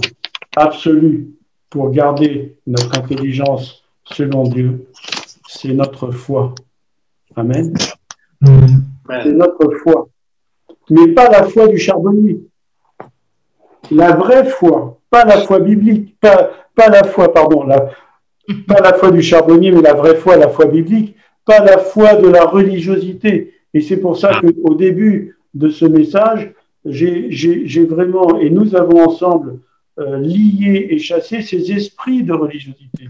absolue 0.55 1.31
pour 1.69 1.91
garder 1.91 2.57
notre 2.65 2.97
intelligence 2.97 3.83
selon 4.05 4.43
Dieu, 4.43 4.87
c'est 5.49 5.73
notre 5.73 6.11
foi. 6.11 6.55
Amen. 7.35 7.73
C'est 8.45 9.33
notre 9.33 9.75
foi. 9.83 10.07
Mais 10.89 11.09
pas 11.09 11.29
la 11.29 11.43
foi 11.43 11.67
du 11.67 11.77
charbonnier. 11.77 12.39
La 13.91 14.15
vraie 14.15 14.45
foi, 14.45 14.99
pas 15.09 15.25
la 15.25 15.41
foi 15.41 15.59
biblique, 15.59 16.17
pas, 16.19 16.51
pas 16.79 16.87
la 16.87 17.03
foi, 17.03 17.33
pardon, 17.33 17.65
la, 17.65 17.89
pas 18.65 18.79
la 18.79 18.93
foi 18.93 19.11
du 19.11 19.21
charbonnier, 19.21 19.71
mais 19.71 19.81
la 19.81 19.93
vraie 19.93 20.15
foi, 20.15 20.37
la 20.37 20.47
foi 20.47 20.65
biblique, 20.65 21.13
pas 21.45 21.59
la 21.59 21.77
foi 21.77 22.15
de 22.15 22.29
la 22.29 22.45
religiosité. 22.45 23.53
Et 23.73 23.81
c'est 23.81 23.97
pour 23.97 24.17
ça 24.17 24.39
qu'au 24.39 24.75
début 24.75 25.37
de 25.53 25.69
ce 25.69 25.83
message, 25.83 26.53
j'ai 26.85 27.85
vraiment, 27.85 28.39
et 28.39 28.49
nous 28.49 28.77
avons 28.77 29.01
ensemble 29.03 29.59
euh, 29.99 30.19
lié 30.19 30.87
et 30.91 30.99
chassé 30.99 31.41
ces 31.41 31.69
esprits 31.73 32.23
de 32.23 32.31
religiosité. 32.31 33.09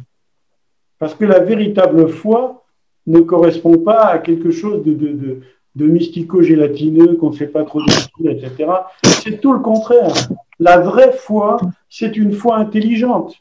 Parce 0.98 1.14
que 1.14 1.26
la 1.26 1.40
véritable 1.40 2.10
foi 2.10 2.66
ne 3.06 3.20
correspond 3.20 3.78
pas 3.78 4.06
à 4.06 4.18
quelque 4.18 4.50
chose 4.50 4.84
de, 4.84 4.94
de, 4.94 5.10
de, 5.10 5.42
de 5.76 5.86
mystico-gélatineux 5.86 7.18
qu'on 7.18 7.30
ne 7.30 7.36
sait 7.36 7.48
pas 7.48 7.64
trop 7.64 7.84
définir, 7.84 8.32
etc. 8.32 8.72
C'est 9.04 9.40
tout 9.40 9.54
le 9.54 9.60
contraire. 9.60 10.14
La 10.60 10.80
vraie 10.80 11.14
foi, 11.14 11.60
c'est 11.88 12.18
une 12.18 12.34
foi 12.34 12.58
intelligente. 12.58 13.36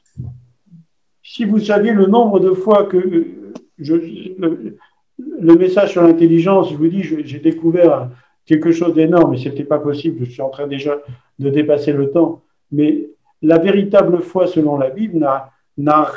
Si 1.38 1.44
vous 1.44 1.60
saviez 1.60 1.92
le 1.92 2.08
nombre 2.08 2.40
de 2.40 2.50
fois 2.50 2.86
que 2.86 2.96
euh, 2.96 4.76
le, 5.18 5.54
message 5.56 5.92
sur 5.92 6.02
l'intelligence, 6.02 6.72
je 6.72 6.76
vous 6.76 6.88
dis, 6.88 7.04
j'ai 7.04 7.38
découvert 7.38 8.10
quelque 8.44 8.72
chose 8.72 8.92
d'énorme 8.92 9.34
et 9.34 9.38
c'était 9.38 9.62
pas 9.62 9.78
possible. 9.78 10.24
Je 10.24 10.32
suis 10.32 10.42
en 10.42 10.48
train 10.48 10.66
déjà 10.66 10.98
de 11.38 11.48
dépasser 11.48 11.92
le 11.92 12.10
temps. 12.10 12.42
Mais 12.72 13.10
la 13.40 13.58
véritable 13.58 14.18
foi, 14.20 14.48
selon 14.48 14.78
la 14.78 14.90
Bible, 14.90 15.16
n'a 15.16 15.52
n'a 15.76 16.10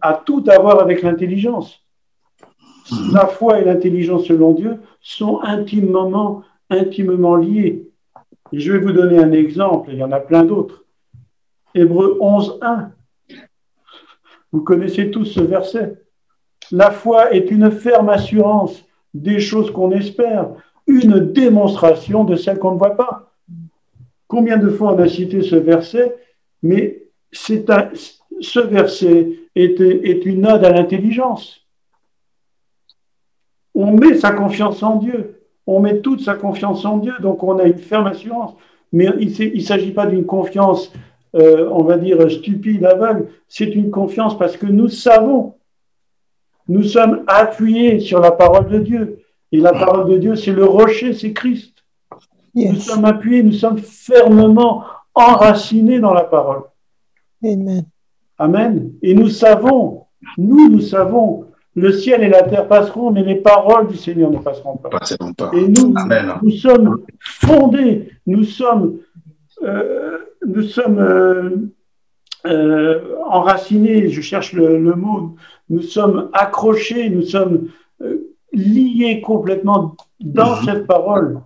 a 0.00 0.14
tout 0.14 0.44
à 0.46 0.60
voir 0.60 0.80
avec 0.80 1.02
l'intelligence. 1.02 1.82
La 3.12 3.26
foi 3.26 3.58
et 3.58 3.64
l'intelligence 3.64 4.26
selon 4.26 4.52
Dieu 4.52 4.76
sont 5.00 5.40
intimement, 5.42 6.44
intimement 6.70 7.34
liés. 7.34 7.88
Et 8.52 8.60
je 8.60 8.74
vais 8.74 8.78
vous 8.78 8.92
donner 8.92 9.18
un 9.18 9.32
exemple, 9.32 9.90
il 9.92 9.98
y 9.98 10.04
en 10.04 10.12
a 10.12 10.20
plein 10.20 10.44
d'autres. 10.44 10.84
Hébreu 11.74 12.16
11, 12.20 12.60
1. 12.62 12.92
Vous 14.52 14.62
connaissez 14.62 15.10
tous 15.10 15.26
ce 15.26 15.40
verset. 15.40 15.94
La 16.70 16.90
foi 16.90 17.32
est 17.32 17.50
une 17.50 17.70
ferme 17.70 18.08
assurance 18.08 18.84
des 19.14 19.40
choses 19.40 19.70
qu'on 19.70 19.90
espère, 19.92 20.50
une 20.86 21.32
démonstration 21.32 22.24
de 22.24 22.36
celles 22.36 22.58
qu'on 22.58 22.72
ne 22.72 22.78
voit 22.78 22.96
pas. 22.96 23.32
Combien 24.26 24.58
de 24.58 24.68
fois 24.68 24.94
on 24.94 24.98
a 24.98 25.08
cité 25.08 25.42
ce 25.42 25.56
verset, 25.56 26.14
mais 26.62 27.04
ce 27.32 28.60
verset 28.60 29.38
est, 29.54 29.80
est 29.80 30.26
une 30.26 30.46
ode 30.46 30.64
à 30.64 30.70
l'intelligence. 30.70 31.66
On 33.74 33.92
met 33.92 34.16
sa 34.16 34.32
confiance 34.32 34.82
en 34.82 34.96
Dieu, 34.96 35.42
on 35.66 35.80
met 35.80 36.00
toute 36.00 36.20
sa 36.20 36.34
confiance 36.34 36.84
en 36.84 36.98
Dieu, 36.98 37.14
donc 37.20 37.42
on 37.42 37.58
a 37.58 37.64
une 37.64 37.78
ferme 37.78 38.06
assurance. 38.06 38.54
Mais 38.92 39.08
il 39.20 39.54
ne 39.54 39.60
s'agit 39.60 39.92
pas 39.92 40.06
d'une 40.06 40.24
confiance, 40.24 40.92
euh, 41.34 41.68
on 41.70 41.84
va 41.84 41.98
dire, 41.98 42.30
stupide, 42.30 42.84
aveugle, 42.84 43.28
c'est 43.48 43.74
une 43.74 43.90
confiance 43.90 44.36
parce 44.38 44.56
que 44.56 44.66
nous 44.66 44.88
savons, 44.88 45.54
nous 46.68 46.82
sommes 46.82 47.24
appuyés 47.26 48.00
sur 48.00 48.20
la 48.20 48.32
parole 48.32 48.68
de 48.68 48.78
Dieu. 48.78 49.22
Et 49.50 49.58
la 49.58 49.72
parole 49.72 50.10
de 50.10 50.18
Dieu, 50.18 50.36
c'est 50.36 50.52
le 50.52 50.64
rocher, 50.64 51.14
c'est 51.14 51.32
Christ. 51.32 51.84
Nous 52.54 52.76
sommes 52.76 53.04
appuyés, 53.04 53.42
nous 53.42 53.52
sommes 53.52 53.78
fermement 53.78 54.84
enracinés 55.14 56.00
dans 56.00 56.12
la 56.12 56.24
parole. 56.24 56.62
Amen. 57.42 57.84
Amen. 58.36 58.92
Et 59.02 59.14
nous 59.14 59.28
savons, 59.28 60.06
nous, 60.36 60.68
nous 60.68 60.80
savons, 60.80 61.46
le 61.74 61.92
ciel 61.92 62.22
et 62.22 62.28
la 62.28 62.42
terre 62.42 62.66
passeront, 62.66 63.10
mais 63.10 63.22
les 63.22 63.36
paroles 63.36 63.88
du 63.88 63.96
Seigneur 63.96 64.30
ne 64.30 64.38
passeront 64.38 64.76
pas. 64.76 64.88
Passeront 64.90 65.32
pas. 65.32 65.50
Et 65.54 65.68
nous, 65.68 65.94
Amen. 65.96 66.34
nous 66.42 66.50
sommes 66.50 67.04
fondés, 67.20 68.10
nous 68.26 68.44
sommes, 68.44 68.98
euh, 69.62 70.18
nous 70.54 70.62
sommes 70.62 70.98
euh, 70.98 71.50
euh, 72.46 73.16
enracinés, 73.26 74.08
je 74.08 74.20
cherche 74.20 74.52
le, 74.52 74.78
le 74.78 74.94
mot, 74.94 75.36
nous 75.70 75.82
sommes 75.82 76.30
accrochés, 76.32 77.10
nous 77.10 77.22
sommes 77.22 77.68
euh, 78.02 78.34
liés 78.52 79.20
complètement 79.20 79.96
dans 80.20 80.56
Mhm. 80.56 80.64
cette 80.64 80.86
parole. 80.86 81.40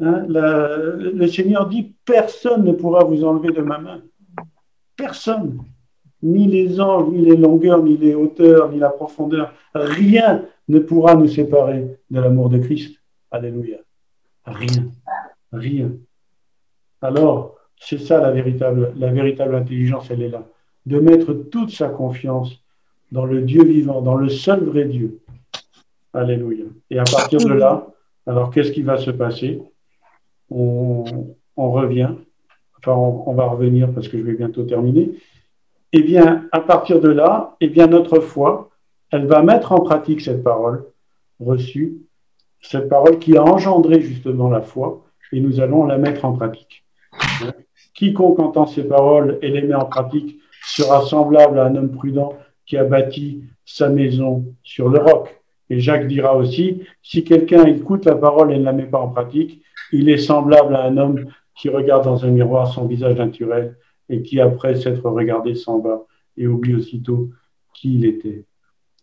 Hein, 0.00 0.24
la- 0.28 0.76
le 1.20 1.26
Seigneur 1.28 1.68
dit, 1.68 1.94
personne 2.04 2.64
ne 2.64 2.72
pourra 2.72 3.04
vous 3.04 3.22
enlever 3.24 3.52
de 3.52 3.62
ma 3.62 3.78
main. 3.78 4.00
Personne. 4.96 5.58
Ni 6.22 6.46
les 6.46 6.80
anges, 6.80 7.08
ni 7.12 7.20
les 7.24 7.36
longueurs, 7.36 7.82
ni 7.82 7.96
les 7.96 8.14
hauteurs, 8.14 8.70
ni 8.70 8.78
la 8.78 8.90
profondeur. 8.90 9.52
Rien 9.74 10.44
ne 10.68 10.78
pourra 10.78 11.14
nous 11.14 11.28
séparer 11.28 11.96
de 12.10 12.20
l'amour 12.20 12.48
de 12.48 12.58
Christ. 12.58 12.96
Alléluia. 13.30 13.78
Rien. 14.46 14.84
Rien. 15.52 15.90
Alors, 17.00 17.56
c'est 17.84 17.98
ça 17.98 18.20
la 18.20 18.30
véritable, 18.30 18.92
la 18.96 19.10
véritable 19.10 19.54
intelligence, 19.54 20.10
elle 20.10 20.22
est 20.22 20.28
là. 20.28 20.44
De 20.86 21.00
mettre 21.00 21.32
toute 21.32 21.70
sa 21.70 21.88
confiance 21.88 22.62
dans 23.10 23.26
le 23.26 23.42
Dieu 23.42 23.64
vivant, 23.64 24.00
dans 24.00 24.14
le 24.14 24.28
seul 24.28 24.64
vrai 24.64 24.84
Dieu. 24.84 25.20
Alléluia. 26.14 26.64
Et 26.90 26.98
à 26.98 27.04
partir 27.04 27.40
de 27.40 27.52
là, 27.52 27.86
alors 28.26 28.50
qu'est-ce 28.50 28.72
qui 28.72 28.82
va 28.82 28.98
se 28.98 29.10
passer? 29.10 29.62
On, 30.50 31.04
on 31.56 31.70
revient, 31.72 32.10
enfin 32.78 32.92
on, 32.92 33.28
on 33.28 33.34
va 33.34 33.46
revenir 33.46 33.92
parce 33.92 34.08
que 34.08 34.18
je 34.18 34.22
vais 34.22 34.34
bientôt 34.34 34.62
terminer. 34.64 35.10
Eh 35.92 36.02
bien, 36.02 36.48
à 36.52 36.60
partir 36.60 37.00
de 37.00 37.08
là, 37.08 37.56
eh 37.60 37.68
bien 37.68 37.86
notre 37.86 38.20
foi, 38.20 38.70
elle 39.10 39.26
va 39.26 39.42
mettre 39.42 39.72
en 39.72 39.80
pratique 39.80 40.20
cette 40.20 40.42
parole 40.42 40.86
reçue, 41.40 41.98
cette 42.60 42.88
parole 42.88 43.18
qui 43.18 43.36
a 43.36 43.42
engendré 43.42 44.00
justement 44.00 44.48
la 44.48 44.62
foi, 44.62 45.04
et 45.32 45.40
nous 45.40 45.60
allons 45.60 45.84
la 45.84 45.98
mettre 45.98 46.24
en 46.24 46.32
pratique. 46.32 46.81
Quiconque 47.94 48.38
entend 48.38 48.66
ces 48.66 48.84
paroles 48.84 49.38
et 49.42 49.48
les 49.48 49.62
met 49.62 49.74
en 49.74 49.84
pratique 49.84 50.38
sera 50.64 51.02
semblable 51.02 51.58
à 51.58 51.66
un 51.66 51.76
homme 51.76 51.90
prudent 51.90 52.34
qui 52.66 52.76
a 52.76 52.84
bâti 52.84 53.44
sa 53.64 53.88
maison 53.88 54.44
sur 54.62 54.88
le 54.88 54.98
roc. 54.98 55.42
Et 55.70 55.80
Jacques 55.80 56.06
dira 56.06 56.36
aussi, 56.36 56.82
si 57.02 57.24
quelqu'un 57.24 57.64
écoute 57.64 58.04
la 58.04 58.14
parole 58.14 58.52
et 58.52 58.58
ne 58.58 58.64
la 58.64 58.72
met 58.72 58.86
pas 58.86 59.00
en 59.00 59.08
pratique, 59.08 59.62
il 59.92 60.08
est 60.08 60.18
semblable 60.18 60.74
à 60.74 60.84
un 60.84 60.96
homme 60.96 61.26
qui 61.54 61.68
regarde 61.68 62.04
dans 62.04 62.24
un 62.24 62.30
miroir 62.30 62.72
son 62.72 62.86
visage 62.86 63.16
naturel 63.16 63.76
et 64.08 64.22
qui, 64.22 64.40
après 64.40 64.74
s'être 64.74 65.08
regardé, 65.08 65.54
s'en 65.54 65.80
va 65.80 66.04
et 66.36 66.46
oublie 66.46 66.74
aussitôt 66.74 67.30
qui 67.74 67.94
il 67.94 68.04
était. 68.04 68.44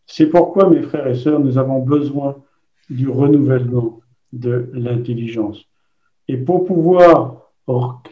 C'est 0.05 0.27
pourquoi, 0.27 0.69
mes 0.69 0.81
frères 0.81 1.07
et 1.07 1.15
sœurs, 1.15 1.39
nous 1.39 1.57
avons 1.57 1.79
besoin 1.79 2.37
du 2.89 3.07
renouvellement 3.07 3.99
de 4.33 4.69
l'intelligence. 4.73 5.65
Et 6.27 6.37
pour 6.37 6.65
pouvoir 6.65 7.48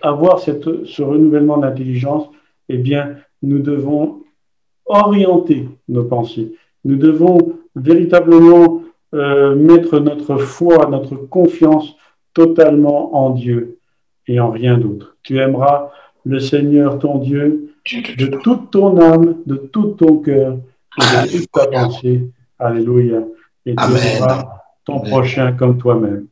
avoir 0.01 0.39
cette, 0.39 0.85
ce 0.85 1.01
renouvellement 1.01 1.57
d'intelligence, 1.57 2.29
eh 2.69 2.77
bien, 2.77 3.15
nous 3.41 3.59
devons 3.59 4.23
orienter 4.85 5.67
nos 5.87 6.03
pensées. 6.03 6.53
Nous 6.85 6.95
devons 6.95 7.37
véritablement 7.75 8.81
euh, 9.13 9.55
mettre 9.55 9.99
notre 9.99 10.37
foi, 10.37 10.87
notre 10.89 11.15
confiance 11.15 11.95
totalement 12.33 13.15
en 13.15 13.31
Dieu 13.31 13.79
et 14.27 14.39
en 14.39 14.51
rien 14.51 14.77
d'autre. 14.77 15.15
Tu 15.23 15.39
aimeras 15.39 15.91
le 16.25 16.39
Seigneur 16.39 16.99
ton 16.99 17.17
Dieu 17.19 17.73
de 18.17 18.25
toute 18.37 18.69
ton 18.71 18.99
âme, 18.99 19.37
de 19.45 19.55
tout 19.55 19.95
ton 19.97 20.17
cœur 20.17 20.57
et 20.97 21.27
de 21.27 21.37
toute 21.37 21.51
ta 21.51 21.67
pensée. 21.67 22.29
Alléluia. 22.59 23.23
Et 23.65 23.75
tu 23.75 23.83
aimeras 23.83 24.61
ton 24.85 24.99
Amen. 24.99 25.09
prochain 25.09 25.51
comme 25.53 25.77
toi-même. 25.77 26.27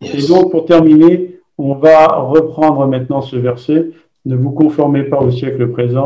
Et 0.00 0.26
donc, 0.26 0.50
pour 0.50 0.66
terminer, 0.66 1.39
on 1.60 1.74
va 1.74 2.06
reprendre 2.18 2.86
maintenant 2.86 3.20
ce 3.20 3.36
verset. 3.36 3.90
Ne 4.24 4.36
vous 4.36 4.50
conformez 4.50 5.04
pas 5.04 5.20
au 5.20 5.30
siècle 5.30 5.70
présent, 5.70 6.04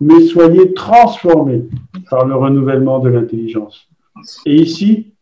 mais 0.00 0.20
soyez 0.22 0.72
transformés 0.74 1.64
par 2.10 2.26
le 2.26 2.34
renouvellement 2.34 2.98
de 2.98 3.08
l'intelligence. 3.08 3.88
Et 4.46 4.56
ici, 4.56 5.12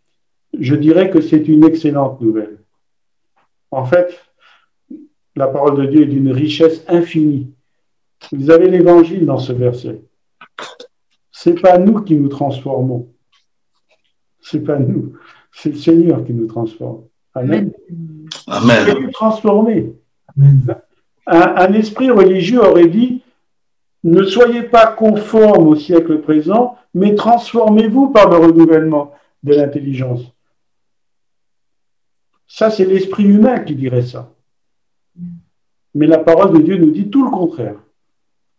je 0.59 0.75
dirais 0.75 1.11
que 1.11 1.21
c'est 1.21 1.49
une 1.49 1.65
excellente 1.65 2.21
nouvelle. 2.21 2.59
En 3.71 3.85
fait, 3.85 4.19
la 5.37 5.49
parole 5.49 5.77
de 5.77 5.87
Dieu 5.87 6.03
est 6.03 6.07
d'une 6.07 6.33
richesse 6.33 6.85
infinie. 6.89 7.53
Vous 8.33 8.51
avez 8.51 8.71
l'évangile 8.71 9.27
dans 9.27 9.39
ce 9.39 9.53
verset. 9.53 10.03
C'est 11.31 11.61
pas 11.61 11.79
nous 11.79 12.01
qui 12.01 12.17
nous 12.17 12.29
transformons. 12.29 13.09
C'est 14.41 14.65
pas 14.65 14.79
nous. 14.79 15.13
C'est 15.53 15.71
le 15.71 15.77
Seigneur 15.77 16.25
qui 16.25 16.33
nous 16.33 16.47
transforme. 16.47 17.05
Amen. 17.35 17.73
Amen. 17.91 18.18
Soyez 18.51 19.11
transformés. 19.13 19.93
Un, 21.27 21.41
un 21.41 21.73
esprit 21.75 22.11
religieux 22.11 22.63
aurait 22.63 22.89
dit 22.89 23.23
ne 24.05 24.23
soyez 24.25 24.63
pas 24.63 24.87
conformes 24.87 25.67
au 25.67 25.77
siècle 25.77 26.21
présent, 26.21 26.77
mais 26.95 27.15
transformez-vous 27.15 28.11
par 28.11 28.31
le 28.31 28.37
renouvellement 28.37 29.13
de 29.43 29.55
l'intelligence. 29.55 30.21
Ça, 32.47 32.71
c'est 32.71 32.85
l'esprit 32.85 33.25
humain 33.25 33.59
qui 33.61 33.75
dirait 33.75 34.03
ça. 34.03 34.33
Mais 35.95 36.07
la 36.07 36.19
parole 36.19 36.57
de 36.57 36.63
Dieu 36.63 36.77
nous 36.79 36.91
dit 36.91 37.11
tout 37.11 37.25
le 37.25 37.31
contraire. 37.31 37.77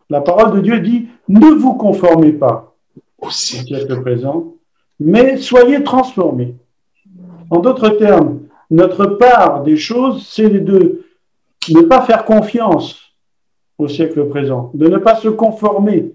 La 0.10 0.22
parole 0.22 0.56
de 0.56 0.62
Dieu 0.62 0.80
dit 0.80 1.08
ne 1.28 1.48
vous 1.48 1.76
conformez 1.76 2.34
pas 2.34 2.76
au 3.20 3.30
siècle 3.30 4.02
présent, 4.02 4.56
mais 5.00 5.38
soyez 5.38 5.84
transformés. 5.84 6.56
En 7.50 7.60
d'autres 7.60 7.90
termes, 7.90 8.42
notre 8.70 9.05
part 9.05 9.63
des 9.63 9.78
choses, 9.78 10.28
c'est 10.28 10.49
de 10.49 11.03
ne 11.70 11.82
pas 11.82 12.01
faire 12.01 12.26
confiance 12.26 13.01
au 13.78 13.88
siècle 13.88 14.28
présent, 14.28 14.72
de 14.74 14.88
ne 14.88 14.97
pas 14.97 15.15
se 15.15 15.30
conformer 15.30 16.13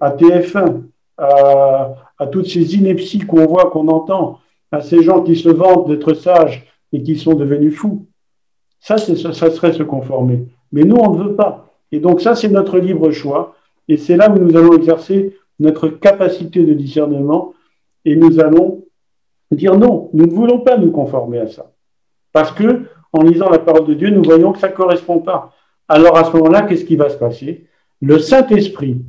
à 0.00 0.10
TF1, 0.10 0.82
à, 1.18 2.26
toutes 2.32 2.46
ces 2.46 2.74
inepties 2.74 3.20
qu'on 3.20 3.46
voit, 3.46 3.70
qu'on 3.70 3.88
entend, 3.88 4.40
à 4.72 4.80
ces 4.80 5.02
gens 5.02 5.22
qui 5.22 5.36
se 5.36 5.48
vantent 5.48 5.88
d'être 5.88 6.14
sages 6.14 6.66
et 6.92 7.02
qui 7.02 7.16
sont 7.16 7.34
devenus 7.34 7.74
fous. 7.74 8.06
Ça, 8.80 8.98
ça, 8.98 9.32
ça 9.32 9.50
serait 9.50 9.72
se 9.72 9.82
conformer. 9.82 10.46
Mais 10.72 10.82
nous, 10.82 10.96
on 10.96 11.14
ne 11.14 11.22
veut 11.22 11.36
pas. 11.36 11.68
Et 11.92 12.00
donc 12.00 12.20
ça, 12.20 12.34
c'est 12.34 12.48
notre 12.48 12.78
libre 12.78 13.10
choix. 13.10 13.54
Et 13.88 13.96
c'est 13.96 14.16
là 14.16 14.30
où 14.30 14.38
nous 14.38 14.56
allons 14.56 14.76
exercer 14.76 15.36
notre 15.58 15.88
capacité 15.88 16.64
de 16.64 16.74
discernement 16.74 17.54
et 18.04 18.16
nous 18.16 18.40
allons 18.40 18.84
dire 19.50 19.78
non, 19.78 20.10
nous 20.12 20.26
ne 20.26 20.32
voulons 20.32 20.60
pas 20.60 20.76
nous 20.76 20.90
conformer 20.90 21.38
à 21.38 21.46
ça. 21.46 21.72
Parce 22.36 22.52
que, 22.52 22.82
en 23.14 23.22
lisant 23.22 23.48
la 23.48 23.58
parole 23.58 23.86
de 23.86 23.94
Dieu, 23.94 24.10
nous 24.10 24.22
voyons 24.22 24.52
que 24.52 24.58
ça 24.58 24.68
ne 24.68 24.74
correspond 24.74 25.20
pas. 25.20 25.54
Alors 25.88 26.18
à 26.18 26.24
ce 26.24 26.36
moment-là, 26.36 26.64
qu'est-ce 26.64 26.84
qui 26.84 26.94
va 26.94 27.08
se 27.08 27.16
passer? 27.16 27.66
Le 28.02 28.18
Saint-Esprit, 28.18 29.00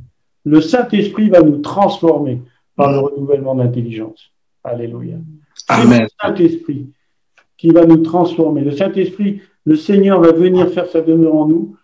le 0.46 0.62
Saint-Esprit 0.62 1.28
va 1.28 1.42
nous 1.42 1.58
transformer 1.58 2.40
par 2.74 2.90
le 2.90 3.00
renouvellement 3.00 3.54
d'intelligence. 3.54 4.30
Alléluia. 4.64 5.16
C'est 5.54 5.74
Amen. 5.74 6.04
le 6.04 6.08
Saint-Esprit 6.22 6.86
qui 7.58 7.68
va 7.68 7.84
nous 7.84 7.98
transformer. 7.98 8.62
Le 8.62 8.70
Saint-Esprit, 8.70 9.42
le 9.66 9.76
Seigneur 9.76 10.22
va 10.22 10.32
venir 10.32 10.70
faire 10.70 10.86
sa 10.86 11.02
demeure 11.02 11.34
en 11.34 11.48
nous 11.48 11.76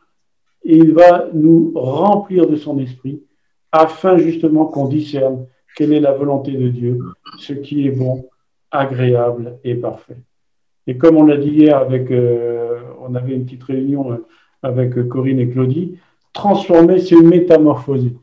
et 0.65 0.79
il 0.79 0.95
va 0.95 1.27
nous 1.35 1.73
remplir 1.75 2.47
de 2.47 2.57
son 2.57 2.79
esprit 2.79 3.21
afin 3.71 4.17
justement 4.17 4.65
qu'on 4.65 4.89
discerne 4.89 5.45
quelle 5.77 5.93
est 5.93 6.01
la 6.01 6.13
volonté 6.13 6.53
de 6.53 6.69
Dieu, 6.69 7.01
ce 7.39 7.53
qui 7.53 7.87
est 7.87 7.91
bon, 7.91 8.31
agréable 8.71 9.59
et 9.63 9.75
parfait. 9.75 10.17
Et 10.87 10.99
comme 10.99 11.17
on 11.17 11.25
l'a 11.25 11.37
dit 11.37 11.51
hier 11.51 11.77
avec, 11.77 12.11
euh, 12.11 12.81
on 13.01 13.15
avait 13.15 13.35
une 13.35 13.45
petite 13.45 13.65
réunion 13.65 14.13
euh, 14.13 14.27
avec 14.63 15.09
Corinne 15.09 15.41
et 15.41 15.49
Claudie, 15.49 15.99
transformer, 16.33 16.99
c'est 16.99 17.17
métamorphoser. 17.17 18.17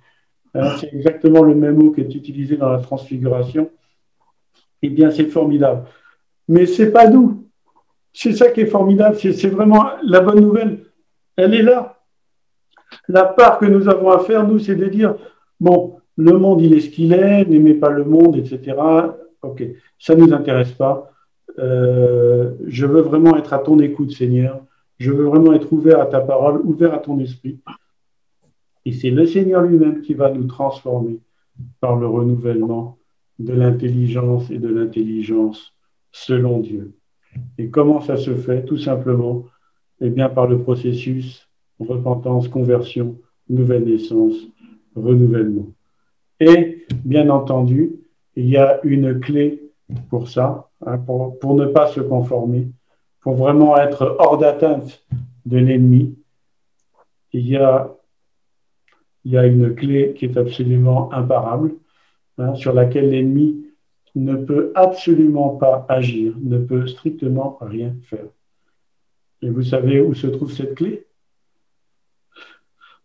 Hein, 0.53 0.75
c'est 0.79 0.93
exactement 0.93 1.43
le 1.43 1.55
même 1.55 1.75
mot 1.75 1.91
qui 1.91 2.01
est 2.01 2.15
utilisé 2.15 2.57
dans 2.57 2.69
la 2.69 2.79
transfiguration. 2.79 3.69
Eh 4.81 4.89
bien, 4.89 5.11
c'est 5.11 5.25
formidable. 5.25 5.85
Mais 6.47 6.65
c'est 6.65 6.91
pas 6.91 7.07
nous. 7.07 7.47
C'est 8.11 8.33
ça 8.33 8.49
qui 8.49 8.61
est 8.61 8.65
formidable. 8.65 9.15
C'est 9.17 9.47
vraiment 9.47 9.85
la 10.03 10.19
bonne 10.19 10.41
nouvelle. 10.41 10.85
Elle 11.37 11.53
est 11.53 11.61
là. 11.61 11.99
La 13.07 13.23
part 13.23 13.57
que 13.57 13.65
nous 13.65 13.87
avons 13.87 14.09
à 14.09 14.19
faire, 14.19 14.45
nous, 14.45 14.59
c'est 14.59 14.75
de 14.75 14.87
dire 14.87 15.15
bon, 15.59 15.97
le 16.17 16.37
monde, 16.37 16.61
il 16.61 16.73
est 16.73 16.81
ce 16.81 16.89
qu'il 16.89 17.13
est, 17.13 17.45
n'aimez 17.45 17.75
pas 17.75 17.89
le 17.89 18.03
monde, 18.03 18.35
etc. 18.35 18.75
Ok, 19.41 19.63
ça 19.97 20.15
ne 20.15 20.25
nous 20.25 20.33
intéresse 20.33 20.71
pas. 20.71 21.10
Euh, 21.59 22.53
je 22.67 22.85
veux 22.85 23.01
vraiment 23.01 23.35
être 23.37 23.53
à 23.53 23.59
ton 23.59 23.79
écoute, 23.79 24.11
Seigneur. 24.11 24.61
Je 24.97 25.11
veux 25.11 25.25
vraiment 25.25 25.53
être 25.53 25.71
ouvert 25.73 25.99
à 25.99 26.05
ta 26.05 26.21
parole, 26.21 26.61
ouvert 26.63 26.93
à 26.93 26.99
ton 26.99 27.19
esprit. 27.19 27.59
Et 28.85 28.93
c'est 28.93 29.09
le 29.09 29.25
Seigneur 29.25 29.61
lui-même 29.61 30.01
qui 30.01 30.13
va 30.13 30.31
nous 30.31 30.45
transformer 30.45 31.19
par 31.79 31.95
le 31.95 32.07
renouvellement 32.07 32.97
de 33.39 33.53
l'intelligence 33.53 34.49
et 34.49 34.57
de 34.57 34.67
l'intelligence 34.67 35.73
selon 36.11 36.59
Dieu. 36.59 36.93
Et 37.57 37.69
comment 37.69 38.01
ça 38.01 38.17
se 38.17 38.35
fait 38.35 38.65
Tout 38.65 38.77
simplement, 38.77 39.45
eh 39.99 40.09
bien, 40.09 40.29
par 40.29 40.47
le 40.47 40.59
processus 40.59 41.47
repentance, 41.79 42.47
conversion, 42.47 43.17
nouvelle 43.49 43.85
naissance, 43.85 44.35
renouvellement. 44.95 45.67
Et, 46.39 46.85
bien 47.05 47.29
entendu, 47.29 47.93
il 48.35 48.47
y 48.47 48.57
a 48.57 48.79
une 48.83 49.19
clé 49.19 49.71
pour 50.09 50.29
ça, 50.29 50.70
hein, 50.85 50.97
pour, 50.97 51.55
ne 51.55 51.65
pas 51.65 51.87
se 51.87 51.99
conformer, 51.99 52.69
pour 53.21 53.35
vraiment 53.35 53.77
être 53.77 54.15
hors 54.19 54.37
d'atteinte 54.37 55.03
de 55.45 55.57
l'ennemi. 55.57 56.17
Il 57.33 57.47
y 57.47 57.57
a, 57.57 57.95
il 59.23 59.31
y 59.31 59.37
a 59.37 59.45
une 59.45 59.75
clé 59.75 60.13
qui 60.13 60.25
est 60.25 60.37
absolument 60.37 61.11
imparable, 61.13 61.75
hein, 62.37 62.55
sur 62.55 62.73
laquelle 62.73 63.09
l'ennemi 63.09 63.65
ne 64.15 64.35
peut 64.35 64.71
absolument 64.75 65.55
pas 65.55 65.85
agir, 65.87 66.33
ne 66.41 66.57
peut 66.57 66.87
strictement 66.87 67.57
rien 67.61 67.95
faire. 68.03 68.25
Et 69.41 69.49
vous 69.49 69.63
savez 69.63 70.01
où 70.01 70.13
se 70.13 70.27
trouve 70.27 70.51
cette 70.51 70.75
clé? 70.75 71.07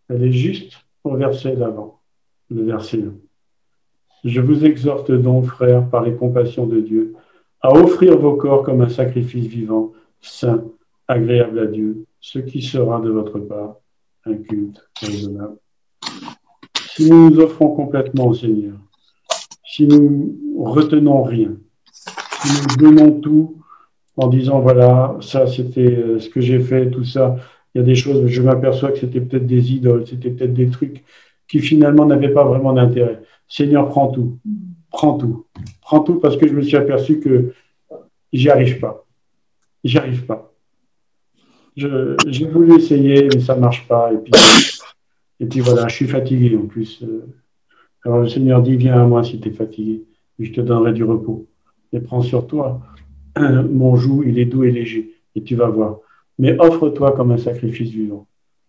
Elle 0.08 0.24
est 0.24 0.32
juste 0.32 0.84
au 1.04 1.16
verset 1.16 1.56
d'avant, 1.56 2.00
le 2.50 2.64
verset 2.64 3.02
1. 3.02 3.14
Je 4.24 4.40
vous 4.40 4.64
exhorte 4.64 5.12
donc, 5.12 5.46
frères, 5.46 5.88
par 5.88 6.02
les 6.02 6.14
compassions 6.14 6.66
de 6.66 6.80
Dieu, 6.80 7.14
à 7.60 7.72
offrir 7.72 8.18
vos 8.18 8.34
corps 8.34 8.62
comme 8.62 8.80
un 8.80 8.88
sacrifice 8.88 9.46
vivant, 9.46 9.92
saint, 10.20 10.64
agréable 11.08 11.58
à 11.58 11.66
Dieu, 11.66 12.04
ce 12.20 12.38
qui 12.38 12.62
sera 12.62 13.00
de 13.00 13.10
votre 13.10 13.38
part 13.38 13.76
un 14.24 14.34
culte 14.34 14.82
raisonnable. 15.00 15.56
Si 16.90 17.10
nous 17.10 17.30
nous 17.30 17.40
offrons 17.40 17.74
complètement 17.74 18.28
au 18.28 18.34
Seigneur, 18.34 18.74
si 19.64 19.86
nous 19.86 20.36
retenons 20.58 21.22
rien, 21.22 21.56
si 22.42 22.52
nous 22.62 22.76
donnons 22.76 23.20
tout 23.20 23.62
en 24.16 24.28
disant 24.28 24.60
voilà, 24.60 25.16
ça 25.20 25.46
c'était 25.46 25.80
euh, 25.80 26.18
ce 26.18 26.28
que 26.28 26.40
j'ai 26.40 26.60
fait, 26.60 26.90
tout 26.90 27.04
ça, 27.04 27.36
il 27.74 27.78
y 27.78 27.80
a 27.82 27.84
des 27.84 27.94
choses, 27.94 28.26
je 28.26 28.42
m'aperçois 28.42 28.90
que 28.90 28.98
c'était 28.98 29.20
peut-être 29.20 29.46
des 29.46 29.72
idoles, 29.72 30.06
c'était 30.06 30.30
peut-être 30.30 30.54
des 30.54 30.70
trucs 30.70 31.04
qui 31.48 31.60
finalement 31.60 32.06
n'avaient 32.06 32.32
pas 32.32 32.44
vraiment 32.44 32.72
d'intérêt. 32.72 33.20
Seigneur, 33.46 33.88
prends 33.88 34.08
tout, 34.08 34.38
prends 34.90 35.18
tout, 35.18 35.46
prends 35.86 36.00
tout 36.00 36.16
parce 36.16 36.36
que 36.36 36.48
je 36.48 36.52
me 36.52 36.62
suis 36.62 36.76
aperçu 36.76 37.20
que 37.20 37.52
j'y 38.32 38.50
arrive 38.50 38.80
pas, 38.80 39.06
j'y 39.84 39.98
arrive 39.98 40.26
pas. 40.26 40.52
J'ai 41.76 42.46
voulu 42.46 42.74
essayer, 42.74 43.28
mais 43.32 43.40
ça 43.40 43.54
marche 43.54 43.86
pas. 43.86 44.12
Et 44.12 44.18
puis, 44.18 44.32
et 45.38 45.46
puis 45.46 45.60
voilà, 45.60 45.86
je 45.86 45.94
suis 45.94 46.08
fatigué 46.08 46.56
en 46.56 46.66
plus. 46.66 47.04
Alors 48.04 48.18
le 48.18 48.28
Seigneur 48.28 48.62
dit, 48.62 48.76
viens 48.76 49.00
à 49.00 49.06
moi 49.06 49.22
si 49.22 49.38
tu 49.38 49.48
es 49.48 49.52
fatigué, 49.52 50.02
je 50.40 50.50
te 50.50 50.60
donnerai 50.60 50.92
du 50.92 51.04
repos. 51.04 51.46
Et 51.92 52.00
prends 52.00 52.22
sur 52.22 52.48
toi 52.48 52.80
mon 53.38 53.94
joug, 53.94 54.24
il 54.26 54.40
est 54.40 54.46
doux 54.46 54.64
et 54.64 54.72
léger, 54.72 55.14
et 55.36 55.42
tu 55.44 55.54
vas 55.54 55.68
voir. 55.68 55.98
Mais 56.38 56.58
offre-toi 56.58 57.12
comme 57.12 57.30
un 57.30 57.38
sacrifice 57.38 57.90
vivant. 57.90 58.26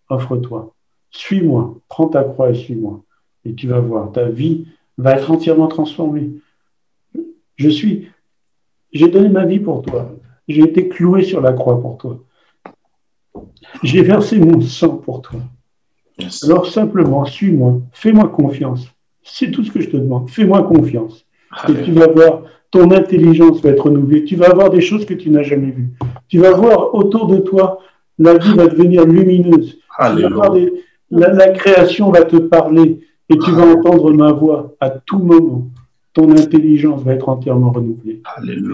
Offre-toi. 0.09 0.75
Suis-moi, 1.09 1.79
prends 1.87 2.09
ta 2.09 2.23
croix 2.23 2.51
et 2.51 2.55
suis-moi. 2.55 3.03
Et 3.43 3.55
tu 3.55 3.67
vas 3.67 3.79
voir, 3.79 4.11
ta 4.11 4.29
vie 4.29 4.67
va 4.97 5.15
être 5.15 5.31
entièrement 5.31 5.67
transformée. 5.67 6.29
Je 7.57 7.69
suis, 7.69 8.09
j'ai 8.93 9.09
donné 9.09 9.29
ma 9.29 9.45
vie 9.45 9.59
pour 9.59 9.81
toi. 9.81 10.11
J'ai 10.47 10.61
été 10.61 10.87
cloué 10.87 11.23
sur 11.23 11.41
la 11.41 11.51
croix 11.53 11.81
pour 11.81 11.97
toi. 11.97 12.23
J'ai 13.83 14.01
versé 14.01 14.39
mon 14.39 14.61
sang 14.61 14.97
pour 14.97 15.21
toi. 15.21 15.41
Alors 16.43 16.65
simplement, 16.67 17.25
suis-moi, 17.25 17.81
fais-moi 17.91 18.29
confiance. 18.29 18.87
C'est 19.23 19.51
tout 19.51 19.63
ce 19.63 19.71
que 19.71 19.81
je 19.81 19.89
te 19.89 19.97
demande. 19.97 20.29
Fais-moi 20.29 20.63
confiance. 20.63 21.25
Et 21.69 21.83
tu 21.83 21.91
vas 21.91 22.07
voir, 22.07 22.43
ton 22.71 22.91
intelligence 22.91 23.61
va 23.61 23.71
être 23.71 23.85
renouvelée. 23.85 24.23
Tu 24.23 24.35
vas 24.35 24.53
voir 24.53 24.69
des 24.69 24.81
choses 24.81 25.05
que 25.05 25.13
tu 25.13 25.29
n'as 25.29 25.43
jamais 25.43 25.71
vues. 25.71 25.89
Tu 26.27 26.39
vas 26.39 26.51
voir 26.51 26.93
autour 26.95 27.27
de 27.27 27.37
toi, 27.37 27.79
la 28.17 28.37
vie 28.37 28.53
va 28.53 28.67
devenir 28.67 29.05
lumineuse. 29.05 29.77
la, 31.11 31.49
création 31.49 32.11
va 32.11 32.23
te 32.23 32.37
parler 32.37 32.99
et 33.29 33.37
tu 33.37 33.51
vas 33.51 33.65
entendre 33.65 34.11
ma 34.13 34.31
voix 34.31 34.75
à 34.79 34.89
tout 34.89 35.19
moment. 35.19 35.67
Ton 36.17 36.31
intelligence 36.31 37.03
va 37.03 37.13
être 37.13 37.29
entièrement 37.29 37.69
renouvelée. 37.69 38.23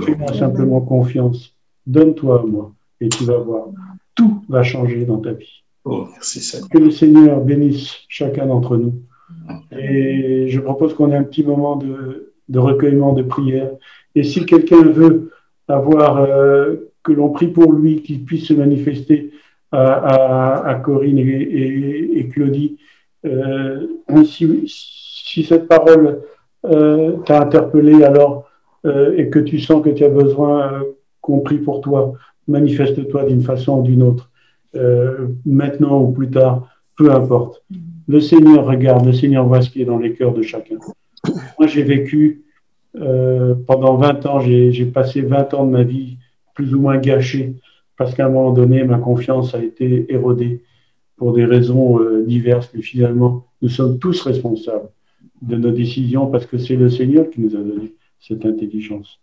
Fais-moi 0.06 0.32
simplement 0.32 0.80
confiance. 0.80 1.54
Donne-toi 1.86 2.40
à 2.40 2.46
moi 2.46 2.72
et 3.02 3.10
tu 3.10 3.26
vas 3.26 3.38
voir. 3.38 3.66
Tout 4.16 4.46
va 4.48 4.64
changer 4.64 5.04
dans 5.04 5.18
ta 5.18 5.34
vie. 5.34 5.62
Oh, 5.84 6.08
que 6.72 6.78
le 6.78 6.90
Seigneur 6.90 7.42
bénisse 7.42 7.98
chacun 8.08 8.46
d'entre 8.46 8.78
nous. 8.78 8.94
Et 9.78 10.48
je 10.48 10.60
propose 10.62 10.94
qu'on 10.94 11.12
ait 11.12 11.18
un 11.18 11.26
petit 11.26 11.44
moment 11.44 11.76
de, 11.76 12.58
recueillement, 12.58 13.12
de 13.12 13.24
prière. 13.24 13.72
Et 14.16 14.24
si 14.24 14.46
quelqu'un 14.46 14.82
veut 14.82 15.30
avoir 15.68 16.20
euh, 16.20 16.94
que 17.04 17.12
l'on 17.12 17.32
prie 17.32 17.48
pour 17.48 17.74
lui, 17.74 18.04
qu'il 18.04 18.24
puisse 18.24 18.46
se 18.46 18.54
manifester 18.54 19.32
à, 19.74 20.82
Corinne 20.82 21.18
et, 21.18 22.30
Claudie, 22.32 22.78
euh, 23.26 23.86
si, 24.24 25.44
cette 25.44 25.68
parole 25.68 26.22
euh, 26.66 27.18
t'a 27.26 27.42
interpellé 27.42 28.04
alors 28.04 28.50
et 28.86 29.30
que 29.30 29.40
tu 29.40 29.60
sens 29.60 29.82
que 29.82 29.90
tu 29.90 30.04
as 30.04 30.10
besoin 30.10 30.84
qu'on 31.22 31.40
prie 31.40 31.60
pour 31.60 31.80
toi, 31.80 32.16
manifeste-toi 32.50 33.24
d'une 33.24 33.42
façon 33.42 33.80
ou 33.80 33.82
d'une 33.82 34.04
autre, 34.04 34.30
maintenant 35.46 36.02
ou 36.02 36.12
plus 36.12 36.30
tard, 36.30 36.68
peu 36.98 37.10
importe. 37.10 37.64
Le 38.10 38.20
Seigneur 38.20 38.66
regarde, 38.66 39.06
le 39.06 39.14
Seigneur 39.14 39.48
voit 39.48 39.62
ce 39.62 39.70
qui 39.70 39.82
est 39.82 39.86
dans 39.86 40.00
les 40.00 40.12
cœurs 40.12 40.34
de 40.34 40.42
chacun. 40.42 40.76
Moi, 41.58 41.68
j'ai 41.68 41.84
vécu 41.84 42.44
euh, 42.96 43.56
pendant 43.66 43.96
20 43.96 44.26
ans, 44.26 44.40
j'ai 44.40 44.86
passé 44.86 45.22
20 45.22 45.54
ans 45.54 45.66
de 45.66 45.72
ma 45.72 45.84
vie 45.84 46.18
plus 46.54 46.74
ou 46.76 46.82
moins 46.82 46.98
gâchés 46.98 47.56
parce 47.98 48.14
qu'à 48.14 48.26
un 48.26 48.30
moment 48.30 48.52
donné, 48.52 48.84
ma 48.84 48.98
confiance 48.98 49.56
a 49.56 49.64
été 49.64 50.12
érodée 50.14 50.64
pour 51.18 51.34
des 51.34 51.46
raisons 51.46 52.00
euh, 52.00 52.24
diverses. 52.26 52.70
Mais 52.74 52.82
finalement, 52.82 53.46
nous 53.62 53.70
sommes 53.70 54.00
tous 54.00 54.22
responsables 54.22 54.90
de 55.44 55.56
nos 55.58 55.72
décisions 55.72 56.28
parce 56.28 56.46
que 56.46 56.58
c'est 56.58 56.76
le 56.76 56.90
Seigneur 56.90 57.30
qui 57.30 57.42
nous 57.42 57.56
a 57.56 57.60
donné 57.60 57.94
cette 58.20 58.46
intelligence. 58.46 59.20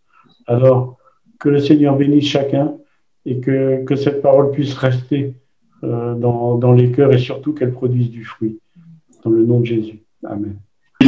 Alors, 0.47 0.99
que 1.39 1.49
le 1.49 1.59
Seigneur 1.59 1.97
bénisse 1.97 2.27
chacun 2.27 2.77
et 3.25 3.41
que, 3.41 3.85
que 3.85 3.97
cette 3.97 4.21
parole 4.23 4.51
puisse 4.51 4.75
rester 4.75 5.35
euh, 5.83 6.15
dans, 6.15 6.59
dans 6.59 6.73
les 6.73 6.93
cœurs 6.93 7.13
et 7.13 7.19
surtout 7.19 7.55
qu'elle 7.55 7.73
produise 7.73 8.11
du 8.11 8.25
fruit. 8.25 8.61
Dans 9.25 9.31
le 9.31 9.45
nom 9.45 9.61
de 9.61 9.67
Jésus. 9.67 10.03
Amen. 10.25 10.57